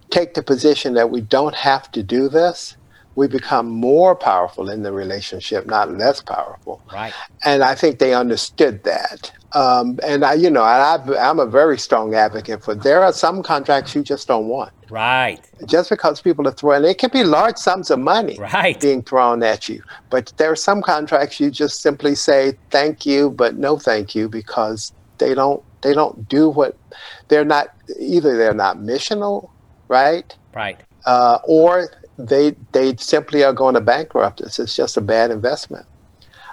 take 0.09 0.33
the 0.33 0.43
position 0.43 0.93
that 0.95 1.09
we 1.09 1.21
don't 1.21 1.55
have 1.55 1.91
to 1.91 2.03
do 2.03 2.27
this, 2.27 2.75
we 3.15 3.27
become 3.27 3.69
more 3.69 4.15
powerful 4.15 4.69
in 4.69 4.83
the 4.83 4.91
relationship, 4.91 5.65
not 5.65 5.91
less 5.91 6.21
powerful. 6.21 6.81
Right. 6.91 7.13
And 7.45 7.63
I 7.63 7.75
think 7.75 7.99
they 7.99 8.13
understood 8.13 8.83
that. 8.83 9.31
Um, 9.53 9.99
and 10.03 10.23
I, 10.23 10.33
you 10.33 10.49
know, 10.49 10.61
I, 10.61 10.97
I'm 11.19 11.39
a 11.39 11.45
very 11.45 11.77
strong 11.77 12.13
advocate 12.13 12.63
for. 12.63 12.75
There 12.75 13.01
are 13.03 13.11
some 13.11 13.41
contracts 13.41 13.95
you 13.95 14.03
just 14.03 14.27
don't 14.27 14.47
want. 14.47 14.71
Right. 14.89 15.39
Just 15.65 15.89
because 15.89 16.21
people 16.21 16.47
are 16.47 16.51
throwing, 16.51 16.85
it 16.85 16.97
can 16.97 17.09
be 17.11 17.23
large 17.23 17.57
sums 17.57 17.91
of 17.91 17.99
money 17.99 18.37
right. 18.39 18.79
being 18.79 19.01
thrown 19.01 19.43
at 19.43 19.67
you. 19.67 19.83
But 20.09 20.31
there 20.37 20.51
are 20.51 20.55
some 20.55 20.81
contracts 20.81 21.39
you 21.39 21.51
just 21.51 21.81
simply 21.81 22.15
say 22.15 22.57
thank 22.69 23.05
you, 23.05 23.31
but 23.31 23.57
no 23.57 23.77
thank 23.77 24.15
you 24.15 24.29
because 24.29 24.93
they 25.17 25.33
don't 25.33 25.63
they 25.81 25.93
don't 25.93 26.27
do 26.27 26.49
what 26.49 26.77
they're 27.29 27.45
not 27.45 27.73
either 27.97 28.35
they're 28.37 28.53
not 28.53 28.77
missional, 28.77 29.49
right? 29.87 30.35
Right. 30.53 30.79
Uh, 31.05 31.39
or 31.45 31.89
they 32.17 32.55
they 32.73 32.95
simply 32.97 33.43
are 33.43 33.53
going 33.53 33.75
to 33.75 33.81
bankrupt 33.81 34.41
us. 34.41 34.59
It's 34.59 34.75
just 34.75 34.97
a 34.97 35.01
bad 35.01 35.31
investment. 35.31 35.85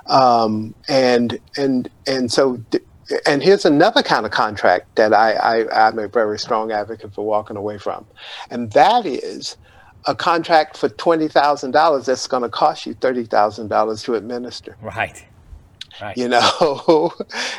Um, 0.07 0.75
and 0.89 1.39
and 1.57 1.91
and 2.07 2.31
so 2.31 2.63
and 3.27 3.43
here's 3.43 3.65
another 3.65 4.03
kind 4.03 4.25
of 4.25 4.33
contract 4.33 4.95
that 4.97 5.13
I, 5.13 5.33
I 5.33 5.89
I'm 5.89 5.99
a 5.99 6.09
very 6.09 6.39
strong 6.39 6.73
advocate 6.73 7.13
for 7.15 7.25
walking 7.25 7.57
away 7.57 7.79
from, 7.79 8.07
and 8.51 8.71
that 8.73 9.07
is 9.07 9.57
a 10.07 10.15
contract 10.15 10.77
for 10.77 10.89
twenty 10.91 11.29
thousand 11.29 11.73
dollars 11.73 12.07
that's 12.07 12.27
going 12.29 12.45
to 12.45 12.49
cost 12.49 12.87
you 12.87 12.95
thirty 12.95 13.25
thousand 13.25 13.69
dollars 13.69 14.03
to 14.05 14.15
administer. 14.15 14.77
Right. 14.81 15.27
Right. 16.01 16.17
You 16.17 16.29
know, 16.29 17.13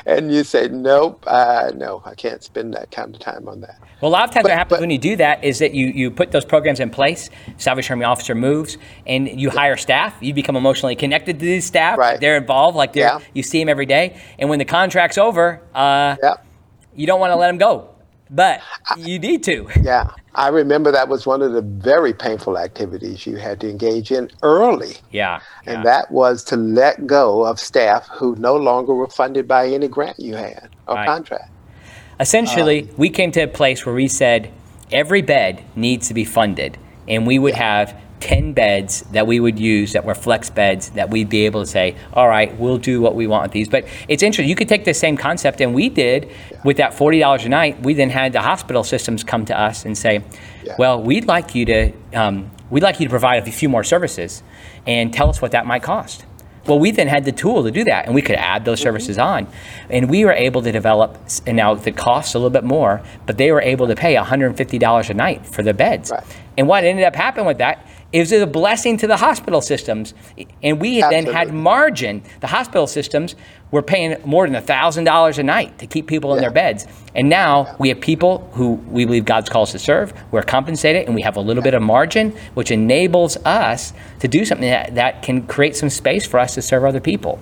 and 0.06 0.34
you 0.34 0.43
say, 0.43 0.67
nope, 0.67 1.23
uh, 1.28 1.71
no, 1.76 2.02
I 2.06 2.15
can't 2.15 2.43
spend 2.43 2.73
that 2.73 2.91
kind 2.91 3.13
of 3.13 3.19
time 3.21 3.47
on 3.47 3.62
that. 3.62 3.80
Well, 4.02 4.12
a 4.12 4.13
lot 4.13 4.28
of 4.28 4.34
times 4.34 4.43
but, 4.43 4.50
what 4.50 4.58
happens 4.58 4.78
but, 4.78 4.82
when 4.82 4.89
you 4.89 4.97
do 4.97 5.15
that 5.15 5.43
is 5.43 5.60
that 5.60 5.73
you, 5.73 5.88
you 5.88 6.12
put 6.12 6.32
those 6.32 6.45
programs 6.45 6.80
in 6.80 6.89
place, 6.89 7.30
Salvation 7.58 7.93
Army 7.93 8.06
officer 8.06 8.36
moves, 8.36 8.78
and 9.06 9.28
you 9.28 9.50
hire 9.50 9.78
staff. 9.78 10.15
You 10.21 10.34
become 10.34 10.56
emotionally 10.56 10.95
connected 10.95 11.39
to 11.39 11.45
these 11.45 11.65
staff. 11.65 11.97
Right. 11.97 12.19
They're 12.19 12.38
involved, 12.38 12.78
like 12.78 12.93
they're, 12.93 13.04
yeah. 13.04 13.19
you 13.34 13.43
see 13.43 13.60
them 13.60 13.69
every 13.69 13.86
day. 13.86 14.19
And 14.38 14.50
when 14.50 14.60
the 14.60 14.65
contract's 14.65 15.17
over, 15.17 15.62
uh, 15.73 16.15
yeah. 16.21 16.36
you 16.95 17.08
don't 17.08 17.19
want 17.19 17.32
to 17.32 17.36
let 17.36 17.47
them 17.47 17.58
go 17.58 17.89
but 18.30 18.62
you 18.98 19.20
need 19.20 19.44
to. 19.44 19.68
Yeah. 19.82 20.12
I 20.36 20.50
remember 20.50 20.92
that 20.92 21.08
was 21.08 21.26
one 21.26 21.42
of 21.42 21.54
the 21.54 21.62
very 21.62 22.13
painful 22.13 22.58
activities 22.58 23.26
you 23.26 23.38
had 23.38 23.60
to 23.62 23.70
engage 23.70 24.12
in 24.12 24.30
early. 24.44 24.98
Yeah. 25.12 25.40
And 25.66 25.78
yeah. 25.78 25.84
that 25.84 26.12
was 26.12 26.44
to 26.46 26.58
let 26.58 27.08
go 27.08 27.46
of 27.46 27.60
staff 27.60 28.08
who 28.10 28.36
no 28.36 28.56
longer 28.56 28.94
were 28.94 29.08
funded 29.08 29.48
by 29.48 29.68
any 29.68 29.88
grant 29.88 30.19
you 30.19 30.36
had 30.36 30.69
or 30.88 30.96
right. 30.96 31.08
contract. 31.08 31.50
Essentially, 32.19 32.84
um, 32.84 32.90
we 32.98 33.10
came 33.10 33.32
to 33.32 33.42
a 33.42 33.48
place 33.48 33.86
where 33.86 33.96
we 33.96 34.08
said 34.08 34.52
every 34.92 35.21
bed 35.21 35.63
needs 35.75 36.08
to 36.10 36.13
be 36.13 36.25
funded, 36.25 36.78
and 37.08 37.25
we 37.25 37.40
would 37.40 37.54
yeah. 37.54 37.82
have 37.82 38.02
10 38.20 38.54
beds 38.54 39.02
that 39.12 39.28
we 39.28 39.40
would 39.40 39.60
use 39.60 39.94
that 39.94 40.04
were 40.04 40.15
flex 40.15 40.50
beds 40.50 40.90
that 40.92 41.10
we'd 41.10 41.30
be 41.30 41.46
able 41.46 41.62
to 41.62 41.68
say, 41.68 41.96
all 42.13 42.28
right, 42.28 42.58
we'll 42.58 42.78
do 42.78 43.00
what 43.00 43.15
we 43.15 43.28
want 43.28 43.44
with 43.44 43.52
these. 43.52 43.70
But 43.70 43.86
it's 44.08 44.24
interesting. 44.24 44.50
You 44.50 44.56
could 44.56 44.68
take 44.70 44.86
the 44.86 44.94
same 44.94 45.18
concept, 45.18 45.62
and 45.62 45.74
we 45.74 45.90
did 45.90 46.30
yeah. 46.52 46.62
with 46.63 46.78
that 46.78 46.94
$40 46.94 47.46
a 47.46 47.50
night. 47.50 47.82
We 47.84 47.94
then 47.94 48.10
had 48.10 48.34
the 48.34 48.42
hospital 48.42 48.84
systems 48.84 49.24
come 49.24 49.46
to 49.46 49.60
us 49.60 49.86
and 49.86 49.98
say, 49.98 50.24
yeah. 50.63 50.76
well, 50.80 51.02
we'd 51.02 51.26
like 51.26 51.54
you 51.54 51.65
to, 51.65 51.92
um, 52.13 52.50
we'd 52.70 52.84
like 52.84 53.00
you 53.00 53.06
to 53.06 53.10
provide 53.10 53.48
a 53.48 53.52
few 53.52 53.70
more 53.70 53.84
services 53.84 54.42
and 54.88 55.13
tell 55.13 55.30
us 55.30 55.42
what 55.42 55.52
that 55.52 55.65
might 55.65 55.84
cost. 55.84 56.26
well, 56.65 56.80
we 56.80 56.92
then 56.92 57.08
had 57.08 57.24
the 57.24 57.32
tool 57.32 57.63
to 57.63 57.72
do 57.72 57.84
that, 57.86 58.06
and 58.08 58.15
we 58.15 58.22
could 58.22 58.36
add 58.36 58.65
those 58.65 58.80
Mm-hmm. 58.80 58.88
services 58.88 59.18
on, 59.18 59.48
and 59.90 60.10
we 60.10 60.26
were 60.26 60.34
able 60.34 60.62
to 60.62 60.72
develop. 60.72 61.18
And 61.46 61.56
now 61.56 61.76
the 61.76 61.92
cost 61.92 62.36
a 62.36 62.40
little 62.40 62.50
bit 62.50 62.63
more, 62.63 63.02
but 63.26 63.38
they 63.38 63.52
were 63.52 63.62
able 63.62 63.88
to 63.88 63.96
pay 63.96 64.15
150 64.15 64.78
dollars 64.80 65.10
a 65.10 65.13
night 65.13 65.46
for 65.46 65.62
the 65.63 65.74
beds. 65.74 66.12
Right. 66.12 66.24
And 66.58 66.68
what 66.68 66.84
ended 66.84 67.06
up 67.06 67.15
happening 67.15 67.46
with 67.46 67.60
that 67.60 67.86
is 68.13 68.31
it 68.31 68.41
a 68.41 68.47
blessing 68.47 68.97
to 68.97 69.08
the 69.08 69.17
hospital 69.17 69.62
systems, 69.62 70.13
and 70.63 70.79
we 70.79 71.01
then 71.01 71.25
had 71.25 71.53
margin. 71.53 72.23
The 72.39 72.47
hospital 72.47 72.87
systems 72.87 73.35
were 73.71 73.81
paying 73.81 74.15
more 74.23 74.47
than 74.49 74.62
thousand 74.63 75.03
dollars 75.03 75.37
a 75.37 75.43
night 75.43 75.77
to 75.79 75.87
keep 75.87 76.08
people 76.08 76.33
in 76.33 76.39
their 76.41 76.51
beds, 76.51 76.87
and 77.15 77.27
now 77.29 77.75
we 77.79 77.89
have 77.89 77.99
people 77.99 78.49
who 78.53 78.75
we 78.75 79.03
believe 79.05 79.25
God's 79.25 79.49
calls 79.49 79.71
to 79.73 79.79
serve. 79.79 80.13
We're 80.31 80.43
compensated, 80.43 81.05
and 81.05 81.15
we 81.15 81.21
have 81.21 81.35
a 81.35 81.41
little 81.41 81.63
bit 81.63 81.73
of 81.73 81.81
margin, 81.81 82.31
which 82.53 82.71
enables 82.71 83.35
us 83.45 83.91
to 84.19 84.27
do 84.27 84.45
something 84.45 84.69
that, 84.69 84.95
that 84.95 85.21
can 85.21 85.45
create 85.45 85.75
some 85.75 85.89
space 85.89 86.25
for 86.25 86.39
us 86.39 86.53
to 86.55 86.62
serve 86.62 86.85
other 86.85 87.01
people. 87.01 87.39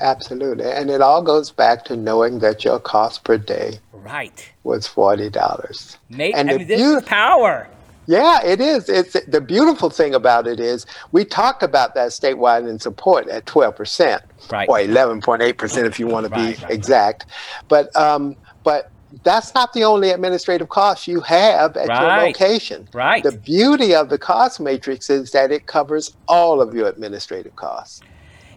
Absolutely. 0.00 0.64
And 0.70 0.90
it 0.90 1.00
all 1.00 1.22
goes 1.22 1.50
back 1.50 1.84
to 1.86 1.96
knowing 1.96 2.38
that 2.40 2.64
your 2.64 2.78
cost 2.78 3.24
per 3.24 3.38
day 3.38 3.78
Right. 3.92 4.46
was 4.62 4.86
forty 4.86 5.30
dollars. 5.30 5.96
And 6.10 6.50
I 6.50 6.56
mean, 6.56 6.66
this 6.66 6.80
beaut- 6.80 7.02
is 7.02 7.08
power. 7.08 7.68
Yeah, 8.06 8.44
it 8.44 8.60
is. 8.60 8.88
It's 8.88 9.16
the 9.26 9.40
beautiful 9.40 9.90
thing 9.90 10.14
about 10.14 10.46
it 10.46 10.60
is 10.60 10.86
we 11.12 11.24
talk 11.24 11.62
about 11.62 11.94
that 11.94 12.10
statewide 12.10 12.68
in 12.68 12.78
support 12.78 13.28
at 13.28 13.46
twelve 13.46 13.76
percent, 13.76 14.22
Right. 14.50 14.68
or 14.68 14.80
eleven 14.80 15.20
point 15.20 15.42
eight 15.42 15.58
percent 15.58 15.86
if 15.86 15.98
you 15.98 16.06
want 16.06 16.24
to 16.24 16.30
be 16.30 16.36
Right, 16.36 16.64
exact. 16.70 17.26
But 17.68 17.94
um, 17.96 18.36
but 18.64 18.90
that's 19.24 19.54
not 19.54 19.72
the 19.72 19.84
only 19.84 20.10
administrative 20.10 20.68
cost 20.68 21.06
you 21.08 21.20
have 21.20 21.76
at 21.76 21.86
your 21.86 21.96
Right. 21.96 22.26
location. 22.26 22.88
Right. 22.92 23.22
The 23.22 23.32
beauty 23.32 23.94
of 23.94 24.08
the 24.08 24.18
cost 24.18 24.60
matrix 24.60 25.08
is 25.10 25.30
that 25.32 25.50
it 25.52 25.66
covers 25.66 26.14
all 26.28 26.60
of 26.60 26.74
your 26.74 26.88
administrative 26.88 27.54
costs. 27.56 28.02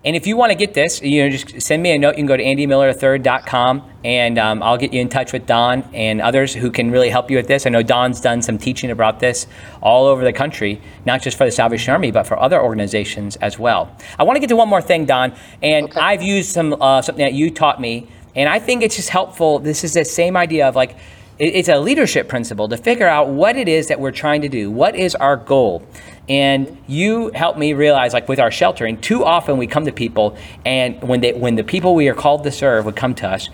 And 0.06 0.16
if 0.16 0.26
you 0.26 0.38
want 0.38 0.52
to 0.52 0.56
get 0.56 0.74
this, 0.74 1.02
you 1.02 1.24
know, 1.24 1.30
just 1.30 1.62
send 1.62 1.84
me 1.84 1.92
a 1.92 1.98
note. 1.98 2.12
You 2.12 2.18
can 2.18 2.26
go 2.26 2.38
to 2.38 2.44
andymiller3rd.com 2.44 3.84
and 4.06 4.40
um, 4.40 4.64
I'll 4.64 4.78
get 4.78 4.94
you 4.94 5.02
in 5.02 5.10
touch 5.10 5.34
with 5.34 5.46
Don 5.46 5.84
and 5.94 6.22
others 6.22 6.54
who 6.54 6.72
can 6.72 6.90
really 6.90 7.10
help 7.10 7.30
you 7.30 7.36
with 7.36 7.48
this. 7.48 7.66
I 7.66 7.70
know 7.70 7.84
Don's 7.84 8.22
done 8.22 8.42
some 8.42 8.58
teaching 8.58 8.92
about 8.92 9.20
this 9.20 9.46
all 9.82 10.06
over 10.06 10.24
the 10.24 10.32
country, 10.32 10.82
not 11.06 11.22
just 11.22 11.38
for 11.38 11.44
the 11.44 11.52
Salvation 11.52 11.92
Army, 11.92 12.12
but 12.12 12.26
for 12.26 12.40
other 12.40 12.62
organizations 12.62 13.36
as 13.38 13.60
well. 13.60 13.94
I 14.18 14.24
want 14.24 14.38
to 14.38 14.40
get 14.40 14.48
to 14.48 14.56
one 14.56 14.70
more 14.70 14.82
thing, 14.82 15.06
Don, 15.06 15.34
and 15.62 15.88
Okay. 15.90 16.00
I've 16.00 16.22
used 16.22 16.52
some 16.52 16.74
uh, 16.82 17.02
something 17.02 17.24
that 17.24 17.34
you 17.34 17.52
taught 17.52 17.82
me, 17.82 18.08
and 18.36 18.48
I 18.48 18.60
think 18.60 18.84
it's 18.84 18.96
just 18.96 19.10
helpful. 19.10 19.60
This 19.60 19.84
is 19.84 19.94
the 19.94 20.06
same 20.06 20.38
idea 20.38 20.68
of 20.68 20.76
like, 20.76 20.96
it's 21.40 21.70
a 21.70 21.80
leadership 21.80 22.28
principle 22.28 22.68
to 22.68 22.76
figure 22.76 23.08
out 23.08 23.30
what 23.30 23.56
it 23.56 23.70
is 23.70 23.88
that 23.88 24.00
we're 24.00 24.12
trying 24.12 24.42
to 24.42 24.50
do. 24.50 24.70
What 24.70 24.96
is 24.96 25.16
our 25.16 25.38
goal? 25.38 25.88
And 26.28 26.78
you 26.86 27.32
help 27.34 27.58
me 27.58 27.74
realize, 27.74 28.14
like 28.14 28.28
with 28.28 28.40
our 28.40 28.52
sheltering, 28.52 29.00
too 29.00 29.24
often 29.24 29.58
we 29.58 29.66
come 29.66 29.86
to 29.86 29.92
people, 29.92 30.38
and 30.66 31.02
when 31.02 31.22
they, 31.22 31.34
when 31.34 31.56
the 31.56 31.64
people 31.64 31.96
we 31.96 32.10
are 32.10 32.14
called 32.14 32.44
to 32.44 32.52
serve 32.52 32.86
would 32.86 32.98
come 32.98 33.16
to 33.16 33.28
us, 33.28 33.50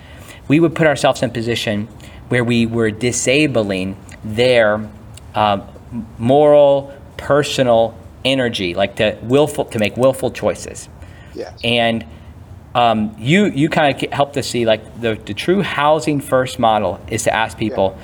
we 0.48 0.60
would 0.60 0.76
put 0.76 0.88
ourselves 0.88 1.22
in 1.22 1.30
a 1.30 1.34
position 1.34 1.88
where 2.30 2.44
we 2.44 2.66
were 2.66 2.90
disabling 2.92 3.96
their 4.24 4.90
um, 5.36 5.64
moral, 6.18 6.94
personal 7.18 7.98
energy, 8.26 8.74
like 8.74 8.96
to 8.96 9.18
willful 9.22 9.66
to 9.66 9.80
make 9.80 9.96
willful 9.96 10.32
choices. 10.32 10.90
Yes. 11.36 11.60
And 11.64 12.06
um, 12.76 13.16
you 13.18 13.46
you 13.46 13.70
kind 13.70 13.96
of 13.96 14.12
help 14.12 14.34
to 14.34 14.44
see 14.44 14.66
like 14.66 15.02
the, 15.02 15.16
the 15.16 15.34
true 15.34 15.62
housing 15.62 16.20
first 16.22 16.60
model 16.60 17.00
is 17.10 17.24
to 17.24 17.34
ask 17.34 17.58
people 17.58 17.98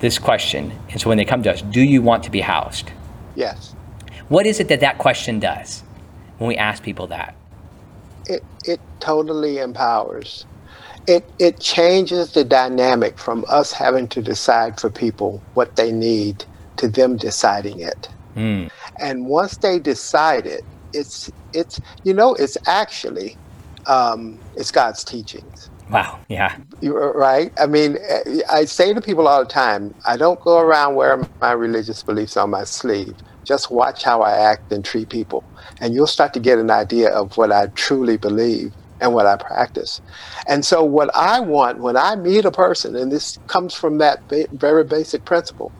this 0.00 0.18
question. 0.18 0.72
And 0.90 1.00
so 1.00 1.08
when 1.08 1.18
they 1.18 1.24
come 1.24 1.42
to 1.44 1.52
us, 1.52 1.62
do 1.62 1.80
you 1.80 2.02
want 2.02 2.24
to 2.24 2.30
be 2.30 2.40
housed? 2.40 2.90
yes. 3.36 3.74
What 4.28 4.44
is 4.44 4.58
it 4.58 4.66
that 4.68 4.80
that 4.80 4.98
question 4.98 5.38
does 5.38 5.84
when 6.38 6.48
we 6.48 6.56
ask 6.56 6.82
people 6.82 7.06
that? 7.08 7.36
it 8.28 8.44
it 8.64 8.80
totally 9.00 9.58
empowers. 9.58 10.44
It 11.06 11.28
it 11.38 11.60
changes 11.60 12.32
the 12.32 12.44
dynamic 12.44 13.18
from 13.18 13.44
us 13.48 13.72
having 13.72 14.08
to 14.08 14.22
decide 14.22 14.80
for 14.80 14.90
people 14.90 15.40
what 15.54 15.76
they 15.76 15.92
need 15.92 16.44
to 16.76 16.88
them 16.88 17.16
deciding 17.16 17.80
it. 17.80 18.08
And 18.98 19.26
once 19.26 19.56
they 19.58 19.78
decide 19.78 20.46
it, 20.46 20.62
it's 20.92 21.30
it's 21.52 21.80
you 22.02 22.12
know 22.12 22.34
it's 22.34 22.58
actually 22.66 23.36
um, 23.86 24.38
it's 24.56 24.70
God's 24.70 25.04
teachings. 25.04 25.70
Wow. 25.90 26.18
Yeah. 26.28 26.56
Right. 26.82 27.52
I 27.58 27.66
mean, 27.66 27.98
I 28.50 28.64
say 28.64 28.92
to 28.92 29.00
people 29.00 29.28
all 29.28 29.44
the 29.44 29.50
time, 29.50 29.94
I 30.04 30.16
don't 30.16 30.40
go 30.40 30.58
around 30.58 30.96
wearing 30.96 31.28
my 31.40 31.52
religious 31.52 32.02
beliefs 32.02 32.36
on 32.36 32.50
my 32.50 32.64
sleeve. 32.64 33.14
Just 33.44 33.70
watch 33.70 34.02
how 34.02 34.22
I 34.22 34.32
act 34.32 34.72
and 34.72 34.84
treat 34.84 35.08
people, 35.08 35.44
and 35.80 35.94
you'll 35.94 36.08
start 36.08 36.34
to 36.34 36.40
get 36.40 36.58
an 36.58 36.70
idea 36.70 37.10
of 37.10 37.36
what 37.36 37.52
I 37.52 37.68
truly 37.68 38.16
believe 38.16 38.72
and 39.00 39.14
what 39.14 39.26
I 39.26 39.36
practice. 39.36 40.00
And 40.48 40.64
so, 40.64 40.82
what 40.82 41.14
I 41.14 41.38
want 41.38 41.78
when 41.78 41.96
I 41.96 42.16
meet 42.16 42.44
a 42.44 42.50
person, 42.50 42.96
and 42.96 43.12
this 43.12 43.38
comes 43.46 43.72
from 43.72 43.98
that 43.98 44.26
ba- 44.26 44.48
very 44.50 44.82
basic 44.82 45.24
principle, 45.24 45.70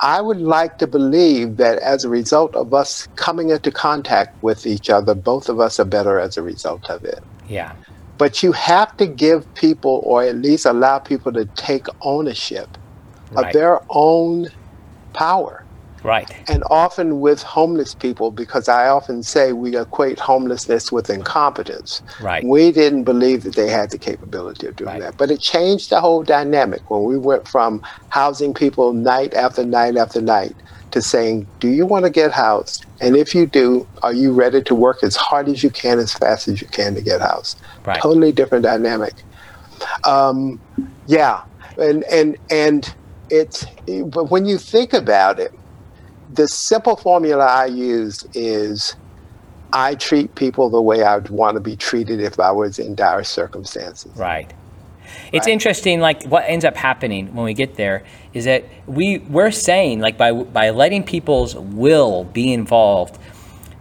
I 0.00 0.20
would 0.20 0.42
like 0.42 0.76
to 0.78 0.86
believe 0.86 1.56
that 1.56 1.78
as 1.78 2.04
a 2.04 2.10
result 2.10 2.54
of 2.54 2.74
us 2.74 3.08
coming 3.16 3.48
into 3.48 3.70
contact 3.70 4.42
with 4.42 4.66
each 4.66 4.90
other, 4.90 5.14
both 5.14 5.48
of 5.48 5.58
us 5.58 5.80
are 5.80 5.86
better 5.86 6.20
as 6.20 6.36
a 6.36 6.42
result 6.42 6.90
of 6.90 7.02
it 7.02 7.24
Yeah. 7.48 7.72
but 8.18 8.42
you 8.42 8.52
have 8.52 8.96
to 8.96 9.06
give 9.06 9.52
people 9.54 10.00
or 10.04 10.22
at 10.24 10.36
least 10.36 10.64
allow 10.64 10.98
people 10.98 11.32
to 11.34 11.44
take 11.56 11.86
ownership 12.00 12.78
Right. 13.30 13.46
of 13.48 13.52
their 13.52 13.80
own 13.90 14.46
power 15.12 15.64
Right. 16.04 16.30
and 16.48 16.62
often 16.70 17.20
with 17.20 17.42
homeless 17.42 17.94
people 17.94 18.30
because 18.30 18.68
i 18.68 18.86
often 18.86 19.22
say 19.24 19.52
we 19.52 19.76
equate 19.76 20.20
homelessness 20.20 20.92
with 20.92 21.10
incompetence 21.10 22.02
Right. 22.20 22.44
we 22.44 22.70
didn't 22.70 23.04
believe 23.04 23.42
that 23.44 23.56
they 23.56 23.68
had 23.68 23.90
the 23.90 23.98
capability 23.98 24.66
of 24.68 24.76
doing 24.76 24.90
Right. 24.92 25.00
that 25.02 25.16
but 25.16 25.30
it 25.30 25.40
changed 25.40 25.90
the 25.90 26.00
whole 26.00 26.22
dynamic 26.22 26.88
when 26.90 27.02
we 27.04 27.18
went 27.18 27.48
from 27.48 27.82
housing 28.08 28.54
people 28.54 28.92
night 28.92 29.34
after 29.34 29.64
night 29.64 29.96
after 29.96 30.20
night 30.20 30.54
to 30.96 31.02
saying 31.02 31.46
do 31.60 31.68
you 31.68 31.84
want 31.84 32.06
to 32.06 32.10
get 32.10 32.32
housed 32.32 32.86
and 33.02 33.16
if 33.16 33.34
you 33.34 33.44
do 33.46 33.86
are 34.02 34.14
you 34.14 34.32
ready 34.32 34.62
to 34.62 34.74
work 34.74 34.96
as 35.02 35.14
hard 35.14 35.46
as 35.46 35.62
you 35.62 35.68
can 35.68 35.98
as 35.98 36.14
fast 36.14 36.48
as 36.48 36.62
you 36.62 36.66
can 36.68 36.94
to 36.94 37.02
get 37.02 37.20
housed 37.20 37.60
Right. 37.84 38.00
totally 38.00 38.32
different 38.32 38.64
dynamic 38.64 39.12
um, 40.04 40.58
yeah 41.06 41.40
and 41.76 42.02
and 42.10 42.38
and 42.50 42.94
it's 43.28 43.66
but 44.06 44.30
when 44.30 44.46
you 44.46 44.56
think 44.56 44.94
about 44.94 45.38
it 45.38 45.52
the 46.32 46.48
simple 46.48 46.96
formula 46.96 47.44
i 47.44 47.66
use 47.66 48.24
is 48.32 48.96
i 49.74 49.94
treat 49.96 50.34
people 50.34 50.70
the 50.70 50.80
way 50.80 51.02
i'd 51.02 51.28
want 51.28 51.56
to 51.56 51.60
be 51.60 51.76
treated 51.76 52.20
if 52.20 52.40
i 52.40 52.50
was 52.50 52.78
in 52.78 52.94
dire 52.94 53.22
circumstances 53.22 54.16
Right. 54.16 54.50
It's 55.36 55.46
Right. 55.46 55.52
interesting, 55.52 56.00
like 56.00 56.24
what 56.24 56.44
ends 56.46 56.64
up 56.64 56.76
happening 56.76 57.34
when 57.34 57.44
we 57.44 57.54
get 57.54 57.76
there 57.76 58.04
is 58.32 58.44
that 58.46 58.64
we 58.86 59.18
we're 59.18 59.50
saying, 59.50 60.00
like 60.00 60.16
by 60.16 60.32
by 60.32 60.70
letting 60.70 61.02
people's 61.02 61.54
will 61.54 62.24
be 62.24 62.52
involved, 62.52 63.18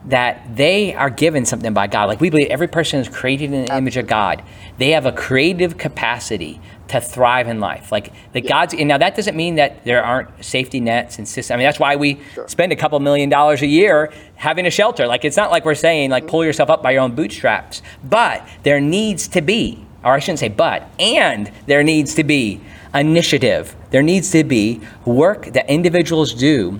that 0.08 0.56
they 0.56 0.93
are 0.93 1.10
given 1.10 1.45
something 1.45 1.74
by 1.74 1.88
God. 1.88 2.10
Like 2.10 2.22
we 2.22 2.30
believe 2.30 2.49
every 2.49 2.68
person 2.68 2.99
is 2.99 3.10
created 3.10 3.51
in 3.53 3.66
the 3.66 3.76
image 3.76 3.97
of 3.97 4.08
God. 4.08 4.43
They 4.78 4.91
have 4.91 5.06
a 5.06 5.12
creative 5.12 5.78
capacity 5.78 6.60
to 6.89 7.01
thrive 7.01 7.47
in 7.47 7.60
life. 7.60 7.91
Like 7.91 8.14
the 8.34 8.41
God's 8.41 8.74
and 8.74 8.88
now 8.88 8.97
that 8.97 9.16
doesn't 9.16 9.36
mean 9.36 9.56
that 9.56 9.84
there 9.86 10.03
aren't 10.03 10.43
safety 10.43 10.80
nets 10.80 11.18
and 11.18 11.28
systems. 11.28 11.51
I 11.51 11.58
mean 11.58 11.66
that's 11.66 11.80
why 11.80 11.95
we 11.95 12.20
spend 12.47 12.72
a 12.72 12.76
couple 12.76 12.99
million 12.99 13.30
dollars 13.30 13.62
a 13.62 13.68
year 13.68 14.14
having 14.36 14.66
a 14.66 14.72
shelter. 14.72 15.08
Like 15.08 15.26
it's 15.26 15.38
not 15.38 15.51
like 15.51 15.66
we're 15.66 15.76
saying 15.76 16.12
like 16.12 16.24
mm-hmm. 16.24 16.32
pull 16.32 16.45
yourself 16.45 16.70
up 16.70 16.84
by 16.84 16.91
your 16.91 17.01
own 17.01 17.16
bootstraps. 17.16 17.82
But 18.03 18.47
there 18.64 18.80
needs 18.80 19.28
to 19.30 19.41
be, 19.41 19.84
or 20.06 20.14
I 20.14 20.20
shouldn't 20.20 20.39
say 20.39 20.49
but, 20.49 20.88
and 20.99 21.51
there 21.66 21.84
needs 21.84 22.14
to 22.16 22.24
be 22.24 22.62
initiative. 22.93 23.76
There 23.89 24.03
needs 24.03 24.32
to 24.32 24.43
be 24.43 24.80
work 25.03 25.47
that 25.47 25.70
individuals 25.70 26.34
do 26.34 26.80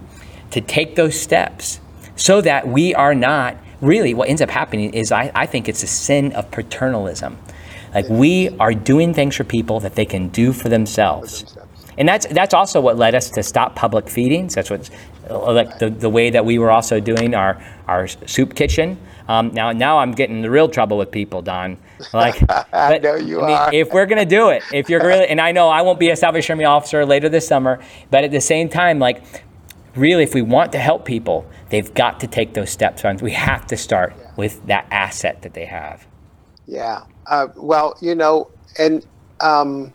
to 0.52 0.62
take 0.62 0.96
those 0.96 1.20
steps 1.20 1.80
so 2.16 2.40
that 2.42 2.68
we 2.68 2.96
are 2.96 3.14
not 3.14 3.58
really 3.82 4.14
what 4.14 4.30
ends 4.30 4.42
up 4.42 4.50
happening 4.50 4.94
is 4.94 5.12
I, 5.12 5.32
I 5.36 5.46
think 5.46 5.68
it's 5.68 5.84
a 5.84 5.88
sin 5.88 6.32
of 6.34 6.50
paternalism. 6.52 7.38
Like 7.94 8.08
we 8.10 8.50
are 8.60 8.74
doing 8.74 9.14
things 9.14 9.36
for 9.36 9.44
people 9.44 9.80
that 9.82 9.96
they 9.96 10.06
can 10.06 10.30
do 10.30 10.54
for 10.54 10.70
themselves. 10.70 11.58
And 11.98 12.08
that's 12.08 12.26
that's 12.28 12.54
also 12.54 12.82
what 12.82 12.98
led 12.98 13.16
us 13.16 13.30
to 13.32 13.44
stop 13.44 13.76
public 13.76 14.10
feedings. 14.10 14.56
That's 14.56 14.70
what 14.70 14.90
like 15.30 15.80
the, 15.80 15.90
the 15.90 16.10
way 16.10 16.30
that 16.30 16.46
we 16.46 16.60
were 16.60 16.72
also 16.72 17.00
doing 17.00 17.34
our 17.34 17.64
our 17.88 18.08
soup 18.08 18.54
kitchen. 18.54 18.98
Um, 19.28 19.54
now 19.54 19.72
now 19.72 20.00
I'm 20.00 20.12
getting 20.12 20.42
the 20.42 20.50
real 20.50 20.68
trouble 20.68 20.98
with 20.98 21.12
people, 21.12 21.42
Don. 21.42 21.78
Like 22.14 22.42
I 22.74 22.98
know 22.98 23.16
you 23.16 23.42
I 23.42 23.48
mean, 23.48 23.56
are. 23.56 23.74
if 23.74 23.92
we're 23.92 24.06
gonna 24.06 24.26
do 24.26 24.50
it, 24.50 24.64
if 24.74 24.90
you're 24.90 25.06
really, 25.06 25.28
and 25.28 25.40
I 25.40 25.52
know 25.52 25.70
I 25.70 25.82
won't 25.82 26.00
be 26.00 26.10
a 26.10 26.16
Salvation 26.16 26.54
Army 26.54 26.66
officer 26.66 27.06
later 27.06 27.30
this 27.30 27.48
summer, 27.48 27.80
but 28.12 28.24
at 28.24 28.32
the 28.32 28.42
same 28.42 28.70
time, 28.70 29.00
like, 29.00 29.24
really, 29.96 30.24
if 30.24 30.34
we 30.34 30.42
want 30.42 30.72
to 30.74 30.80
help 30.80 31.06
people, 31.06 31.50
they've 31.70 31.94
got 31.94 32.20
to 32.22 32.28
take 32.28 32.54
those 32.54 32.70
steps. 32.70 33.06
On 33.06 33.18
we 33.18 33.32
have 33.32 33.68
to 33.68 33.78
start 33.78 34.16
with 34.36 34.66
that 34.68 34.88
asset 34.92 35.42
that 35.42 35.54
they 35.54 35.66
have. 35.66 36.06
Yeah. 36.68 37.04
Uh, 37.28 37.48
well, 37.56 37.98
you 38.02 38.16
know, 38.16 38.50
and 38.78 39.06
um, 39.42 39.94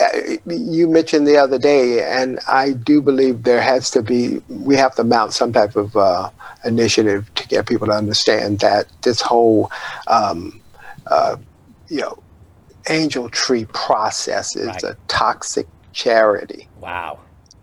uh, 0.00 0.36
you 0.46 0.88
mentioned 0.88 1.26
the 1.26 1.36
other 1.36 1.58
day, 1.58 2.02
and 2.02 2.40
I 2.48 2.72
do 2.72 3.00
believe 3.00 3.44
there 3.44 3.60
has 3.60 3.90
to 3.92 4.02
be, 4.02 4.42
we 4.48 4.76
have 4.76 4.94
to 4.96 5.04
mount 5.04 5.32
some 5.32 5.52
type 5.52 5.76
of 5.76 5.96
uh, 5.96 6.30
initiative 6.64 7.32
to 7.34 7.48
get 7.48 7.66
people 7.66 7.86
to 7.86 7.92
understand 7.92 8.60
that 8.60 8.86
this 9.02 9.20
whole, 9.20 9.70
um, 10.08 10.60
uh, 11.06 11.36
you 11.88 12.00
know, 12.00 12.18
angel 12.88 13.28
tree 13.30 13.64
process 13.66 14.56
is 14.56 14.66
Right. 14.68 14.82
a 14.82 14.96
toxic 15.08 15.66
charity. 15.92 16.68
Wow. 16.80 17.20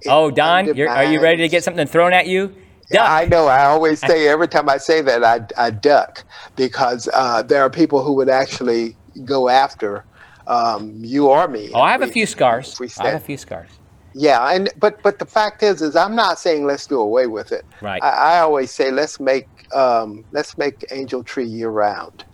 Oh, 0.07 0.31
Don, 0.31 0.73
you're, 0.75 0.89
are 0.89 1.03
you 1.05 1.21
ready 1.21 1.37
to 1.43 1.49
get 1.49 1.63
something 1.63 1.85
thrown 1.85 2.11
at 2.13 2.27
you? 2.27 2.55
Duck. 2.91 3.07
I 3.09 3.25
know. 3.25 3.47
I 3.47 3.65
always 3.65 3.99
say 4.07 4.27
every 4.27 4.47
time 4.47 4.67
I 4.67 4.77
say 4.77 5.01
that, 5.01 5.23
I, 5.23 5.65
I 5.67 5.69
duck 5.69 6.23
because 6.55 7.07
uh, 7.13 7.43
there 7.43 7.61
are 7.61 7.69
people 7.69 8.03
who 8.03 8.13
would 8.13 8.29
actually 8.29 8.95
go 9.25 9.47
after 9.47 10.03
um, 10.47 10.95
you 11.03 11.27
or 11.27 11.47
me. 11.47 11.69
oh, 11.73 11.81
I 11.81 11.91
have 11.91 12.01
a 12.01 12.07
few 12.07 12.25
scars. 12.25 12.79
we 12.79 12.89
I 12.99 13.09
have 13.09 13.21
a 13.21 13.23
few 13.23 13.37
scars. 13.37 13.69
Yeah, 14.13 14.53
and 14.53 14.69
but 14.77 15.01
but 15.03 15.19
the 15.19 15.25
fact 15.25 15.63
is, 15.63 15.81
is 15.81 15.95
I'm 15.95 16.15
not 16.15 16.37
saying 16.39 16.65
let's 16.65 16.85
do 16.85 16.99
away 16.99 17.27
with 17.27 17.51
it. 17.53 17.63
Right. 17.81 18.01
I, 18.03 18.09
I 18.09 18.39
always 18.39 18.71
say 18.71 18.91
let's 18.91 19.19
make 19.21 19.47
um, 19.73 20.25
let's 20.31 20.57
make 20.57 20.83
Angel 20.91 21.23
Tree 21.23 21.45
year 21.45 21.69
round. 21.69 22.25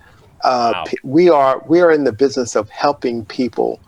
Uh, 0.44 0.74
Wow. 0.76 0.84
p- 0.86 0.98
We 1.04 1.30
are 1.30 1.62
we 1.68 1.82
are 1.82 1.92
in 1.92 2.04
the 2.06 2.14
business 2.14 2.56
of 2.56 2.70
helping 2.70 3.26
people 3.26 3.80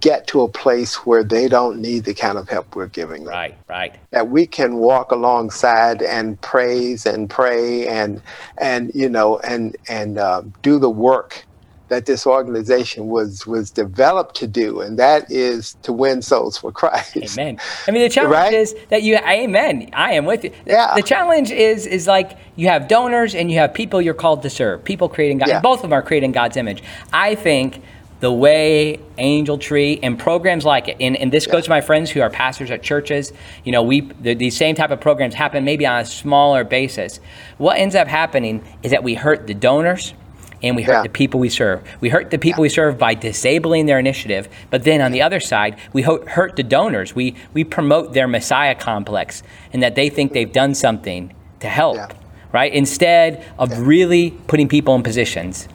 get 0.00 0.26
to 0.28 0.42
a 0.42 0.48
place 0.48 1.06
where 1.06 1.24
they 1.24 1.48
don't 1.48 1.80
need 1.80 2.04
the 2.04 2.14
kind 2.14 2.38
of 2.38 2.48
help 2.48 2.74
we're 2.74 2.86
giving 2.86 3.24
them. 3.24 3.34
Right, 3.34 3.58
right. 3.68 3.94
That 4.12 4.30
we 4.30 4.46
can 4.46 4.76
walk 4.76 5.12
alongside 5.12 6.02
and 6.02 6.40
praise 6.40 7.06
and 7.06 7.28
pray 7.30 7.86
and 7.86 8.22
and 8.58 8.90
you 8.94 9.08
know 9.08 9.38
and 9.40 9.76
and 9.88 10.18
um, 10.18 10.54
do 10.62 10.78
the 10.78 10.90
work 10.90 11.44
that 11.90 12.06
this 12.06 12.26
organization 12.26 13.08
was 13.08 13.46
was 13.46 13.70
developed 13.70 14.36
to 14.36 14.46
do, 14.46 14.80
and 14.80 14.98
that 14.98 15.30
is 15.30 15.76
to 15.82 15.92
win 15.92 16.22
souls 16.22 16.56
for 16.56 16.72
Christ. 16.72 17.38
Amen. 17.38 17.58
I 17.86 17.90
mean, 17.90 18.02
the 18.02 18.08
challenge 18.08 18.32
Right? 18.32 18.54
is 18.54 18.74
that 18.88 19.02
you. 19.02 19.16
Amen. 19.16 19.90
I 19.92 20.12
am 20.12 20.24
with 20.24 20.44
you. 20.44 20.52
Yeah. 20.64 20.94
The 20.94 21.02
challenge 21.02 21.50
is 21.50 21.86
is 21.86 22.06
like 22.06 22.38
you 22.56 22.68
have 22.68 22.88
donors 22.88 23.34
and 23.34 23.50
you 23.50 23.58
have 23.58 23.74
people 23.74 24.00
you're 24.00 24.14
called 24.14 24.42
to 24.42 24.50
serve. 24.50 24.82
People 24.84 25.08
creating 25.08 25.38
God. 25.38 25.48
Yeah. 25.48 25.60
Both 25.60 25.80
of 25.80 25.82
them 25.82 25.92
are 25.92 26.02
creating 26.02 26.32
God's 26.32 26.56
image. 26.56 26.82
I 27.12 27.34
think 27.34 27.82
the 28.20 28.30
way 28.30 29.00
Angel 29.18 29.58
Tree 29.58 29.98
and 30.02 30.18
programs 30.18 30.64
like 30.64 30.88
it, 30.88 30.96
and, 31.00 31.16
and 31.16 31.32
this 31.32 31.46
goes 31.46 31.64
to 31.64 31.70
my 31.70 31.80
friends 31.80 32.10
who 32.10 32.20
are 32.20 32.30
pastors 32.30 32.70
at 32.70 32.82
churches. 32.82 33.32
You 33.64 33.72
know, 33.72 33.82
we 33.82 34.02
the, 34.02 34.34
these 34.34 34.56
same 34.56 34.76
type 34.76 34.90
of 34.90 35.00
programs 35.00 35.34
happen 35.34 35.64
maybe 35.64 35.86
on 35.86 36.00
a 36.00 36.04
smaller 36.04 36.62
basis. 36.62 37.18
What 37.58 37.78
ends 37.78 37.94
up 37.94 38.06
happening 38.06 38.62
is 38.82 38.92
that 38.92 39.02
we 39.02 39.14
hurt 39.14 39.46
the 39.46 39.54
donors 39.54 40.14
and 40.62 40.76
we 40.76 40.82
hurt 40.82 40.92
Yeah. 40.92 41.02
the 41.02 41.08
people 41.08 41.40
we 41.40 41.48
serve. 41.48 41.80
We 42.00 42.08
hurt 42.10 42.30
the 42.30 42.38
people 42.38 42.62
we 42.62 42.68
serve 42.68 42.98
by 42.98 43.14
disabling 43.14 43.86
their 43.86 43.98
initiative, 43.98 44.48
but 44.70 44.84
then 44.84 45.00
on 45.00 45.12
the 45.12 45.22
other 45.22 45.40
side, 45.40 45.76
we 45.92 46.02
hurt 46.02 46.56
the 46.56 46.62
donors. 46.62 47.14
We 47.14 47.34
we 47.54 47.64
promote 47.64 48.12
their 48.12 48.28
messiah 48.28 48.74
complex 48.74 49.42
and 49.72 49.82
that 49.82 49.94
they 49.94 50.08
think 50.08 50.32
they've 50.32 50.52
done 50.52 50.74
something 50.74 51.32
to 51.60 51.68
help, 51.68 51.96
Yeah. 51.96 52.08
right? 52.52 52.72
Instead 52.72 53.44
of 53.58 53.86
really 53.86 54.32
putting 54.46 54.68
people 54.68 54.94
in 54.94 55.02
positions 55.02 55.68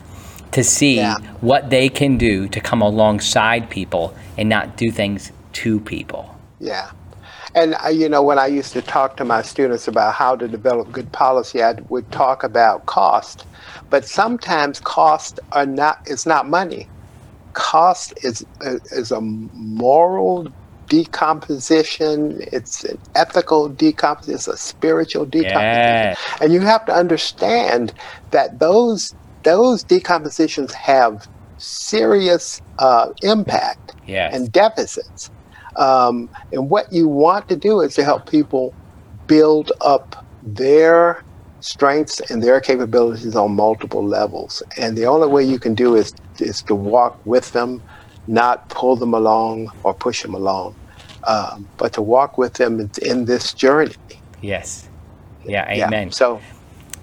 to 0.51 0.63
see 0.63 0.97
Yeah. 0.97 1.15
what 1.41 1.69
they 1.69 1.89
can 1.89 2.17
do 2.17 2.47
to 2.47 2.59
come 2.59 2.81
alongside 2.81 3.69
people 3.69 4.13
and 4.37 4.47
not 4.49 4.77
do 4.77 4.89
things 4.91 5.31
to 5.53 5.79
people. 5.81 6.35
Yeah. 6.59 6.87
And 7.55 7.75
uh, 7.83 7.87
you 7.89 8.09
know, 8.09 8.21
when 8.21 8.37
I 8.37 8.47
used 8.47 8.73
to 8.73 8.81
talk 8.81 9.15
to 9.17 9.25
my 9.25 9.41
students 9.41 9.87
about 9.87 10.13
how 10.13 10.35
to 10.35 10.47
develop 10.47 10.91
good 10.91 11.11
policy, 11.13 11.63
I 11.63 11.73
would 11.89 12.11
talk 12.11 12.43
about 12.43 12.85
cost. 12.85 13.47
But 13.89 14.05
sometimes 14.05 14.79
cost 14.81 15.39
are 15.53 15.65
not 15.65 15.99
is 16.05 16.25
not 16.25 16.47
money. 16.49 16.87
Cost 17.53 18.13
is 18.23 18.45
uh, 18.65 18.75
is 18.91 19.11
a 19.11 19.21
moral 19.21 20.49
decomposition. 20.89 22.41
It's 22.51 22.83
an 22.83 22.99
ethical 23.15 23.69
decomposition. 23.69 24.35
It's 24.35 24.47
a 24.49 24.57
spiritual 24.57 25.25
decomposition. 25.25 26.11
Yes. 26.11 26.17
And 26.41 26.53
you 26.53 26.59
have 26.59 26.85
to 26.87 26.93
understand 26.93 27.93
that 28.31 28.59
those 28.59 29.15
those 29.43 29.81
decompositions 29.83 30.73
have 30.73 31.27
serious 31.57 32.61
uh, 32.79 33.13
impact 33.23 33.93
Yes. 34.07 34.35
and 34.35 34.51
deficits. 34.51 35.31
Um, 35.77 36.29
and 36.51 36.69
what 36.69 36.91
you 36.91 37.07
want 37.07 37.49
to 37.49 37.55
do 37.55 37.81
is 37.81 37.95
to 37.95 38.03
help 38.03 38.29
people 38.29 38.73
build 39.27 39.71
up 39.81 40.25
their 40.43 41.23
strengths 41.59 42.19
and 42.29 42.43
their 42.43 42.61
capabilities 42.61 43.35
on 43.35 43.55
multiple 43.55 44.05
levels. 44.05 44.61
And 44.77 44.97
the 44.97 45.05
only 45.05 45.27
way 45.27 45.43
you 45.43 45.59
can 45.59 45.73
do 45.73 45.95
is 45.95 46.13
is 46.39 46.61
to 46.63 46.75
walk 46.75 47.19
with 47.25 47.51
them, 47.53 47.81
not 48.27 48.69
pull 48.69 48.95
them 48.95 49.13
along 49.13 49.71
or 49.83 49.93
push 49.93 50.21
them 50.21 50.33
along, 50.33 50.75
um, 51.25 51.67
but 51.77 51.93
to 51.93 52.01
walk 52.01 52.37
with 52.37 52.53
them 52.53 52.89
in, 53.01 53.25
this 53.25 53.53
journey. 53.53 53.95
Yes. 54.41 54.87
Yeah, 55.45 55.71
Yeah. 55.71 55.87
amen. 55.87 56.11
So, 56.11 56.41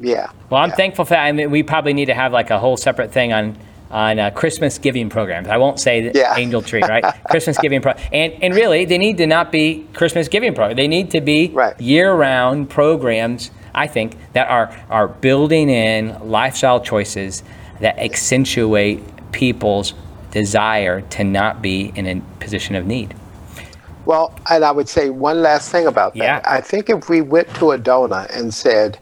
yeah. 0.00 0.30
Well, 0.50 0.60
I'm 0.60 0.68
yeah. 0.70 0.74
thankful 0.76 1.04
for 1.04 1.10
that. 1.10 1.24
I 1.24 1.32
mean, 1.32 1.50
we 1.50 1.62
probably 1.62 1.94
need 1.94 2.06
to 2.06 2.14
have 2.14 2.32
like 2.32 2.50
a 2.50 2.58
whole 2.58 2.76
separate 2.76 3.12
thing 3.12 3.32
on 3.32 3.56
on 3.92 4.18
uh, 4.18 4.30
Christmas 4.30 4.78
giving 4.78 5.08
programs. 5.10 5.46
I 5.48 5.58
won't 5.58 5.78
say 5.78 6.00
that 6.02 6.16
Yeah. 6.16 6.34
angel 6.36 6.62
tree, 6.62 6.80
right? 6.82 7.04
Christmas 7.30 7.58
giving 7.58 7.80
pro, 7.82 7.92
and 8.12 8.32
and 8.42 8.54
really 8.54 8.84
they 8.86 8.98
need 8.98 9.18
to 9.18 9.26
not 9.26 9.52
be 9.52 9.86
Christmas 9.92 10.28
giving 10.28 10.54
programs. 10.54 10.76
They 10.78 10.88
need 10.88 11.10
to 11.12 11.20
be 11.20 11.50
Right. 11.52 11.78
year-round 11.80 12.70
programs. 12.70 13.50
I 13.74 13.86
think 13.86 14.16
that 14.32 14.48
are 14.48 14.74
are 14.90 15.08
building 15.08 15.68
in 15.68 16.16
lifestyle 16.30 16.80
choices 16.80 17.42
that 17.80 17.98
accentuate 17.98 19.00
people's 19.32 19.94
desire 20.30 21.00
to 21.02 21.24
not 21.24 21.60
be 21.62 21.92
in 21.94 22.06
a 22.06 22.20
position 22.40 22.74
of 22.74 22.86
need. 22.86 23.14
Well, 24.04 24.34
and 24.50 24.64
I 24.64 24.72
would 24.72 24.88
say 24.88 25.10
one 25.10 25.42
last 25.42 25.70
thing 25.70 25.86
about 25.86 26.14
that. 26.14 26.18
Yeah. 26.18 26.40
I 26.44 26.60
think 26.60 26.90
if 26.90 27.08
we 27.08 27.20
went 27.20 27.48
to 27.56 27.70
a 27.70 27.78
donor 27.78 28.26
and 28.34 28.52
said, 28.52 28.98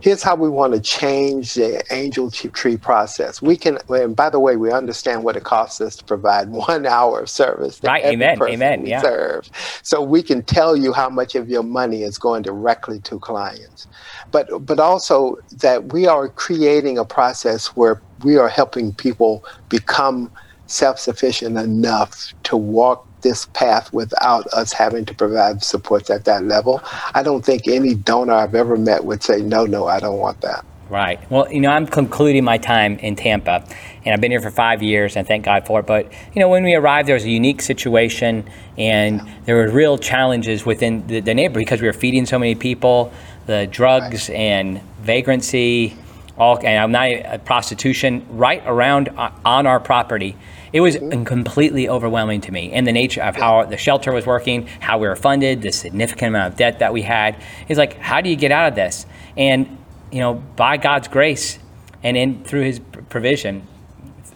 here's 0.00 0.22
how 0.22 0.36
we 0.36 0.48
want 0.48 0.74
to 0.74 0.80
change 0.80 1.54
the 1.54 1.82
angel 1.90 2.30
tree 2.30 2.76
process, 2.76 3.42
we 3.42 3.56
can, 3.56 3.78
and 3.88 4.14
by 4.14 4.30
the 4.30 4.38
way, 4.38 4.56
we 4.56 4.70
understand 4.70 5.24
what 5.24 5.36
it 5.36 5.44
costs 5.44 5.80
us 5.80 5.96
to 5.96 6.04
provide 6.04 6.48
one 6.50 6.86
hour 6.86 7.20
of 7.20 7.30
service 7.30 7.80
to 7.80 7.88
Right, 7.88 8.04
every 8.04 8.14
amen, 8.14 8.38
person 8.38 8.54
amen, 8.54 8.82
we 8.82 8.90
yeah. 8.90 9.02
serve. 9.02 9.50
So 9.82 10.02
we 10.02 10.22
can 10.22 10.42
tell 10.42 10.76
you 10.76 10.92
how 10.92 11.08
much 11.10 11.34
of 11.34 11.48
your 11.48 11.64
money 11.64 12.02
is 12.02 12.16
going 12.16 12.42
directly 12.42 13.00
to 13.00 13.18
clients. 13.18 13.88
But, 14.30 14.64
but 14.64 14.78
also 14.78 15.36
that 15.58 15.92
we 15.92 16.06
are 16.06 16.28
creating 16.28 16.98
a 16.98 17.04
process 17.04 17.68
where 17.68 18.00
we 18.22 18.36
are 18.36 18.48
helping 18.48 18.92
people 18.94 19.44
become 19.68 20.30
self-sufficient 20.66 21.58
enough 21.58 22.32
to 22.44 22.56
walk 22.56 23.06
this 23.24 23.46
path 23.46 23.92
without 23.92 24.46
us 24.48 24.72
having 24.72 25.04
to 25.06 25.14
provide 25.14 25.64
supports 25.64 26.10
at 26.10 26.24
that 26.26 26.44
level. 26.44 26.80
I 27.12 27.24
don't 27.24 27.44
think 27.44 27.66
any 27.66 27.94
donor 27.94 28.34
I've 28.34 28.54
ever 28.54 28.76
met 28.76 29.04
would 29.04 29.24
say, 29.24 29.42
no, 29.42 29.64
no, 29.64 29.88
I 29.88 29.98
don't 29.98 30.18
want 30.20 30.40
that. 30.42 30.64
Right. 30.88 31.18
Well, 31.30 31.50
you 31.52 31.60
know, 31.60 31.70
I'm 31.70 31.86
concluding 31.86 32.44
my 32.44 32.58
time 32.58 32.98
in 32.98 33.16
Tampa, 33.16 33.64
and 34.04 34.14
I've 34.14 34.20
been 34.20 34.30
here 34.30 34.42
for 34.42 34.50
five 34.50 34.82
years, 34.82 35.16
and 35.16 35.26
thank 35.26 35.46
God 35.46 35.66
for 35.66 35.80
it. 35.80 35.86
But 35.86 36.12
you 36.34 36.40
know, 36.40 36.48
when 36.48 36.62
we 36.62 36.74
arrived, 36.74 37.08
there 37.08 37.14
was 37.14 37.24
a 37.24 37.30
unique 37.30 37.62
situation, 37.62 38.48
and 38.76 39.22
there 39.46 39.56
were 39.56 39.70
real 39.70 39.96
challenges 39.96 40.66
within 40.66 41.06
the, 41.06 41.20
the 41.20 41.32
neighborhood 41.32 41.64
because 41.64 41.80
we 41.80 41.86
were 41.86 41.94
feeding 41.94 42.26
so 42.26 42.38
many 42.38 42.54
people, 42.54 43.12
the 43.46 43.66
drugs 43.66 44.28
and 44.28 44.82
vagrancy, 45.00 45.96
all, 46.36 46.58
and 46.58 46.78
I'm 46.78 46.92
not 46.92 47.10
uh, 47.10 47.38
prostitution 47.38 48.26
right 48.28 48.62
around 48.66 49.08
uh, 49.08 49.30
on 49.44 49.66
our 49.66 49.80
property. 49.80 50.36
It 50.74 50.80
was 50.80 50.96
completely 50.96 51.88
overwhelming 51.88 52.40
to 52.40 52.52
me, 52.52 52.72
and 52.72 52.84
the 52.84 52.90
nature 52.90 53.22
of 53.22 53.36
how 53.36 53.64
the 53.64 53.76
shelter 53.76 54.12
was 54.12 54.26
working, 54.26 54.66
how 54.80 54.98
we 54.98 55.06
were 55.06 55.14
funded, 55.14 55.62
the 55.62 55.70
significant 55.70 56.30
amount 56.30 56.52
of 56.52 56.58
debt 56.58 56.80
that 56.80 56.92
we 56.92 57.02
had. 57.02 57.40
Is 57.68 57.78
like, 57.78 57.96
how 57.98 58.20
do 58.20 58.28
you 58.28 58.34
get 58.34 58.50
out 58.50 58.66
of 58.66 58.74
this? 58.74 59.06
And 59.36 59.78
you 60.10 60.18
know, 60.18 60.34
by 60.34 60.76
God's 60.76 61.06
grace 61.06 61.60
and 62.02 62.16
in 62.16 62.42
through 62.42 62.62
His 62.62 62.80
provision, 63.08 63.64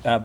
uh, 0.05 0.21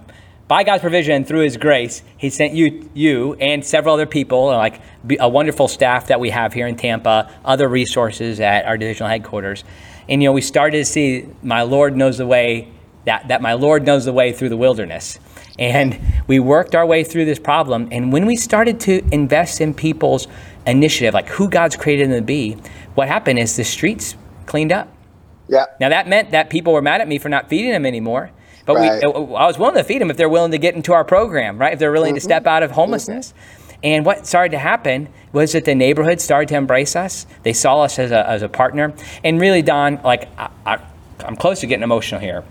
by 0.48 0.64
God's 0.64 0.82
provision 0.82 1.16
and 1.16 1.28
through 1.28 1.46
His 1.46 1.58
grace, 1.58 2.04
He 2.16 2.30
sent 2.30 2.54
you, 2.54 2.92
you 2.94 3.34
and 3.34 3.66
several 3.66 3.96
other 3.96 4.06
people, 4.06 4.46
like 4.46 4.82
a 5.20 5.28
wonderful 5.28 5.68
staff 5.68 6.08
that 6.08 6.20
we 6.20 6.30
have 6.30 6.54
here 6.54 6.68
in 6.68 6.76
Tampa, 6.76 7.32
other 7.44 7.68
resources 7.68 8.40
at 8.40 8.66
our 8.66 8.78
divisional 8.78 9.10
headquarters, 9.10 9.64
and 10.08 10.22
you 10.22 10.30
know, 10.30 10.34
we 10.34 10.42
started 10.42 10.78
to 10.78 10.86
see 10.86 11.28
my 11.42 11.64
Lord 11.64 11.98
knows 11.98 12.20
the 12.20 12.28
way 12.28 12.72
that 13.06 13.30
that 13.30 13.42
my 13.42 13.54
Lord 13.54 13.84
knows 13.84 14.06
the 14.06 14.14
way 14.14 14.32
through 14.32 14.50
the 14.50 14.58
wilderness. 14.58 15.18
And 15.60 16.00
we 16.28 16.40
worked 16.40 16.74
our 16.74 16.86
way 16.86 17.04
through 17.04 17.26
this 17.26 17.40
problem. 17.40 17.88
And 17.92 18.12
when 18.12 18.26
we 18.26 18.36
started 18.36 18.80
to 18.82 19.06
invest 19.12 19.62
in 19.62 19.74
people's 19.74 20.28
initiative, 20.66 21.14
like 21.14 21.28
who 21.30 21.50
God's 21.50 21.76
created 21.76 22.10
them 22.10 22.18
to 22.18 22.26
be, 22.26 22.58
what 22.96 23.08
happened 23.08 23.40
is 23.40 23.56
the 23.56 23.64
streets 23.64 24.16
cleaned 24.46 24.72
up. 24.72 24.92
Yeah. 25.48 25.66
Now 25.80 25.90
that 25.90 26.08
meant 26.08 26.32
that 26.32 26.50
people 26.50 26.74
were 26.74 26.82
mad 26.82 27.02
at 27.02 27.08
me 27.08 27.20
for 27.20 27.30
not 27.30 27.50
feeding 27.50 27.72
them 27.72 27.86
anymore. 27.86 28.32
But 28.66 28.76
Right. 28.76 29.04
we, 29.04 29.36
I 29.36 29.46
was 29.46 29.60
willing 29.60 29.76
to 29.76 29.84
feed 29.84 30.00
them 30.00 30.10
if 30.10 30.18
they're 30.18 30.30
willing 30.30 30.52
to 30.52 30.58
get 30.58 30.74
into 30.74 30.94
our 30.94 31.04
program, 31.04 31.58
right? 31.58 31.74
If 31.74 31.80
they're 31.80 31.92
willing 31.92 32.16
to 32.16 32.20
mm-hmm. 32.20 32.26
step 32.26 32.48
out 32.48 32.64
of 32.64 32.72
mm-hmm. 32.72 32.80
homelessness. 32.80 33.34
And 33.84 34.06
what 34.06 34.26
started 34.26 34.52
to 34.54 34.60
happen 34.60 35.10
was 35.34 35.52
that 35.52 35.66
the 35.66 35.76
neighborhood 35.76 36.22
started 36.22 36.48
to 36.50 36.56
embrace 36.56 36.96
us. 36.96 37.26
They 37.44 37.52
saw 37.52 37.82
us 37.82 38.00
as 38.00 38.12
a, 38.12 38.28
as 38.28 38.42
a 38.42 38.48
partner. 38.48 38.94
And 39.24 39.42
really, 39.42 39.62
Don, 39.62 40.02
like 40.04 40.30
I, 40.40 40.50
I, 40.66 40.80
I'm 41.20 41.36
close 41.36 41.60
to 41.60 41.68
getting 41.68 41.84
emotional 41.84 42.22
here. 42.22 42.46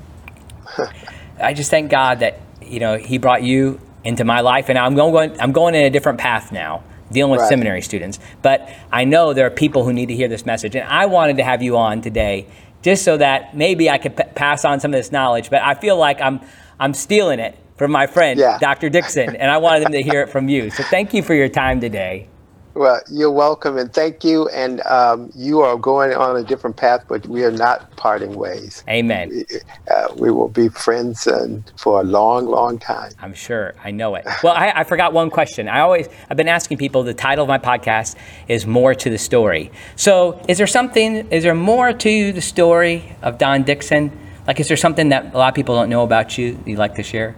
I 1.40 1.54
just 1.54 1.70
thank 1.70 1.90
God 1.90 2.20
that 2.20 2.38
you 2.72 2.80
know 2.80 2.96
He 2.96 3.18
brought 3.18 3.42
you 3.42 3.80
into 4.04 4.24
my 4.24 4.40
life, 4.40 4.68
and 4.68 4.78
I'm 4.78 4.94
going 4.96 5.40
I'm 5.40 5.52
going 5.52 5.74
in 5.74 5.84
a 5.84 5.90
different 5.90 6.18
path 6.18 6.50
now, 6.52 6.82
dealing 7.12 7.30
with 7.30 7.40
Right. 7.40 7.48
seminary 7.48 7.82
students. 7.82 8.18
But 8.42 8.68
I 8.90 9.04
know 9.04 9.32
there 9.32 9.46
are 9.46 9.50
people 9.50 9.84
who 9.84 9.92
need 9.92 10.06
to 10.06 10.14
hear 10.14 10.28
this 10.28 10.44
message, 10.46 10.74
and 10.74 10.88
I 10.88 11.06
wanted 11.06 11.36
to 11.36 11.44
have 11.44 11.62
you 11.62 11.76
on 11.76 12.00
today 12.00 12.46
just 12.82 13.04
so 13.04 13.16
that 13.18 13.56
maybe 13.56 13.88
I 13.88 13.98
could 13.98 14.16
p- 14.16 14.24
pass 14.34 14.64
on 14.64 14.80
some 14.80 14.92
of 14.92 14.98
this 14.98 15.12
knowledge. 15.12 15.50
But 15.50 15.62
I 15.62 15.74
feel 15.74 15.96
like 15.96 16.20
I'm 16.20 16.40
I'm 16.80 16.94
stealing 16.94 17.38
it 17.38 17.56
from 17.76 17.90
my 17.92 18.06
friend 18.06 18.38
Yeah. 18.40 18.58
Dr. 18.58 18.88
Dixon, 18.88 19.36
and 19.36 19.50
I 19.50 19.58
wanted 19.58 19.84
them 19.84 19.92
to 19.92 20.02
hear 20.02 20.20
it 20.22 20.30
from 20.30 20.48
you. 20.48 20.70
So 20.70 20.82
thank 20.82 21.14
you 21.14 21.22
for 21.22 21.34
your 21.34 21.48
time 21.48 21.80
today. 21.80 22.26
Well, 22.74 23.00
you're 23.10 23.30
welcome, 23.30 23.76
and 23.76 23.92
thank 23.92 24.24
you. 24.24 24.48
And 24.48 24.80
um, 24.86 25.30
you 25.34 25.60
are 25.60 25.76
going 25.76 26.14
on 26.14 26.36
a 26.36 26.42
different 26.42 26.76
path, 26.76 27.04
but 27.06 27.26
we 27.26 27.44
are 27.44 27.50
not 27.50 27.94
parting 27.96 28.34
ways. 28.34 28.82
Amen. 28.88 29.44
Uh, 29.90 30.08
we 30.16 30.30
will 30.30 30.48
be 30.48 30.68
friends 30.70 31.26
and 31.26 31.70
for 31.76 32.00
a 32.00 32.04
long, 32.04 32.46
long 32.46 32.78
time. 32.78 33.12
I'm 33.20 33.34
sure. 33.34 33.74
I 33.84 33.90
know 33.90 34.14
it. 34.14 34.26
Well, 34.42 34.54
I, 34.54 34.72
I 34.74 34.84
forgot 34.84 35.12
one 35.12 35.28
question. 35.28 35.68
I 35.68 35.80
always, 35.80 36.08
I've 36.30 36.36
been 36.36 36.48
asking 36.48 36.78
people. 36.78 37.02
The 37.02 37.14
title 37.14 37.44
of 37.44 37.48
my 37.48 37.58
podcast 37.58 38.16
is 38.48 38.66
"More 38.66 38.94
to 38.94 39.10
the 39.10 39.18
Story." 39.18 39.70
So, 39.96 40.40
is 40.48 40.56
there 40.56 40.66
something? 40.66 41.28
Is 41.30 41.42
there 41.42 41.54
more 41.54 41.92
to 41.92 42.32
the 42.32 42.40
story 42.40 43.14
of 43.20 43.38
Don 43.38 43.64
Dixon? 43.64 44.18
Like, 44.46 44.60
is 44.60 44.68
there 44.68 44.76
something 44.76 45.10
that 45.10 45.34
a 45.34 45.38
lot 45.38 45.48
of 45.48 45.54
people 45.54 45.74
don't 45.74 45.90
know 45.90 46.02
about 46.02 46.38
you 46.38 46.58
you'd 46.64 46.78
like 46.78 46.94
to 46.94 47.02
share? 47.02 47.36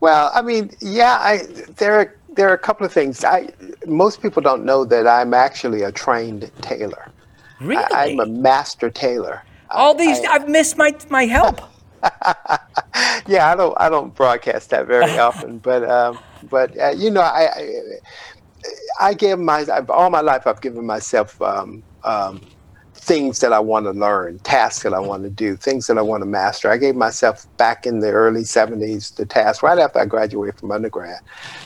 Well, 0.00 0.32
I 0.34 0.42
mean, 0.42 0.70
yeah, 0.80 1.16
I 1.20 1.42
there 1.76 1.94
are 1.94 2.16
there 2.34 2.48
are 2.48 2.54
a 2.54 2.58
couple 2.58 2.86
of 2.86 2.92
things. 2.92 3.24
I 3.24 3.48
most 3.86 4.22
people 4.22 4.42
don't 4.42 4.64
know 4.64 4.84
that 4.84 5.06
I'm 5.06 5.34
actually 5.34 5.82
a 5.82 5.92
trained 5.92 6.50
tailor. 6.60 7.10
Really? 7.60 7.84
I, 7.92 8.08
am 8.08 8.20
a 8.20 8.26
master 8.26 8.90
tailor. 8.90 9.42
All 9.70 9.94
these, 9.94 10.18
I- 10.20 10.28
I, 10.28 10.32
have 10.32 10.48
missed 10.48 10.76
my 10.76 10.94
my 11.10 11.24
help. 11.26 11.60
yeah, 13.28 13.52
I 13.52 13.54
don't 13.56 13.74
I 13.78 13.88
don't 13.88 14.14
broadcast 14.14 14.70
that 14.70 14.86
very 14.86 15.18
often, 15.18 15.58
but 15.58 15.88
um, 15.88 16.18
but 16.50 16.78
uh, 16.78 16.90
you 16.90 17.10
know, 17.10 17.20
I, 17.20 17.48
I 17.54 17.82
I 19.00 19.14
give 19.14 19.38
my 19.38 19.64
all 19.88 20.10
my 20.10 20.20
life 20.20 20.46
I've 20.46 20.60
given 20.60 20.84
myself 20.84 21.40
um, 21.40 21.82
um, 22.04 22.40
things 23.02 23.40
that 23.40 23.52
I 23.52 23.58
want 23.58 23.86
to 23.86 23.90
learn, 23.90 24.38
tasks 24.40 24.84
that 24.84 24.94
I 24.94 25.00
want 25.00 25.24
to 25.24 25.30
do, 25.30 25.56
things 25.56 25.88
that 25.88 25.98
I 25.98 26.02
want 26.02 26.22
to 26.22 26.26
master. 26.26 26.70
I 26.70 26.76
gave 26.76 26.94
myself 26.94 27.46
back 27.56 27.84
in 27.84 27.98
the 27.98 28.10
early 28.12 28.42
'70s 28.42 29.16
the 29.16 29.26
task 29.26 29.62
right 29.62 29.78
after 29.78 29.98
I 29.98 30.06
graduated 30.06 30.58
from 30.60 30.70
undergrad 30.70 31.18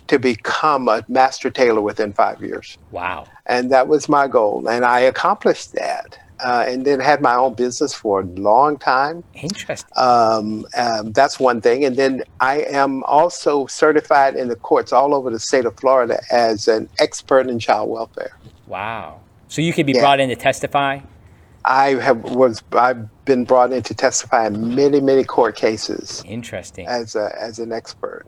to 0.06 0.18
become 0.18 0.88
a 0.88 1.04
master 1.08 1.50
tailor 1.50 1.82
within 1.82 2.12
five 2.14 2.40
years 2.40 2.78
Wow. 2.90 3.26
and 3.44 3.70
that 3.70 3.86
was 3.88 4.08
my 4.08 4.26
goal 4.28 4.66
and 4.68 4.84
i 4.84 5.00
accomplished 5.00 5.72
that 5.72 6.18
uh, 6.40 6.64
and 6.68 6.84
then 6.84 7.00
had 7.00 7.20
my 7.20 7.34
own 7.34 7.54
business 7.54 7.92
for 7.94 8.20
a 8.20 8.24
long 8.24 8.78
time 8.78 9.24
Interesting. 9.34 9.90
um, 9.96 10.64
um, 10.76 11.12
that's 11.12 11.38
one 11.40 11.60
thing 11.60 11.84
and 11.84 11.96
then 11.96 12.22
i 12.40 12.60
am 12.82 13.02
also 13.04 13.66
certified 13.66 14.36
in 14.36 14.48
the 14.48 14.56
courts 14.56 14.92
all 14.92 15.12
over 15.14 15.30
the 15.30 15.38
state 15.40 15.64
of 15.64 15.76
florida 15.76 16.20
as 16.30 16.68
an 16.68 16.88
expert 16.98 17.48
in 17.48 17.58
child 17.58 17.88
welfare 17.90 18.36
wow. 18.66 19.20
So 19.48 19.60
you 19.62 19.72
could 19.72 19.86
be 19.86 19.92
yeah. 19.92 20.00
brought 20.00 20.18
in 20.20 20.28
to 20.30 20.36
testify. 20.36 20.98
I 21.66 21.94
have 22.00 22.22
was 22.24 22.62
i've 22.72 23.24
been 23.24 23.44
brought 23.44 23.72
in 23.72 23.82
to 23.82 23.94
testify 23.94 24.46
in 24.46 24.74
many 24.74 25.00
many 25.00 25.24
court 25.24 25.56
cases 25.56 26.22
Interesting. 26.26 26.86
as 26.86 27.14
a 27.16 27.30
as 27.40 27.58
an 27.58 27.72
expert 27.72 28.24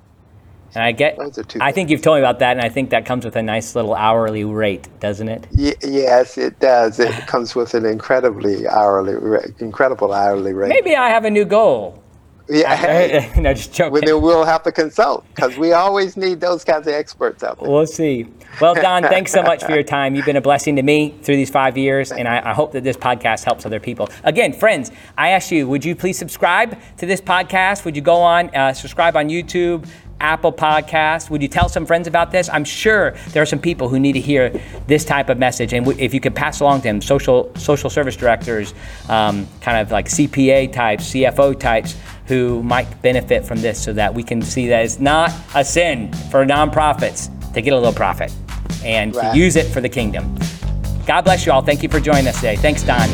And 0.75 0.85
I 0.85 0.93
get. 0.93 1.17
Those 1.17 1.39
are 1.39 1.45
two 1.45 1.59
I 1.63 1.73
think 1.73 1.89
you've 1.89 2.03
told 2.03 2.17
me 2.17 2.21
about 2.21 2.41
that, 2.41 2.53
and 2.59 2.61
I 2.61 2.69
think 2.69 2.91
that 2.91 3.07
comes 3.07 3.25
with 3.25 3.37
a 3.37 3.43
nice 3.43 3.75
little 3.75 3.95
hourly 3.95 4.45
rate, 4.45 4.87
doesn't 5.01 5.29
it? 5.29 5.47
y- 5.57 5.75
yes 5.83 6.37
it 6.37 6.59
does 6.61 7.01
it 7.01 7.13
comes 7.27 7.55
with 7.55 7.73
an 7.75 7.87
incredibly 7.87 8.69
hourly 8.69 9.15
incredible 9.61 10.13
hourly 10.13 10.53
rate 10.53 10.69
Maybe 10.69 10.95
I 10.95 11.09
have 11.09 11.25
a 11.25 11.31
new 11.31 11.47
goal. 11.47 12.03
Yeah 12.49 13.33
no, 13.37 13.55
just 13.55 13.73
joking. 13.73 14.01
then 14.05 14.21
we'll 14.21 14.45
have 14.45 14.63
to 14.63 14.73
consult 14.73 15.25
because 15.35 15.57
we 15.57 15.73
always 15.73 16.17
need 16.17 16.41
those 16.41 16.65
kinds 16.65 16.87
of 16.87 16.95
experts 16.95 17.43
out 17.43 17.59
there. 17.61 17.71
We'll 17.71 17.87
see. 17.87 18.27
Well, 18.61 18.75
Don, 18.75 19.03
thanks 19.03 19.33
so 19.33 19.43
much 19.43 19.63
for 19.63 19.73
your 19.73 19.83
time. 19.97 20.15
You've 20.15 20.27
been 20.27 20.37
a 20.37 20.41
blessing 20.41 20.77
to 20.77 20.83
me 20.83 21.15
through 21.23 21.37
these 21.37 21.51
five 21.51 21.77
years, 21.79 22.11
and 22.11 22.27
I, 22.27 22.51
I 22.51 22.55
hope 22.55 22.73
that 22.73 22.83
this 22.83 22.97
podcast 22.97 23.45
helps 23.45 23.65
other 23.67 23.79
people. 23.81 24.09
Again, 24.25 24.53
friends, 24.53 24.91
I 25.17 25.31
ask 25.31 25.51
you, 25.51 25.69
would 25.69 25.85
you 25.85 25.95
please 25.95 26.19
subscribe 26.19 26.79
to 26.97 27.07
this 27.07 27.21
podcast? 27.21 27.85
Would 27.85 27.95
you 27.95 28.03
go 28.03 28.17
on, 28.17 28.55
uh, 28.57 28.73
subscribe 28.73 29.17
on 29.17 29.29
YouTube, 29.29 29.87
Apple 30.21 30.53
Podcasts? 30.53 31.31
Would 31.31 31.43
you 31.43 31.47
tell 31.49 31.69
some 31.69 31.87
friends 31.87 32.09
about 32.09 32.33
this? 32.33 32.49
I'm 32.49 32.65
sure 32.65 33.13
there 33.29 33.43
are 33.43 33.47
some 33.47 33.61
people 33.61 33.89
who 33.89 34.01
need 34.01 34.15
to 34.15 34.21
hear 34.21 34.51
this 34.89 35.05
type 35.05 35.29
of 35.29 35.39
message, 35.39 35.73
and 35.73 35.85
w- 35.87 36.03
if 36.05 36.13
you 36.13 36.19
could 36.19 36.35
pass 36.35 36.59
along 36.59 36.79
to 36.79 36.85
them, 36.85 37.01
social 37.01 37.53
social 37.55 37.91
service 37.91 38.17
directors, 38.17 38.75
um, 39.09 39.47
kind 39.61 39.79
of 39.79 39.93
like 39.93 40.07
CPA 40.07 40.73
types, 40.73 41.13
CFO 41.13 41.57
types, 41.59 41.97
who 42.29 42.63
might 42.63 43.01
benefit 43.03 43.45
from 43.45 43.61
this, 43.63 43.83
so 43.83 43.93
that 43.95 44.15
we 44.15 44.23
can 44.23 44.43
see 44.43 44.69
that 44.69 44.85
it's 44.85 45.01
not 45.01 45.33
a 45.55 45.65
sin 45.65 46.13
for 46.31 46.45
nonprofits 46.45 47.31
to 47.55 47.63
get 47.63 47.73
a 47.73 47.77
little 47.77 47.93
profit 47.93 48.31
and 48.85 49.17
Right. 49.17 49.33
to 49.33 49.39
use 49.39 49.57
it 49.57 49.67
for 49.67 49.81
the 49.81 49.89
kingdom. 49.89 50.39
God 51.07 51.23
bless 51.25 51.47
you 51.47 51.53
all. 51.53 51.63
Thank 51.63 51.83
you 51.83 51.89
for 51.89 52.01
joining 52.01 52.29
us 52.29 52.37
today. 52.37 52.57
Thanks, 52.57 52.83
Don. 52.83 53.09